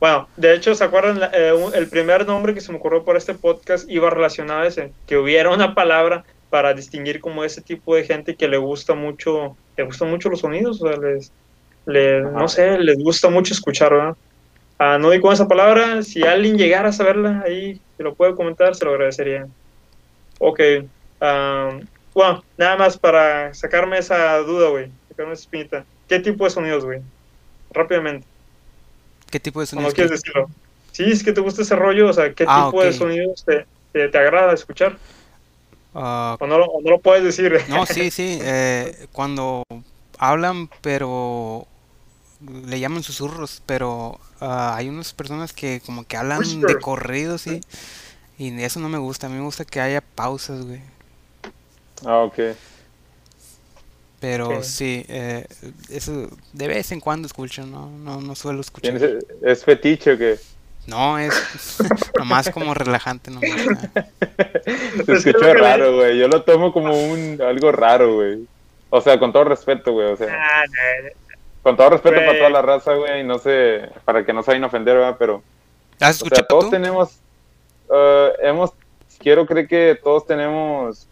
[0.00, 1.30] Bueno, de hecho, ¿se acuerdan?
[1.32, 4.92] Eh, el primer nombre que se me ocurrió por este podcast iba relacionado a ese,
[5.06, 9.56] que hubiera una palabra para distinguir como ese tipo de gente que le gusta mucho,
[9.76, 11.32] le gustan mucho los sonidos, o sea, les,
[12.22, 14.16] no sé, les gusta mucho escuchar, ¿verdad?
[14.78, 18.36] Ah, no di con esa palabra, si alguien llegara a saberla ahí, se lo puede
[18.36, 19.48] comentar, se lo agradecería.
[20.38, 20.60] Ok,
[21.20, 21.78] ah,
[22.14, 25.84] bueno, nada más para sacarme esa duda, güey, sacarme esa espinita.
[26.08, 27.00] ¿Qué tipo de sonidos, güey?
[27.70, 28.26] Rápidamente.
[29.30, 29.94] ¿Qué tipo de sonidos?
[29.94, 30.48] quieres decirlo.
[30.92, 33.66] Sí, es que te gusta ese rollo, o sea, ¿qué Ah, tipo de sonidos te,
[33.92, 34.96] te, te agrada escuchar?
[35.94, 37.60] Ah, O no, lo, o no lo puedes decir.
[37.68, 39.62] No, sí, sí, eh, cuando
[40.18, 41.66] hablan, pero
[42.66, 47.60] le llaman susurros, pero ah, hay unas personas que como que hablan de corrido, sí,
[48.38, 50.80] y eso no me gusta, a mí me gusta que haya pausas, güey,
[52.06, 52.38] Ah, ok.
[54.20, 55.46] pero sí, eh,
[55.90, 58.98] eso de vez en cuando escucho, no, no, no suelo escuchar.
[58.98, 60.38] ¿Tienes, ¿Es fetiche o qué?
[60.86, 61.34] No, es
[62.18, 63.50] nomás como relajante, nomás.
[65.06, 66.18] Se Es que escuchó raro, güey.
[66.18, 68.46] Yo lo tomo como un algo raro, güey.
[68.90, 70.08] O sea, con todo respeto, güey.
[70.12, 71.10] O sea, Ah, no,
[71.62, 73.22] con todo respeto para toda la raza, güey.
[73.24, 75.16] No sé, para que no se vayan a ofender, ¿verdad?
[75.18, 75.42] Pero,
[76.00, 76.70] ¿Has o sea, escuchado todos tú?
[76.70, 77.20] tenemos,
[77.92, 78.72] eh, hemos,
[79.18, 81.07] quiero creer que todos tenemos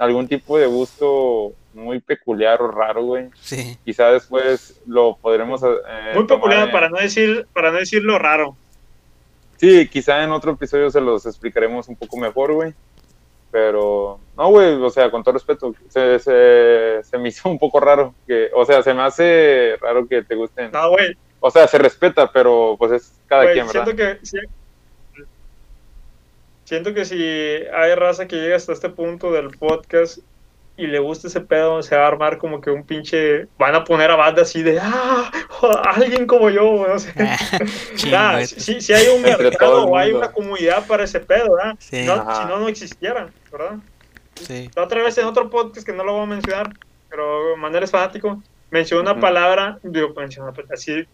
[0.00, 3.28] algún tipo de gusto muy peculiar o raro, güey.
[3.40, 3.78] Sí.
[3.84, 5.62] Quizá después lo podremos...
[5.62, 8.56] eh, Muy peculiar, en- para no decir, para no decirlo raro.
[9.58, 12.72] Sí, quizá en otro episodio se los explicaremos un poco mejor, güey.
[13.52, 17.78] Pero, no, güey, o sea, con todo respeto, se, se, se me hizo un poco
[17.80, 18.14] raro.
[18.26, 20.70] que O sea, se me hace raro que te gusten.
[20.72, 23.84] No, güey, O sea, se respeta, pero pues es cada güey, quien, ¿verdad?
[23.84, 24.38] siento que sí-
[26.70, 30.18] siento que si hay raza que llega hasta este punto del podcast
[30.76, 33.82] y le gusta ese pedo, se va a armar como que un pinche, van a
[33.82, 35.32] poner a banda así de, ah,
[35.96, 37.36] alguien como yo, güey, o sea,
[37.96, 41.74] Chingo, Ya, sí, sí hay un mercado o hay una comunidad para ese pedo, ¿verdad?
[41.80, 42.04] Sí.
[42.04, 43.78] No, si no, no existieran, ¿verdad?
[44.36, 44.70] sí.
[44.76, 46.72] La otra vez en otro podcast que no lo voy a mencionar,
[47.08, 48.40] pero Manuel es fanático,
[48.70, 51.04] mencionó una palabra, digo, mencionó, así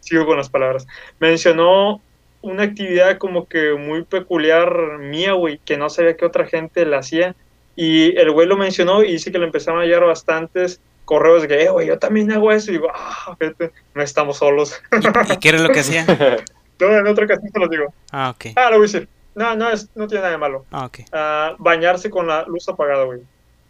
[0.00, 0.86] sigo con las palabras,
[1.18, 2.02] mencionó
[2.46, 6.98] una actividad como que muy peculiar mía, güey, que no sabía que otra gente la
[6.98, 7.34] hacía,
[7.74, 11.48] y el güey lo mencionó y dice que le empezaron a llegar bastantes correos de
[11.48, 14.80] que, "Eh, güey, yo también hago eso, y digo, ah, vete, no estamos solos.
[15.28, 16.04] ¿Y, y qué era lo que hacía?
[16.80, 17.92] no, en otra ocasión se los digo.
[18.12, 18.46] Ah, ok.
[18.56, 19.08] Ah, lo voy a decir.
[19.34, 20.64] No, no, es, no tiene nada de malo.
[20.70, 20.98] Ah, ok.
[21.12, 23.20] Ah, bañarse con la luz apagada, güey.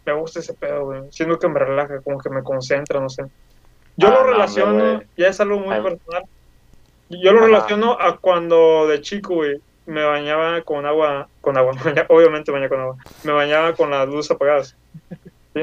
[0.05, 1.01] Me gusta ese pedo, güey.
[1.11, 3.23] Siento que me relaja, como que me concentra, no sé.
[3.97, 5.07] Yo Ah, lo no, relaciono, güey.
[5.17, 5.81] ya es algo muy Ay.
[5.83, 6.23] personal.
[7.09, 7.47] Yo lo Ajá.
[7.47, 11.71] relaciono a cuando de chico, güey, me bañaba con agua, con agua,
[12.09, 12.95] obviamente bañaba con agua.
[13.23, 14.75] Me bañaba con las luces apagadas.
[15.53, 15.61] ¿sí?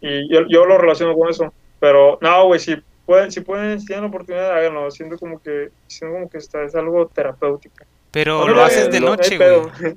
[0.00, 1.52] Y yo, yo lo relaciono con eso.
[1.78, 4.90] Pero, no, güey, si pueden, si pueden, si tienen la oportunidad, háganlo.
[4.90, 7.84] Siento como que, siento como que está, es algo terapéutico.
[8.10, 9.96] Pero No, lo haces de no noche, güey.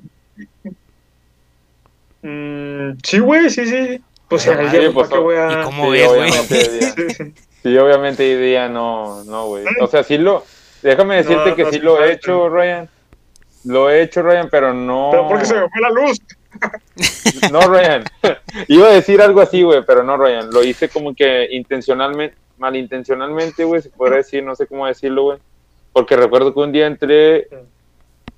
[2.26, 4.02] Mm, sí, güey, sí, sí.
[4.30, 5.60] Pues Ah, día, pues, ¿para qué voy a...?
[5.60, 6.30] ¿Y cómo Sí, ves, güey?
[6.32, 7.34] sí.
[7.62, 9.64] Sí, obviamente hoy día no, no, güey.
[9.80, 10.42] O sea, sí lo,
[10.88, 12.88] déjame decirte No, que no, sí lo he hecho, Ryan.
[13.64, 15.08] Lo he hecho, Ryan, pero no.
[15.10, 16.18] Pero porque se me fue la luz.
[17.50, 18.04] No, Ryan.
[18.68, 20.50] Iba a decir algo así, güey, pero no, Ryan.
[20.50, 25.38] Lo hice como que intencionalmente, malintencionalmente, güey, se podría decir, no sé cómo decirlo, güey.
[25.92, 27.48] Porque recuerdo que un día entré.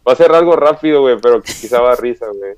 [0.06, 2.55] Va a ser algo rápido, güey, pero quizá va a risa, güey.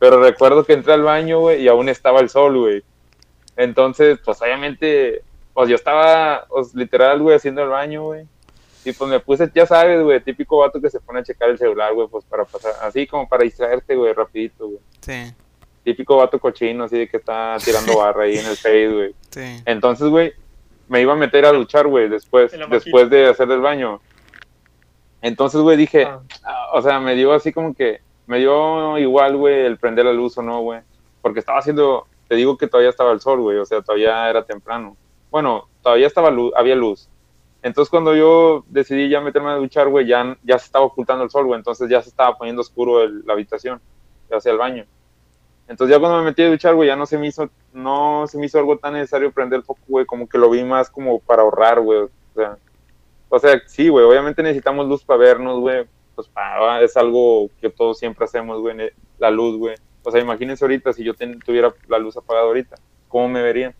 [0.00, 2.82] Pero recuerdo que entré al baño, güey, y aún estaba el sol, güey.
[3.56, 5.22] Entonces, pues obviamente,
[5.52, 8.26] pues yo estaba, pues, literal, güey, haciendo el baño, güey.
[8.84, 11.58] Y pues me puse, ya sabes, güey, típico vato que se pone a checar el
[11.58, 14.80] celular, güey, pues para pasar, así como para distraerte, güey, rapidito, güey.
[15.00, 15.34] Sí,
[15.84, 19.14] Típico vato cochino, así de que está tirando barra ahí en el Face, güey.
[19.30, 19.62] sí.
[19.64, 20.32] Entonces, güey,
[20.88, 24.00] me iba a meter a luchar, güey, después, después de hacer el baño.
[25.20, 29.36] Entonces, güey, dije, Ah, ah, o sea, me dio así como que, me dio igual,
[29.36, 30.80] güey, el prender la luz o no, güey.
[31.20, 34.44] Porque estaba haciendo, te digo que todavía estaba el sol, güey, o sea, todavía era
[34.44, 34.96] temprano.
[35.30, 37.08] Bueno, todavía estaba luz, había luz.
[37.62, 41.30] Entonces, cuando yo decidí ya meterme a duchar, güey, ya, ya se estaba ocultando el
[41.30, 43.80] sol, güey, entonces ya se estaba poniendo oscuro el- la habitación,
[44.30, 44.84] hacia el baño.
[45.68, 48.36] Entonces ya cuando me metí a duchar, güey, ya no se me hizo, no se
[48.38, 51.20] me hizo algo tan necesario prender el foco, güey, como que lo vi más como
[51.20, 52.00] para ahorrar, güey.
[52.00, 52.56] O sea,
[53.28, 55.86] o sea, sí, güey, obviamente necesitamos luz para vernos, güey.
[56.14, 59.76] Pues para, es algo que todos siempre hacemos, güey, ne- la luz, güey.
[60.02, 62.76] O sea, imagínense ahorita si yo ten- tuviera la luz apagada ahorita,
[63.08, 63.74] ¿cómo me verían?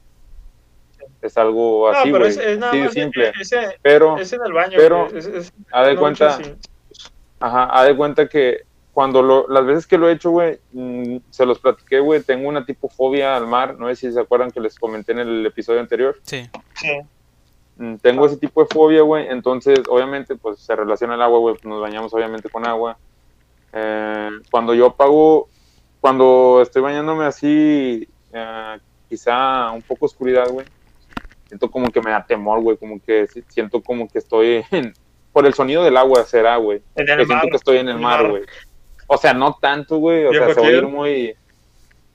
[1.21, 3.33] Es algo no, así, pero güey, es, es simple.
[3.41, 6.39] Ese, Pero, es en el baño, pero, güey, es- es- haz de no cuenta.
[7.41, 8.63] Ajá, haz de cuenta que
[8.93, 12.49] cuando lo, las veces que lo he hecho, güey, mm, se los platiqué, güey, tengo
[12.49, 15.47] una tipo fobia al mar, no sé si se acuerdan que les comenté en el
[15.47, 16.19] episodio anterior.
[16.23, 17.01] Sí, Sí.
[17.77, 21.57] Mm, Tengo ese tipo de fobia, güey, entonces obviamente pues se relaciona el agua, güey,
[21.65, 22.99] nos bañamos obviamente con agua.
[23.73, 25.49] Eh, cuando yo apago,
[26.01, 30.67] cuando estoy bañándome así, eh, quizá un poco oscuridad, güey,
[31.53, 34.95] siento como que me da temor, güey, como que si- siento como que estoy en,
[35.35, 37.49] por el sonido del agua será, güey, En que el siento mar.
[37.51, 38.43] que estoy en el mar, güey.
[39.07, 40.91] O sea, no tanto, güey, o sea, se va a ir ¿quieres?
[40.91, 41.11] muy...
[41.13, 41.37] Tienes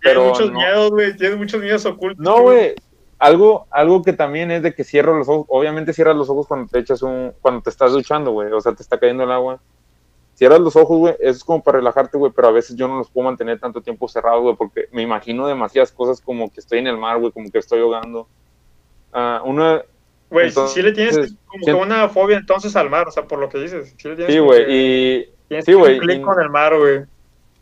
[0.02, 0.58] pero muchos no.
[0.58, 1.16] miedos, güey.
[1.18, 2.24] Tienes muchos miedos ocultos.
[2.24, 2.74] No, güey.
[3.20, 5.46] Algo, algo que también es de que cierro los ojos.
[5.50, 8.52] Obviamente cierras los ojos cuando te echas un, cuando te estás duchando, güey.
[8.52, 9.60] O sea, te está cayendo el agua.
[10.36, 11.14] Cierras los ojos, güey.
[11.20, 12.32] Eso es como para relajarte, güey.
[12.36, 14.56] Pero a veces yo no los puedo mantener tanto tiempo cerrados, güey.
[14.56, 17.32] Porque me imagino demasiadas cosas como que estoy en el mar, güey.
[17.32, 18.28] Como que estoy ahogando.
[19.20, 19.82] Ah, una,
[20.30, 21.16] Güey, sí le tienes
[21.48, 23.96] como que una fobia entonces al mar, o sea, por lo que dices.
[23.98, 24.66] Sí, güey.
[24.66, 27.06] que- Y, tienes sí, güey, clic y- con el mar, güey.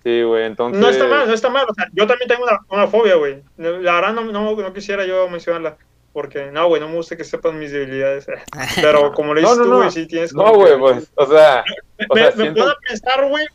[0.04, 0.46] sí, güey.
[0.46, 0.82] Entonces.
[0.82, 1.66] No está mal, no está mal.
[1.70, 3.42] O sea, yo también tengo una, una fobia, güey.
[3.58, 5.78] La verdad no, no, no quisiera yo mencionarla.
[6.12, 8.26] Porque, no, güey, no me gusta que sepan mis debilidades.
[8.82, 9.78] Pero como le No, dices no, tú, no.
[9.78, 11.12] güey, sí tienes No, como güey, que- pues.
[11.16, 11.64] O sea,
[12.10, 13.46] o Me, sea, me siento- puedo pensar, güey.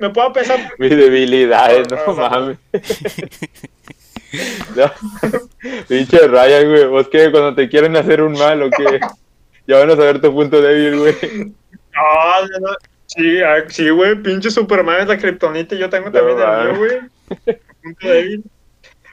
[0.00, 0.58] Me puedo pensar.
[0.78, 2.58] mis debilidades, no mames.
[5.88, 6.84] Pinche Ryan, güey.
[6.86, 7.30] ¿Vos qué?
[7.30, 9.00] Cuando te quieren hacer un mal o qué?
[9.66, 11.14] Ya van a saber tu punto débil, güey.
[11.94, 12.68] No, no.
[13.06, 16.68] Sí, ah, sí, güey, pinche Superman es la kriptonita y yo tengo también No, el
[16.68, 17.48] mío, güey.
[17.82, 18.44] Punto débil.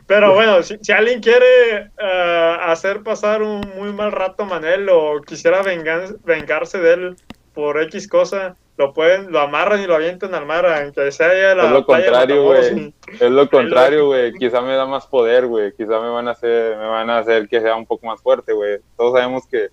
[0.05, 4.87] Pero bueno, si, si alguien quiere eh, hacer pasar un muy mal rato a Manel
[4.89, 7.15] o quisiera vengan- vengarse de él
[7.53, 11.55] por X cosa, lo pueden, lo amarran y lo avientan al mar, aunque sea ya
[11.55, 12.93] la Es lo contrario, güey.
[13.19, 14.31] Es lo contrario, güey.
[14.39, 15.71] Quizá me da más poder, güey.
[15.73, 18.53] Quizá me van a hacer, me van a hacer que sea un poco más fuerte,
[18.53, 18.79] güey.
[18.95, 19.69] Todos sabemos que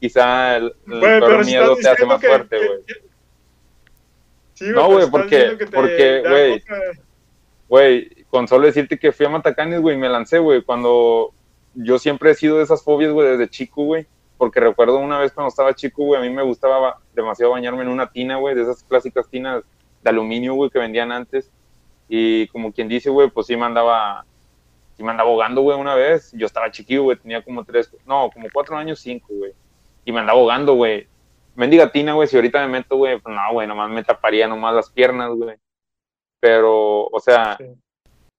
[0.00, 2.82] quizá el, el pero miedo te hace más que- fuerte, güey.
[2.86, 2.94] que-
[4.54, 6.64] Sí, No, güey, porque- porque, güey,
[7.68, 10.62] Güey, con solo decirte que fui a Matacanes, güey, me lancé, güey.
[10.62, 11.32] Cuando
[11.74, 14.06] yo siempre he sido de esas fobias, güey, desde chico, güey.
[14.38, 17.82] Porque recuerdo una vez cuando estaba chico, güey, a mí me gustaba ba- demasiado bañarme
[17.82, 19.64] en una tina, güey, de esas clásicas tinas
[20.02, 21.50] de aluminio, güey, que vendían antes.
[22.08, 24.24] Y como quien dice, güey, pues sí me andaba,
[24.96, 26.30] sí me andaba ahogando, güey, una vez.
[26.32, 29.52] Yo estaba chiquillo, güey, tenía como tres, no, como cuatro años, cinco, güey.
[30.04, 31.08] Y me andaba ahogando, güey.
[31.56, 34.72] Mendiga tina, güey, si ahorita me meto, güey, pues no, güey, nomás me taparía nomás
[34.74, 35.56] las piernas, güey.
[36.40, 37.64] Pero, o sea, Sí.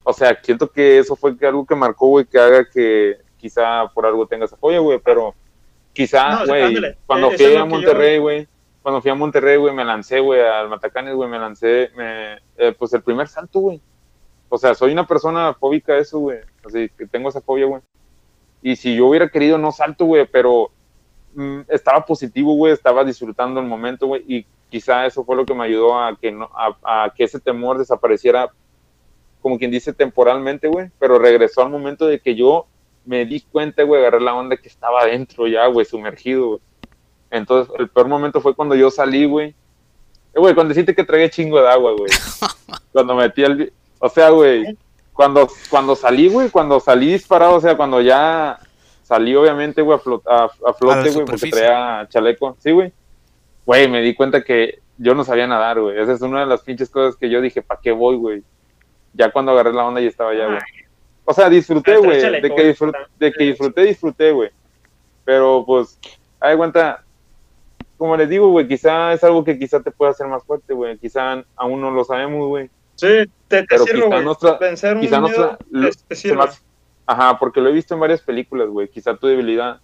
[0.03, 4.05] o sea, siento que eso fue algo que marcó, güey, que haga que quizá por
[4.05, 5.35] algo tengas apoyo, güey, pero
[5.99, 8.47] quizá, güey, cuando eh, fui a yo- Monterrey, güey,
[8.81, 12.73] cuando fui a Monterrey, güey, me lancé, güey, al Matacanes, güey, me lancé, me, eh,
[12.79, 13.81] pues el primer salto, güey.
[14.47, 17.81] O sea, soy una persona fóbica eso, güey, así que tengo esa fobia, güey.
[18.61, 20.71] Y si yo hubiera querido, no salto, güey, pero
[21.33, 25.53] mm, estaba positivo, güey, estaba disfrutando el momento, güey, y quizá eso fue lo que
[25.53, 28.49] me ayudó a que, no, a, a que ese temor desapareciera,
[29.41, 32.67] como quien dice, temporalmente, güey, pero regresó al momento de que yo
[33.05, 36.59] me di cuenta, güey, agarré la onda que estaba adentro ya, güey, sumergido, güey.
[37.31, 39.49] Entonces, el peor momento fue cuando yo salí, güey.
[39.49, 42.11] Eh, güey, cuando deciste que tragué chingo de agua, güey.
[42.91, 43.73] cuando metí el...
[43.99, 44.77] O sea, güey,
[45.13, 48.59] cuando, cuando salí, güey, cuando salí disparado, o sea, cuando ya
[49.03, 52.55] salí, obviamente, güey, a, flot- a, a flote, güey, porque traía chaleco.
[52.59, 52.93] Sí, güey.
[53.65, 55.99] Güey, me di cuenta que yo no sabía nadar, güey.
[55.99, 58.43] Esa es una de las pinches cosas que yo dije, ¿para qué voy, güey?
[59.13, 60.59] Ya cuando agarré la onda ya estaba ya, güey.
[61.29, 62.19] O sea, disfruté, güey.
[62.19, 62.67] De que, güey.
[62.69, 64.49] disfruté, de que disfruté, disfruté, güey.
[65.23, 65.99] Pero, pues,
[66.39, 67.03] hay cuenta,
[67.97, 70.97] como les digo, güey, quizá es algo que quizá te pueda hacer más fuerte, güey.
[70.97, 72.69] Quizá aún no lo sabemos, güey.
[72.95, 73.07] Sí,
[73.47, 76.43] te, te Pero sirve, quizá nuestra- Vencer un quizá miedo nuestra- te, te sirve.
[77.05, 78.87] Ajá, porque lo he visto en varias películas, güey.
[78.87, 79.79] Quizá tu debilidad,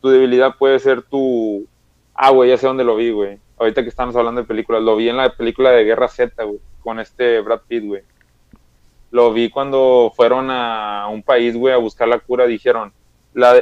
[0.00, 1.66] tu debilidad puede ser tu...
[2.14, 3.38] Ah, güey, ya sé dónde lo vi, güey.
[3.58, 6.58] Ahorita que estamos hablando de películas, lo vi en la película de Guerra Z, güey,
[6.82, 8.02] con este Brad Pitt, güey.
[9.10, 12.46] Lo vi cuando fueron a un país, güey, a buscar la cura.
[12.46, 12.92] Dijeron,
[13.34, 13.60] la,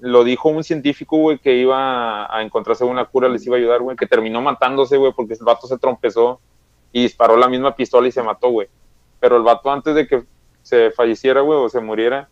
[0.00, 3.80] lo dijo un científico, güey, que iba a encontrarse una cura, les iba a ayudar,
[3.80, 6.40] güey, que terminó matándose, güey, porque el vato se trompezó
[6.92, 8.68] y disparó la misma pistola y se mató, güey.
[9.20, 10.24] Pero el vato antes de que
[10.62, 12.28] se falleciera, güey, o se muriera,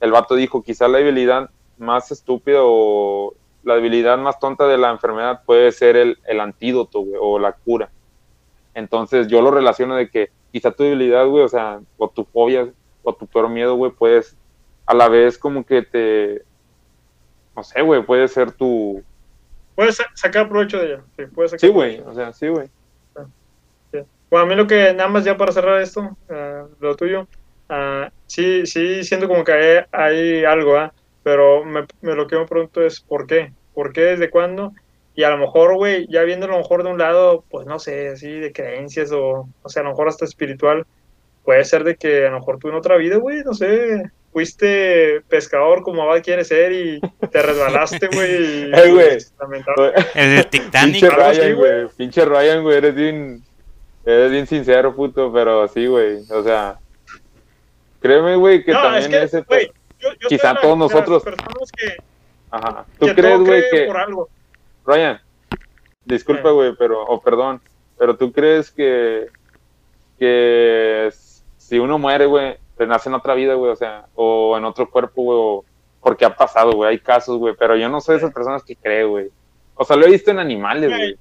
[0.00, 3.34] el vato dijo, quizá la debilidad más estúpida o
[3.64, 7.52] la debilidad más tonta de la enfermedad puede ser el, el antídoto, güey, o la
[7.52, 7.90] cura.
[8.74, 12.72] Entonces yo lo relaciono de que quizá tu debilidad, güey, o sea, o tu fobia,
[13.02, 14.36] o tu peor miedo, güey, puedes
[14.86, 16.42] a la vez como que te,
[17.56, 19.02] no sé, güey, puede ser tu,
[19.74, 21.04] Puedes sa- sacar provecho de ella.
[21.16, 22.68] Sí, puedes sacar sí, güey, o sea, sí, güey.
[24.30, 27.28] Bueno, a mí lo que, nada más ya para cerrar esto, ah, lo tuyo,
[27.68, 30.92] ah, sí, sí, siento como que hay, hay algo, ¿ah?
[31.22, 33.52] pero me, me- lo que me pregunto es ¿por qué?
[33.74, 34.00] ¿Por qué?
[34.02, 34.72] ¿Desde cuándo?
[35.14, 37.78] Y a lo mejor, güey, ya viendo a lo mejor de un lado, pues no
[37.78, 40.86] sé, así de creencias o, o sea, a lo mejor hasta espiritual,
[41.44, 45.20] puede ser de que a lo mejor tú en otra vida, güey, no sé, fuiste
[45.28, 48.30] pescador como Abad quiere ser y te resbalaste, güey.
[48.68, 49.18] y- Eh, güey.
[49.40, 49.92] lamentable.
[50.14, 50.92] El Titanic.
[51.00, 51.82] Pinche Ryan, güey.
[51.82, 51.88] güey.
[51.96, 52.76] Pinche Ryan, güey.
[52.78, 53.42] Eres bien.
[54.06, 55.30] Eres bien sincero, puto.
[55.32, 56.20] Pero sí, güey.
[56.30, 56.78] O sea.
[58.00, 59.40] Créeme, güey, que No, también es que, ese.
[59.42, 59.70] güey,
[60.00, 61.96] yo, yo quizá todos nosotros- que,
[62.50, 62.84] Ajá.
[62.98, 63.82] ¿Tú que crees, güey, que.
[63.84, 64.28] por algo.
[64.86, 65.20] Ryan.
[66.04, 67.02] Disculpa, güey, pero.
[67.04, 67.60] O perdón.
[67.98, 69.26] Pero tú crees que.
[70.18, 71.10] Que.
[71.56, 72.56] Si uno muere, güey.
[72.78, 73.70] Renace en otra vida, güey.
[73.72, 74.06] O sea.
[74.14, 75.38] O en otro cuerpo, güey.
[75.40, 75.64] o-
[76.00, 76.90] Porque ha pasado, güey.
[76.90, 77.54] Hay casos, güey.
[77.58, 79.30] Pero yo no soy de esas personas que cree, güey.
[79.74, 81.16] O sea, lo he visto en animales, Güey.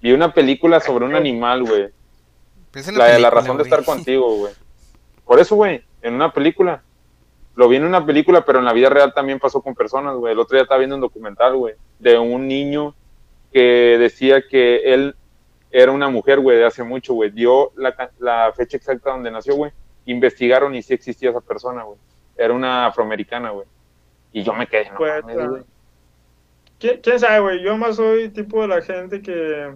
[0.00, 1.88] Vi una película sobre un animal, güey.
[2.98, 4.52] La de la razón de estar contigo, güey.
[5.24, 6.82] Por eso, güey, en una película.
[7.54, 10.32] Lo vi en una película, pero en la vida real también pasó con personas, güey.
[10.32, 12.94] El otro día estaba viendo un documental, güey, de un niño
[13.52, 15.14] que decía que él
[15.70, 17.30] era una mujer, güey, de hace mucho, güey.
[17.30, 19.72] Dio la, la fecha exacta donde nació, güey.
[20.06, 21.98] Investigaron y sí existía esa persona, güey.
[22.36, 23.66] Era una afroamericana, güey.
[24.32, 25.62] Y yo me quedé, no Pues, mames, ah, güey.
[26.78, 27.62] ¿Quién, quién sabe, güey?
[27.62, 29.72] Yo más soy tipo de la gente que,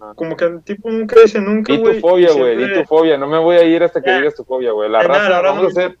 [0.00, 0.14] Ajá.
[0.14, 2.00] como que tipo nunca dice nunca, Di tu güey.
[2.00, 3.16] fobia, güey, di siempre- tu fobia.
[3.16, 4.90] No me voy a ir hasta que digas tu fobia, güey.
[4.90, 5.96] La raza, vamos a hacer,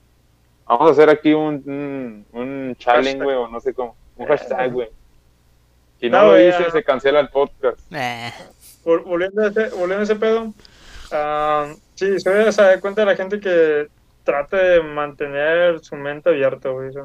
[0.66, 3.94] vamos a hacer aquí un, un, un challenge, güey, o no sé cómo.
[4.16, 4.28] Un Eh.
[4.28, 4.88] hashtag, güey.
[6.02, 6.68] Si no, No, lo ya.
[6.70, 7.78] se cancela el podcast.
[7.92, 8.32] Eh,
[8.84, 10.52] Vol- volviendo a ese, volviendo a ese pedo,
[11.12, 13.86] ah, sí, se debe dar cuenta de la gente que
[14.24, 16.88] trate de mantener su mente abierta, güey.
[16.88, 17.02] o sea,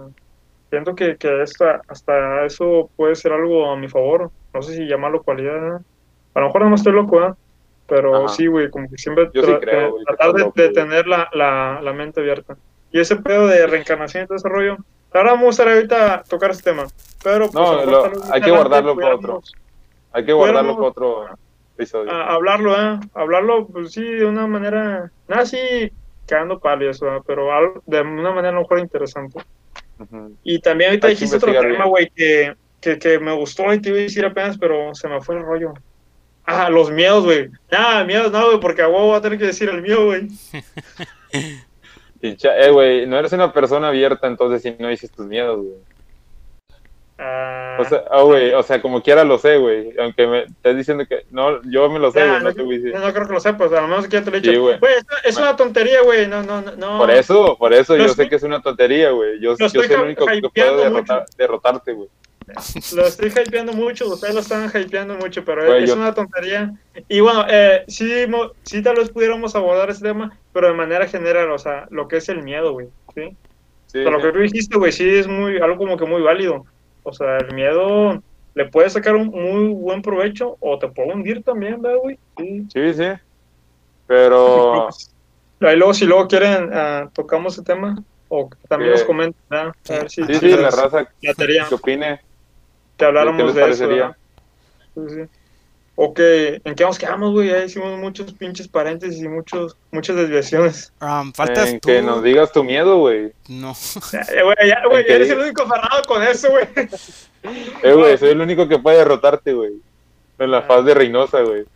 [0.71, 4.31] siento que, que esta- hasta eso puede ser algo a mi favor.
[4.51, 5.79] No sé si llamarlo cualidad, ¿eh?
[6.33, 7.33] A lo mejor no estoy loco, ¿eh?
[7.87, 8.29] Pero Ajá.
[8.29, 10.69] sí, güey, como que siempre Yo sí tra- creo, güey, que tratar de, loco, de
[10.69, 12.57] tener la, la, la mente abierta.
[12.91, 14.77] Y ese pedo de reencarnación y todo ese rollo.
[15.17, 16.87] Ahora me gustaría ahorita tocar ese tema.
[17.23, 19.41] Pero pues, No, lo hay que guardarlo para otro.
[20.13, 21.25] Hay que guardarlo para otro
[21.77, 22.11] episodio.
[22.11, 22.99] a- hablarlo, ¿eh?
[23.13, 25.11] Hablarlo, pues sí, de una manera.
[25.27, 25.91] Nada así
[26.27, 27.21] quedando palo eso, ¿eh?
[27.25, 29.39] pero al- de una manera a lo mejor interesante.
[29.99, 30.35] Ujú.
[30.43, 33.89] Y también ahorita Hay dijiste otro tema, güey, que, que, que me gustó y te
[33.89, 35.73] iba a decir apenas, pero se me fue el rollo.
[36.45, 37.49] Ah, los miedos, güey.
[37.71, 40.27] Nada, miedos no, güey, porque a huevo voy a tener que decir el mío, güey.
[42.21, 45.75] Pincha- eh, güey, no eres una persona abierta entonces si no dices tus miedos, güey.
[47.19, 49.91] Ah, O sea, ah, güey, o sea, como quiera lo sé, güey.
[49.99, 51.25] Aunque me estés diciendo que.
[51.31, 52.93] No, yo me lo sé, güey, no no, te voy a decir.
[52.99, 54.51] no creo que lo sepas, a lo menos que ya te lo he dicho.
[54.51, 54.75] Sí, güey.
[54.75, 56.27] Es, es una tontería, güey.
[56.27, 56.97] No, no, no.
[56.99, 59.39] Por eso, por eso yo estoy- sé que es una tontería, güey.
[59.39, 62.09] Yo, yo soy el único que puedo derrotar- derrotarte, güey.
[62.95, 66.71] Lo estoy hypeando mucho, ustedes lo están hypeando mucho, pero es yo- una tontería.
[67.09, 68.09] Y bueno, eh, sí,
[68.63, 72.17] sí tal vez pudiéramos abordar ese tema, pero de manera general, o sea, lo que
[72.17, 73.35] es el miedo, güey, ¿sí?
[73.87, 76.21] Sí, O sea, lo que tú dijiste, güey, sí es muy, algo como que muy
[76.21, 76.65] válido.
[77.03, 78.21] O sea, el miedo
[78.53, 82.17] le puede sacar un muy buen provecho o te puede hundir también, ¿verdad, güey?
[82.37, 82.65] Sí.
[82.73, 83.07] sí, sí.
[84.07, 84.87] Pero.
[85.59, 87.97] Ahí luego, si luego quieren, ah, tocamos ese tema
[88.29, 89.73] o también Eh, nos comenten, ¿verdad?
[89.89, 92.19] A ver si, Sí, sí, la raza que opine.
[92.97, 94.15] Que habláramos ¿Qué les de eso.
[94.95, 95.21] Sí, sí.
[95.99, 97.49] Ok, ¿en qué nos quedamos, güey?
[97.49, 100.93] Ya hicimos muchos pinches paréntesis y muchos, muchas desviaciones.
[101.01, 101.87] Um, faltas En tú.
[101.87, 103.31] que nos digas tu miedo, güey.
[103.47, 103.71] No.
[104.13, 106.67] Eh, güey, ya, güey, ¿En qué eres el único aferrado con eso, güey.
[107.81, 109.71] Eh, güey, soy el único que puede derrotarte, güey.
[110.37, 111.65] En la faz de Reynosa, güey.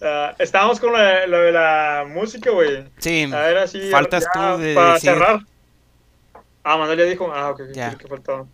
[0.00, 2.84] Ah, estábamos con lo de, lo de la música, güey.
[2.98, 3.90] Sí, A ver, así.
[3.90, 5.10] Faltas ya, tú de Para decir.
[5.10, 5.40] cerrar.
[6.62, 7.32] Ah, Manuel ya dijo.
[7.34, 7.90] Ah, ok, Ya.
[7.92, 7.98] ya.
[7.98, 8.46] que faltaba.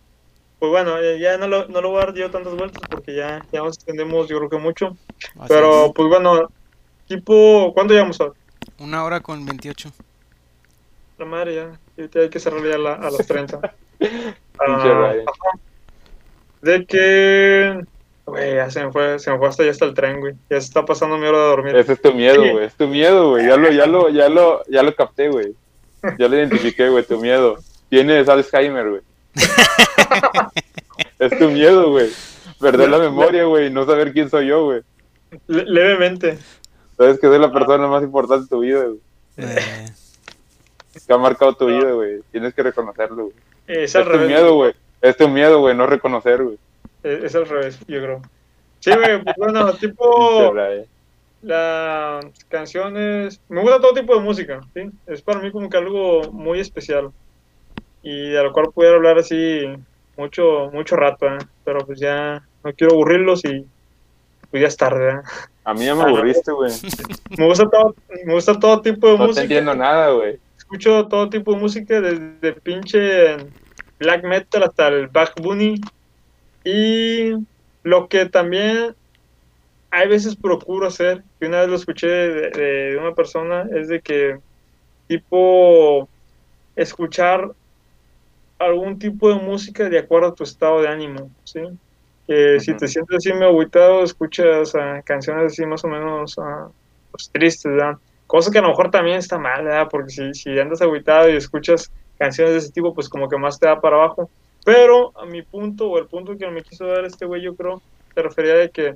[0.69, 3.13] Pues bueno, eh, ya no lo, no lo voy a dar yo tantas vueltas porque
[3.15, 4.97] ya, ya nos extendemos, yo creo que mucho.
[5.39, 5.91] así Pero, es.
[5.93, 6.49] pues bueno,
[7.07, 8.31] tipo, ¿cuándo llegamos a
[8.79, 9.91] Una hora con 28.
[11.19, 11.55] la madre?
[11.55, 13.59] Ya, ahorita hay que cerrar ya la- a las 30.
[13.99, 14.23] Pinche
[14.59, 15.13] Ah,
[16.61, 17.81] de que.
[18.25, 20.33] Güey, ya se me fue, se me fue hasta ya hasta el tren, güey.
[20.49, 21.75] Ya se está pasando mi hora de dormir.
[21.75, 22.49] Ese es tu miedo, Sí.
[22.49, 22.65] güey.
[22.65, 23.45] Es tu miedo, güey.
[23.47, 25.53] Ya lo, ya lo, ya lo, ya lo capté, güey.
[26.17, 27.03] Ya lo identifiqué, güey.
[27.03, 27.57] Tu miedo.
[27.89, 29.01] Tienes Alzheimer, güey.
[31.19, 32.09] es tu miedo, güey.
[32.59, 33.69] Perder la memoria, güey.
[33.69, 34.81] No saber quién soy yo, güey.
[35.47, 36.37] Le- levemente.
[36.97, 38.99] Sabes que soy la persona más importante de tu vida, güey.
[39.37, 39.85] Eh,
[41.05, 42.21] Que ha marcado tu vida, güey.
[42.31, 43.35] Tienes que reconocerlo, güey.
[43.67, 44.27] Es Es al tu revés.
[44.27, 44.73] miedo, güey.
[45.01, 45.75] Es tu miedo, güey.
[45.75, 46.57] No reconocer, güey.
[47.03, 48.21] Es, es al revés, yo creo.
[48.79, 50.53] Sí, güey, pues bueno, tipo.
[51.41, 54.89] Las canciones, me gusta todo tipo de música, ¿sí?
[55.05, 57.11] Es para mí como que algo muy especial
[58.05, 59.63] y de lo cual pudiera hablar así
[60.15, 61.39] mucho mucho rato, ¿eh?
[61.63, 63.65] pero pues ya no quiero aburrirlos y
[64.51, 65.21] pues ya es tarde, ¿eh?
[65.63, 66.71] A mí ya me aburriste, güey.
[67.37, 70.37] Me gusta todo, me gusta todo tipo de No música, entiendo nada, güey.
[70.55, 73.37] escucho todo tipo de música desde pinche
[73.97, 75.81] black metal hasta el back bunny
[76.63, 77.31] y
[77.81, 78.95] lo que también
[79.89, 83.99] hay veces procuro hacer, que una vez lo escuché de, de una persona, es de
[84.01, 84.37] que
[85.07, 86.07] tipo
[86.75, 87.51] escuchar
[88.59, 91.61] algún tipo de música de acuerdo a tu estado de ánimo, ¿sí?
[92.27, 96.69] Que si te sientes así medio agüitado, escuchas ah, canciones así más o menos ah,
[97.11, 97.97] pues, tristes, ¿verdad?
[98.27, 99.87] Cosa que a lo mejor también está mal, ¿verdad?
[99.89, 103.59] Porque si, si andas agüitado y escuchas canciones de ese tipo, pues como que más
[103.59, 104.29] te da para abajo.
[104.65, 107.81] Pero a mi punto, o el punto que me quiso dar este güey, yo creo,
[108.15, 108.95] se refería de que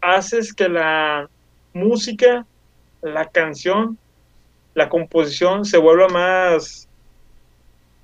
[0.00, 1.28] haces que la
[1.72, 2.44] música,
[3.00, 3.96] la canción,
[4.74, 6.88] la composición se vuelva más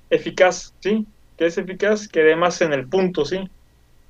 [0.09, 1.05] eficaz, ¿sí?
[1.37, 3.49] Que es eficaz, que dé más en el punto, ¿sí?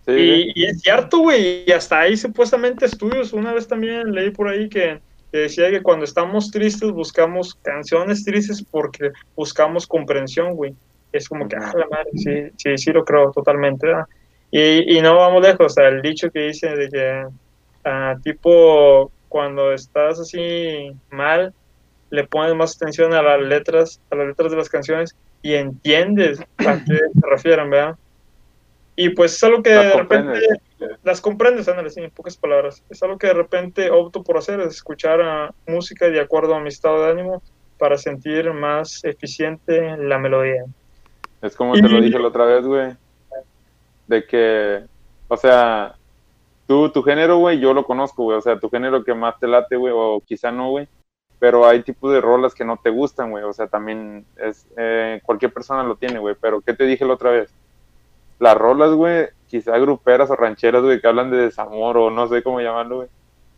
[0.06, 3.34] Sí, Y, y es cierto, güey, y hasta hay supuestamente estudios.
[3.34, 5.00] Una vez también leí por ahí que,
[5.32, 10.74] que decía que cuando estamos tristes buscamos canciones tristes porque buscamos comprensión, güey.
[11.12, 14.06] Es como que, ah, la madre, sí, sí, sí lo creo totalmente, ¿verdad?
[14.52, 17.26] Y, y no vamos lejos, o sea, el dicho que dice de que,
[17.84, 21.54] ah, tipo, cuando estás así mal,
[22.10, 26.40] le pones más atención a las letras, a las letras de las canciones y entiendes
[26.58, 27.96] a qué se refieren, ¿verdad?
[28.96, 31.00] Y pues es algo que Las de repente comprendes.
[31.04, 32.84] las comprendes, ándale, sí, en pocas palabras.
[32.90, 36.60] Es algo que de repente opto por hacer, es escuchar ah, música de acuerdo a
[36.60, 37.44] mi estado de ánimo
[37.78, 40.66] para sentir más eficiente la melodía.
[41.42, 42.94] Es como te lo dije la otra vez, güey.
[44.08, 44.82] De que,
[45.28, 45.96] o sea,
[46.66, 48.38] tú, tu género, güey, yo lo conozco, güey.
[48.38, 50.88] O sea, tu género que más te late, güey, o quizá no, güey.
[51.40, 53.44] Pero hay tipos de rolas que no te gustan, güey.
[53.44, 56.36] O sea, también es, eh, cualquier persona lo tiene, güey.
[56.40, 57.54] Pero, ¿qué te dije la otra vez?
[58.40, 62.44] Las rolas, güey, quizá gruperas o rancheras, güey, que hablan de desamor o no sé
[62.44, 63.08] cómo llamarlo, güey.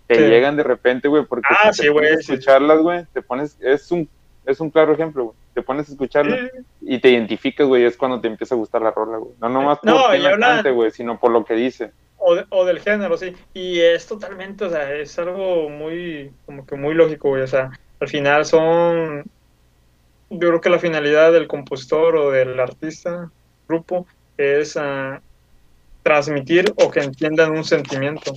[0.08, 0.22] Te Sí.
[0.24, 2.34] llegan de repente, güey, porque Ah, si te pones sí.
[2.34, 4.10] escucharlas, güey, te pones, es un,
[4.46, 5.36] es un claro ejemplo, güey.
[5.60, 8.82] Te pones a escucharlas Sí, y te identificas, güey, es cuando te empieza a gustar
[8.82, 9.34] la rola, güey.
[9.42, 11.92] No nomás por No, y hablan- güey, sino por lo que dice.
[12.16, 13.34] o, de- o del género, sí.
[13.54, 17.44] Y es totalmente, o sea, es algo muy, como que muy lógico, güey.
[17.44, 19.24] O sea, al final son,
[20.30, 23.30] yo creo que la finalidad del compositor o del artista,
[23.68, 24.08] grupo,
[24.38, 25.22] es ah,
[26.04, 28.32] transmitir o que entiendan un sentimiento,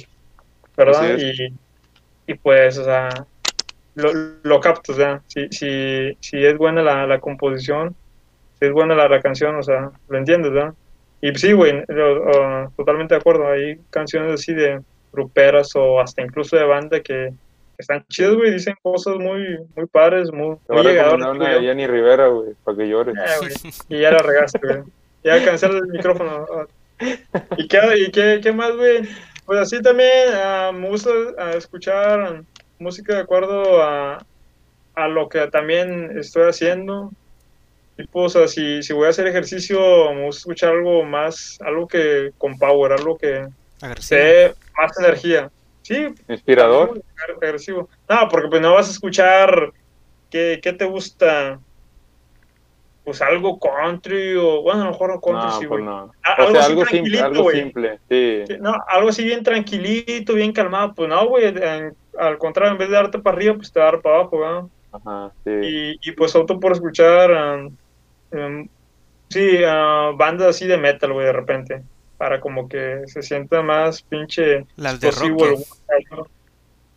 [0.77, 1.17] ¿verdad?
[1.19, 1.55] Y,
[2.27, 3.09] y pues, o sea,
[3.95, 4.13] lo,
[4.43, 5.23] lo captas, ¿verdad?
[5.27, 7.95] Si, si, si es buena la, la composición,
[8.59, 10.75] si es buena la, la canción, o sea, lo entiendes, ¿verdad?
[11.21, 13.49] Y sí, güey, ah, totalmente de acuerdo.
[13.49, 14.81] Hay canciones así de
[15.13, 17.33] gruperas o hasta incluso de banda que,
[17.79, 21.29] están chidas, güey, dicen cosas muy, muy padres, muy, Te muy llegadoras.
[21.29, 21.61] una de.
[21.61, 23.15] Jenny Rivera, güey, para que llores.
[23.17, 24.83] Eh, y ya la regaste, güey.
[25.25, 26.47] Ya cancela el micrófono.
[27.57, 29.03] ¿Y qué, y qué, qué más, güey?
[29.47, 32.43] Pues así también ah, me gusta ah, escuchar
[32.83, 34.19] música de acuerdo a,
[34.95, 37.11] a lo que también estoy haciendo.
[37.97, 39.79] Tipo, o sea, si, si voy a hacer ejercicio,
[40.15, 43.47] me gusta escuchar algo más, algo que con power, algo que
[43.81, 44.21] Agresivo.
[44.21, 45.51] dé más energía.
[45.83, 47.03] Sí, Inspirador.
[47.43, 47.89] agresivo.
[48.09, 49.73] No, porque pues no vas a escuchar
[50.31, 51.59] qué, qué te gusta.
[53.05, 55.85] Pues algo country o, bueno, a lo mejor no country, No, sí, pues güey.
[55.85, 56.13] no.
[56.23, 57.99] A- O algo sea, así algo simple, tranquilito, algo simple.
[58.09, 62.79] Sí, No, algo así bien tranquilito, bien calmado, pues no, güey, en- al contrario, en
[62.79, 64.65] vez de darte para arriba, pues te va a dar para abajo, ¿verdad?
[64.93, 65.51] Ajá, sí.
[65.51, 67.77] Y, y pues opto por escuchar, um,
[68.33, 68.69] um,
[69.29, 71.83] sí, ah, bandas así de metal, güey, de repente,
[72.19, 75.65] para como que se sienta más pinche Las de Rocky.
[76.11, 76.27] ¿no?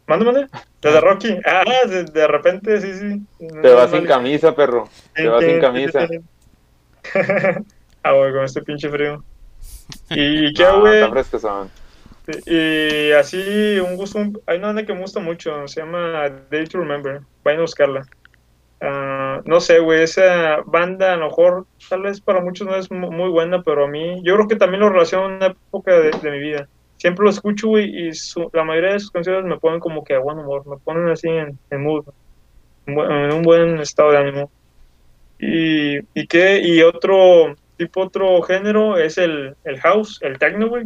[0.08, 0.48] Mande, mande.
[0.82, 1.38] Las de Rocky.
[1.46, 3.22] Ah, de, de repente, sí, sí.
[3.40, 4.88] No Te vas sin camisa, perro.
[5.14, 6.08] Te vas sin camisa.
[8.04, 9.24] ah, güey, con este pinche frío.
[10.10, 11.02] ¿Y qué, No, güey?
[11.20, 11.68] está
[12.46, 16.80] Y así, un gusto, hay una banda que me gusta mucho, se llama Day to
[16.80, 18.02] Remember, vayan a buscarla.
[18.82, 22.92] Ah, no sé, güey, esa banda a lo mejor, tal vez para muchos no es
[22.92, 26.00] mu- muy buena, pero a mí, yo creo que también lo relaciono a una época
[26.00, 26.70] de, mi vida.
[26.98, 30.16] Siempre lo escucho, güey, y su- la mayoría de sus canciones me ponen como que
[30.16, 32.06] a buen humor, me ponen así en, mood,
[32.88, 34.52] en, en un buen estado de ánimo.
[35.40, 40.86] Y, y qué, y otro tipo, otro género es el, el house, el techno, güey.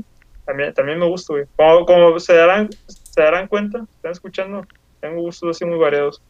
[0.49, 1.45] También, también me gusta, güey.
[1.55, 4.65] Como, como se darán, se darán cuenta, están escuchando,
[4.99, 6.23] tengo gustos así muy variados.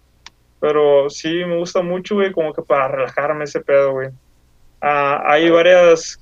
[0.59, 4.09] Pero sí me gusta mucho, güey, como que para relajarme ese pedo, güey.
[4.81, 6.19] Ah, hay varias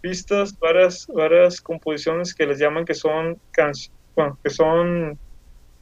[0.00, 5.18] pistas, varias, varias composiciones que les llaman que son canciones, bueno, que son,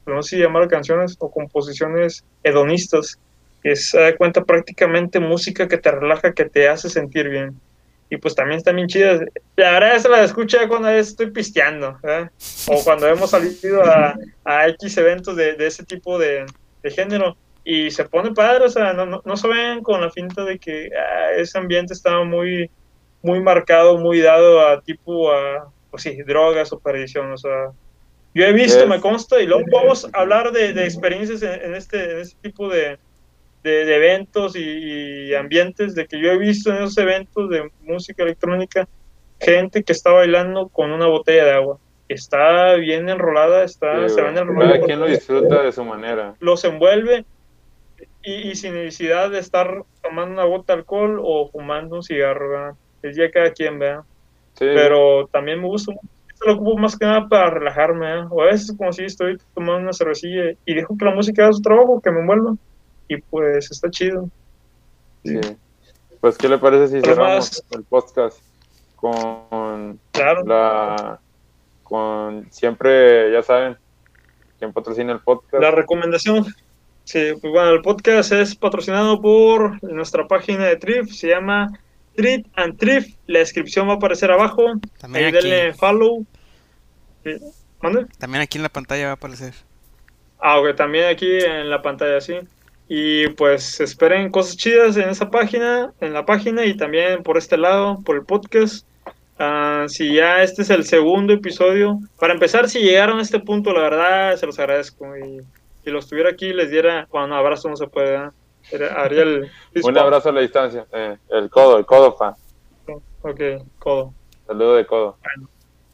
[0.05, 3.17] no sé si llamar canciones o composiciones hedonistas,
[3.61, 7.57] que se da cuenta prácticamente música que te relaja, que te hace sentir bien.
[8.13, 9.21] Y pues también están bien chidas.
[9.55, 12.29] La verdad, esa la escucho ya cuando estoy pisteando, ¿verdad?
[12.67, 14.15] O cuando hemos salido a,
[14.45, 16.45] a X eventos de, de ese tipo de,
[16.83, 17.35] de género.
[17.63, 20.59] Y se pone padre, o sea, no, no, no se ven con la finta de
[20.59, 22.69] que ah, ese ambiente estaba muy,
[23.23, 27.71] muy marcado, muy dado a tipo, a, pues sí, drogas o perdición, o sea.
[28.35, 28.89] Yo he visto, Yes.
[28.89, 32.37] me consta, y luego vamos a hablar de, de experiencias en, en este, en este
[32.43, 32.99] tipo de,
[33.63, 34.61] de, de eventos y,
[35.29, 38.87] y ambientes, de que yo he visto en esos eventos de música electrónica
[39.39, 41.77] gente que está bailando con una botella de agua.
[42.09, 44.25] Está bien enrolada, está, Sí, se güey.
[44.33, 44.73] van enrolando.
[44.75, 46.35] Cada quien lo disfruta de su manera.
[46.39, 47.25] Los envuelve
[48.21, 52.49] y, y sin necesidad de estar tomando una gota de alcohol o fumando un cigarro,
[52.49, 52.73] ¿verdad?
[53.01, 54.03] Es ya cada quien, ¿verdad?
[54.53, 56.07] Sí, Pero también me gusta mucho.
[56.45, 58.23] Lo ocupo más que nada para relajarme, ¿eh?
[58.29, 61.53] O a veces como si estoy tomando una cervecilla y dejo que la música haga
[61.53, 62.55] su trabajo, que me envuelva.
[63.07, 64.29] Y pues está chido.
[65.23, 65.39] sí.
[66.21, 68.39] Pues, ¿qué le parece si cerramos más- el podcast
[68.95, 70.43] con Claro.
[70.45, 71.19] la
[71.83, 73.77] con siempre, ya saben,
[74.57, 75.61] quién patrocina el podcast?
[75.61, 76.45] La recomendación.
[77.03, 81.77] Sí, pues bueno, el podcast es patrocinado por nuestra página de Trif, se llama
[82.15, 83.13] Treat and Trif.
[83.27, 84.63] La descripción va a aparecer abajo.
[84.99, 86.25] También Ahí aquí, denle follow.
[87.25, 87.31] Sí.
[87.81, 88.05] ¿Mande?
[88.17, 89.53] también aquí en la pantalla va a aparecer.
[90.39, 92.35] Ah, ok, también aquí en la pantalla, sí.
[92.87, 97.57] Y pues esperen cosas chidas en esa página, en la página y también por este
[97.57, 98.85] lado, por el podcast.
[99.39, 103.73] Ah, si ya este es el segundo episodio, para empezar, si llegaron a este punto,
[103.73, 105.17] la verdad, se los agradezco.
[105.17, 105.41] Y
[105.83, 108.31] si los tuviera aquí, les diera, bueno, no, abrazo no se puede, ¿verdad?
[108.71, 109.49] Era- Haría el...
[109.83, 110.85] Un abrazo a la distancia.
[110.93, 112.33] eh, el codo, el codo, fan.
[113.21, 113.39] Ok,
[113.79, 114.13] codo.
[114.45, 115.17] Saludo de codo.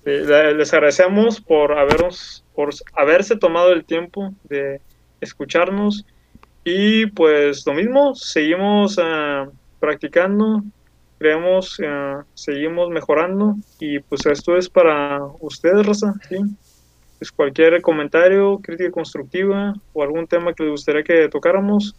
[0.03, 4.81] Sí, le- les agradecemos por habernos, por haberse tomado el tiempo de
[5.21, 6.05] escucharnos.
[6.71, 9.47] Y pues lo mismo, seguimos ah,
[9.79, 10.61] practicando,
[11.17, 16.37] creemos, ah, seguimos mejorando y pues esto es para ustedes, Raza, ¿sí?
[17.17, 21.95] Pues cualquier comentario, crítica constructiva o algún tema que les gustaría que tocáramos,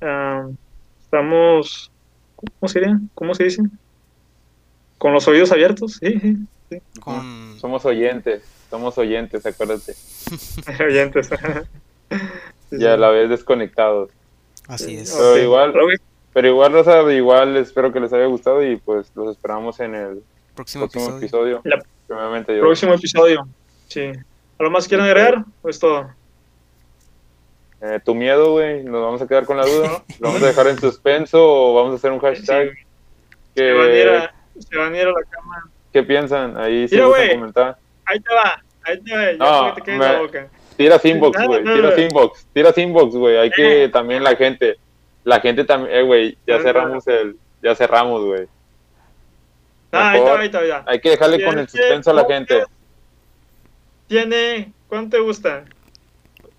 [0.00, 0.48] ah,
[1.02, 1.90] estamos,
[2.36, 3.00] ¿cómo sería?
[3.14, 3.62] ¿Cómo se dice?
[4.98, 6.36] Con los oídos abiertos, sí, sí,
[6.70, 6.78] sí.
[7.00, 7.58] Con...
[7.58, 9.94] Somos oyentes, somos oyentes, acuérdate.
[10.84, 11.28] oyentes.
[12.72, 13.00] Sí, Y a sí.
[13.00, 14.10] la vez desconectados.
[14.68, 15.14] Así es.
[15.16, 15.72] Pero igual-
[16.34, 20.22] Pero, igual, Rosa, igual espero que les haya gustado y pues los esperamos en el
[20.54, 21.58] Próximo próximo episodio.
[21.58, 21.84] episodio.
[22.08, 22.60] Yo.
[22.60, 23.46] próximo episodio.
[23.88, 24.12] Sí.
[24.58, 25.44] ¿Algo más quieren agregar?
[25.60, 26.08] ¿O es todo?
[27.82, 30.02] Eh, tu miedo, güey, nos vamos a quedar con la duda.
[30.20, 32.70] ¿Lo vamos a dejar en suspenso o vamos a hacer un hashtag?
[32.70, 32.78] Sí,
[33.56, 35.70] Se van a ir ¿Qué, a, se van a ir a la cama.
[35.92, 36.56] qué piensan?
[36.56, 37.34] Ahí sí gustan güey.
[37.34, 37.76] comentar.
[38.06, 40.48] Ahí te va, ahí te va, ya No, que te quede en la boca.
[40.76, 43.36] Tiras inbox, güey, tiras inbox, tiras inbox, güey.
[43.36, 43.88] Hay que Eh.
[43.88, 44.76] también la gente,
[45.24, 48.46] la gente también, eh, güey, ya cerramos el, ya cerramos, güey.
[49.92, 50.84] Ah, ahí va, ahí ya.
[50.86, 52.64] Hay que dejarle con el suspenso a la gente.
[54.08, 55.64] Tiene, ¿cuánto te gusta?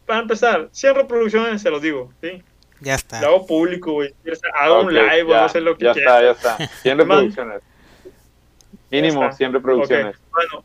[0.06, 2.44] Para empezar, 100 reproducciones, se los digo, ¿sí?
[2.81, 3.22] Ya está.
[3.22, 4.14] Lo hago público, güey.
[4.60, 6.35] Hago un live o no sé lo que Ya quieras.
[6.35, 6.76] está, ya está.
[6.81, 7.07] 100 Man.
[7.07, 7.61] reproducciones.
[8.91, 9.38] Mínimo Ya está.
[9.38, 10.15] 100 reproducciones.
[10.31, 10.64] Bueno,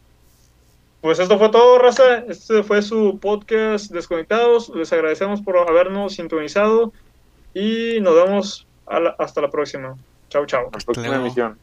[1.01, 2.25] pues esto fue todo, raza.
[2.29, 4.71] Este fue su podcast Desconectados.
[4.71, 6.93] Les agradecemos por habernos sintonizado
[7.55, 9.97] y nos vemos a la- hasta la próxima.
[10.29, 10.65] Chau, chau.
[10.73, 11.59] La próxima emisión.